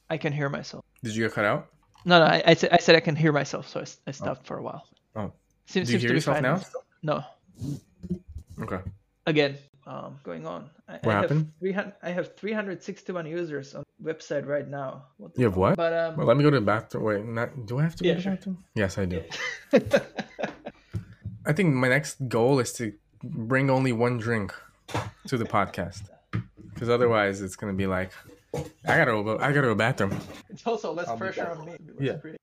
I 0.09 0.17
can 0.17 0.31
hear 0.31 0.47
myself. 0.49 0.85
Did 1.03 1.15
you 1.15 1.25
get 1.25 1.33
cut 1.33 1.45
out? 1.45 1.67
No, 2.05 2.19
no, 2.19 2.25
I, 2.25 2.43
I, 2.45 2.53
said, 2.53 2.69
I 2.71 2.77
said 2.77 2.95
I 2.95 2.99
can 2.99 3.15
hear 3.15 3.31
myself, 3.31 3.67
so 3.67 3.83
I 4.05 4.11
stopped 4.11 4.45
for 4.45 4.57
a 4.57 4.61
while. 4.61 4.83
Oh. 5.15 5.31
Seems, 5.65 5.87
Do 5.87 5.93
you 5.93 5.99
seems 5.99 6.01
hear 6.01 6.09
to 6.09 6.13
be 6.13 6.17
yourself 6.17 6.37
fine. 6.37 6.43
now? 7.03 7.23
No. 8.57 8.63
Okay. 8.63 8.79
Again, 9.25 9.57
um, 9.87 10.19
going 10.23 10.45
on. 10.45 10.69
I, 10.87 10.93
What 11.03 11.07
I 11.15 11.21
happened? 11.21 11.39
Have 11.39 11.59
300, 11.59 11.93
I 12.03 12.09
have 12.09 12.35
361 12.35 13.25
users 13.25 13.73
on 13.75 13.83
website 14.03 14.45
right 14.45 14.67
now. 14.67 15.05
What 15.17 15.33
the 15.33 15.39
You 15.41 15.45
have 15.45 15.53
fuck? 15.53 15.59
what? 15.61 15.75
But 15.77 15.93
um, 15.93 16.17
Well, 16.17 16.27
let 16.27 16.35
me 16.37 16.43
go 16.43 16.49
to 16.49 16.59
the 16.59 16.65
bathroom. 16.65 17.03
Wait, 17.03 17.25
not, 17.25 17.65
do 17.65 17.79
I 17.79 17.83
have 17.83 17.95
to 17.97 18.03
Yeah, 18.05 18.13
go 18.15 18.19
to 18.19 18.23
the 18.23 18.29
bathroom? 18.35 18.63
Yes, 18.75 18.97
I 18.97 19.05
do. 19.05 19.23
I 21.45 21.53
think 21.53 21.73
my 21.73 21.87
next 21.89 22.27
goal 22.27 22.59
is 22.59 22.73
to 22.73 22.93
bring 23.23 23.69
only 23.69 23.91
one 23.91 24.17
drink 24.17 24.53
to 25.27 25.37
the 25.37 25.45
podcast, 25.45 26.03
because 26.73 26.89
otherwise 26.89 27.41
it's 27.41 27.55
gonna 27.55 27.73
be 27.73 27.87
like, 27.87 28.11
I 28.53 28.97
gotta 28.97 29.11
go. 29.11 29.37
I 29.39 29.51
gotta 29.51 29.67
go 29.67 29.75
bathroom. 29.75 30.17
it's 30.49 30.65
also 30.65 30.93
less 30.93 31.07
I'll 31.07 31.17
pressure 31.17 31.47
on 31.49 31.65
me. 31.65 31.75
Yeah. 31.99 32.13
Pretty- 32.17 32.37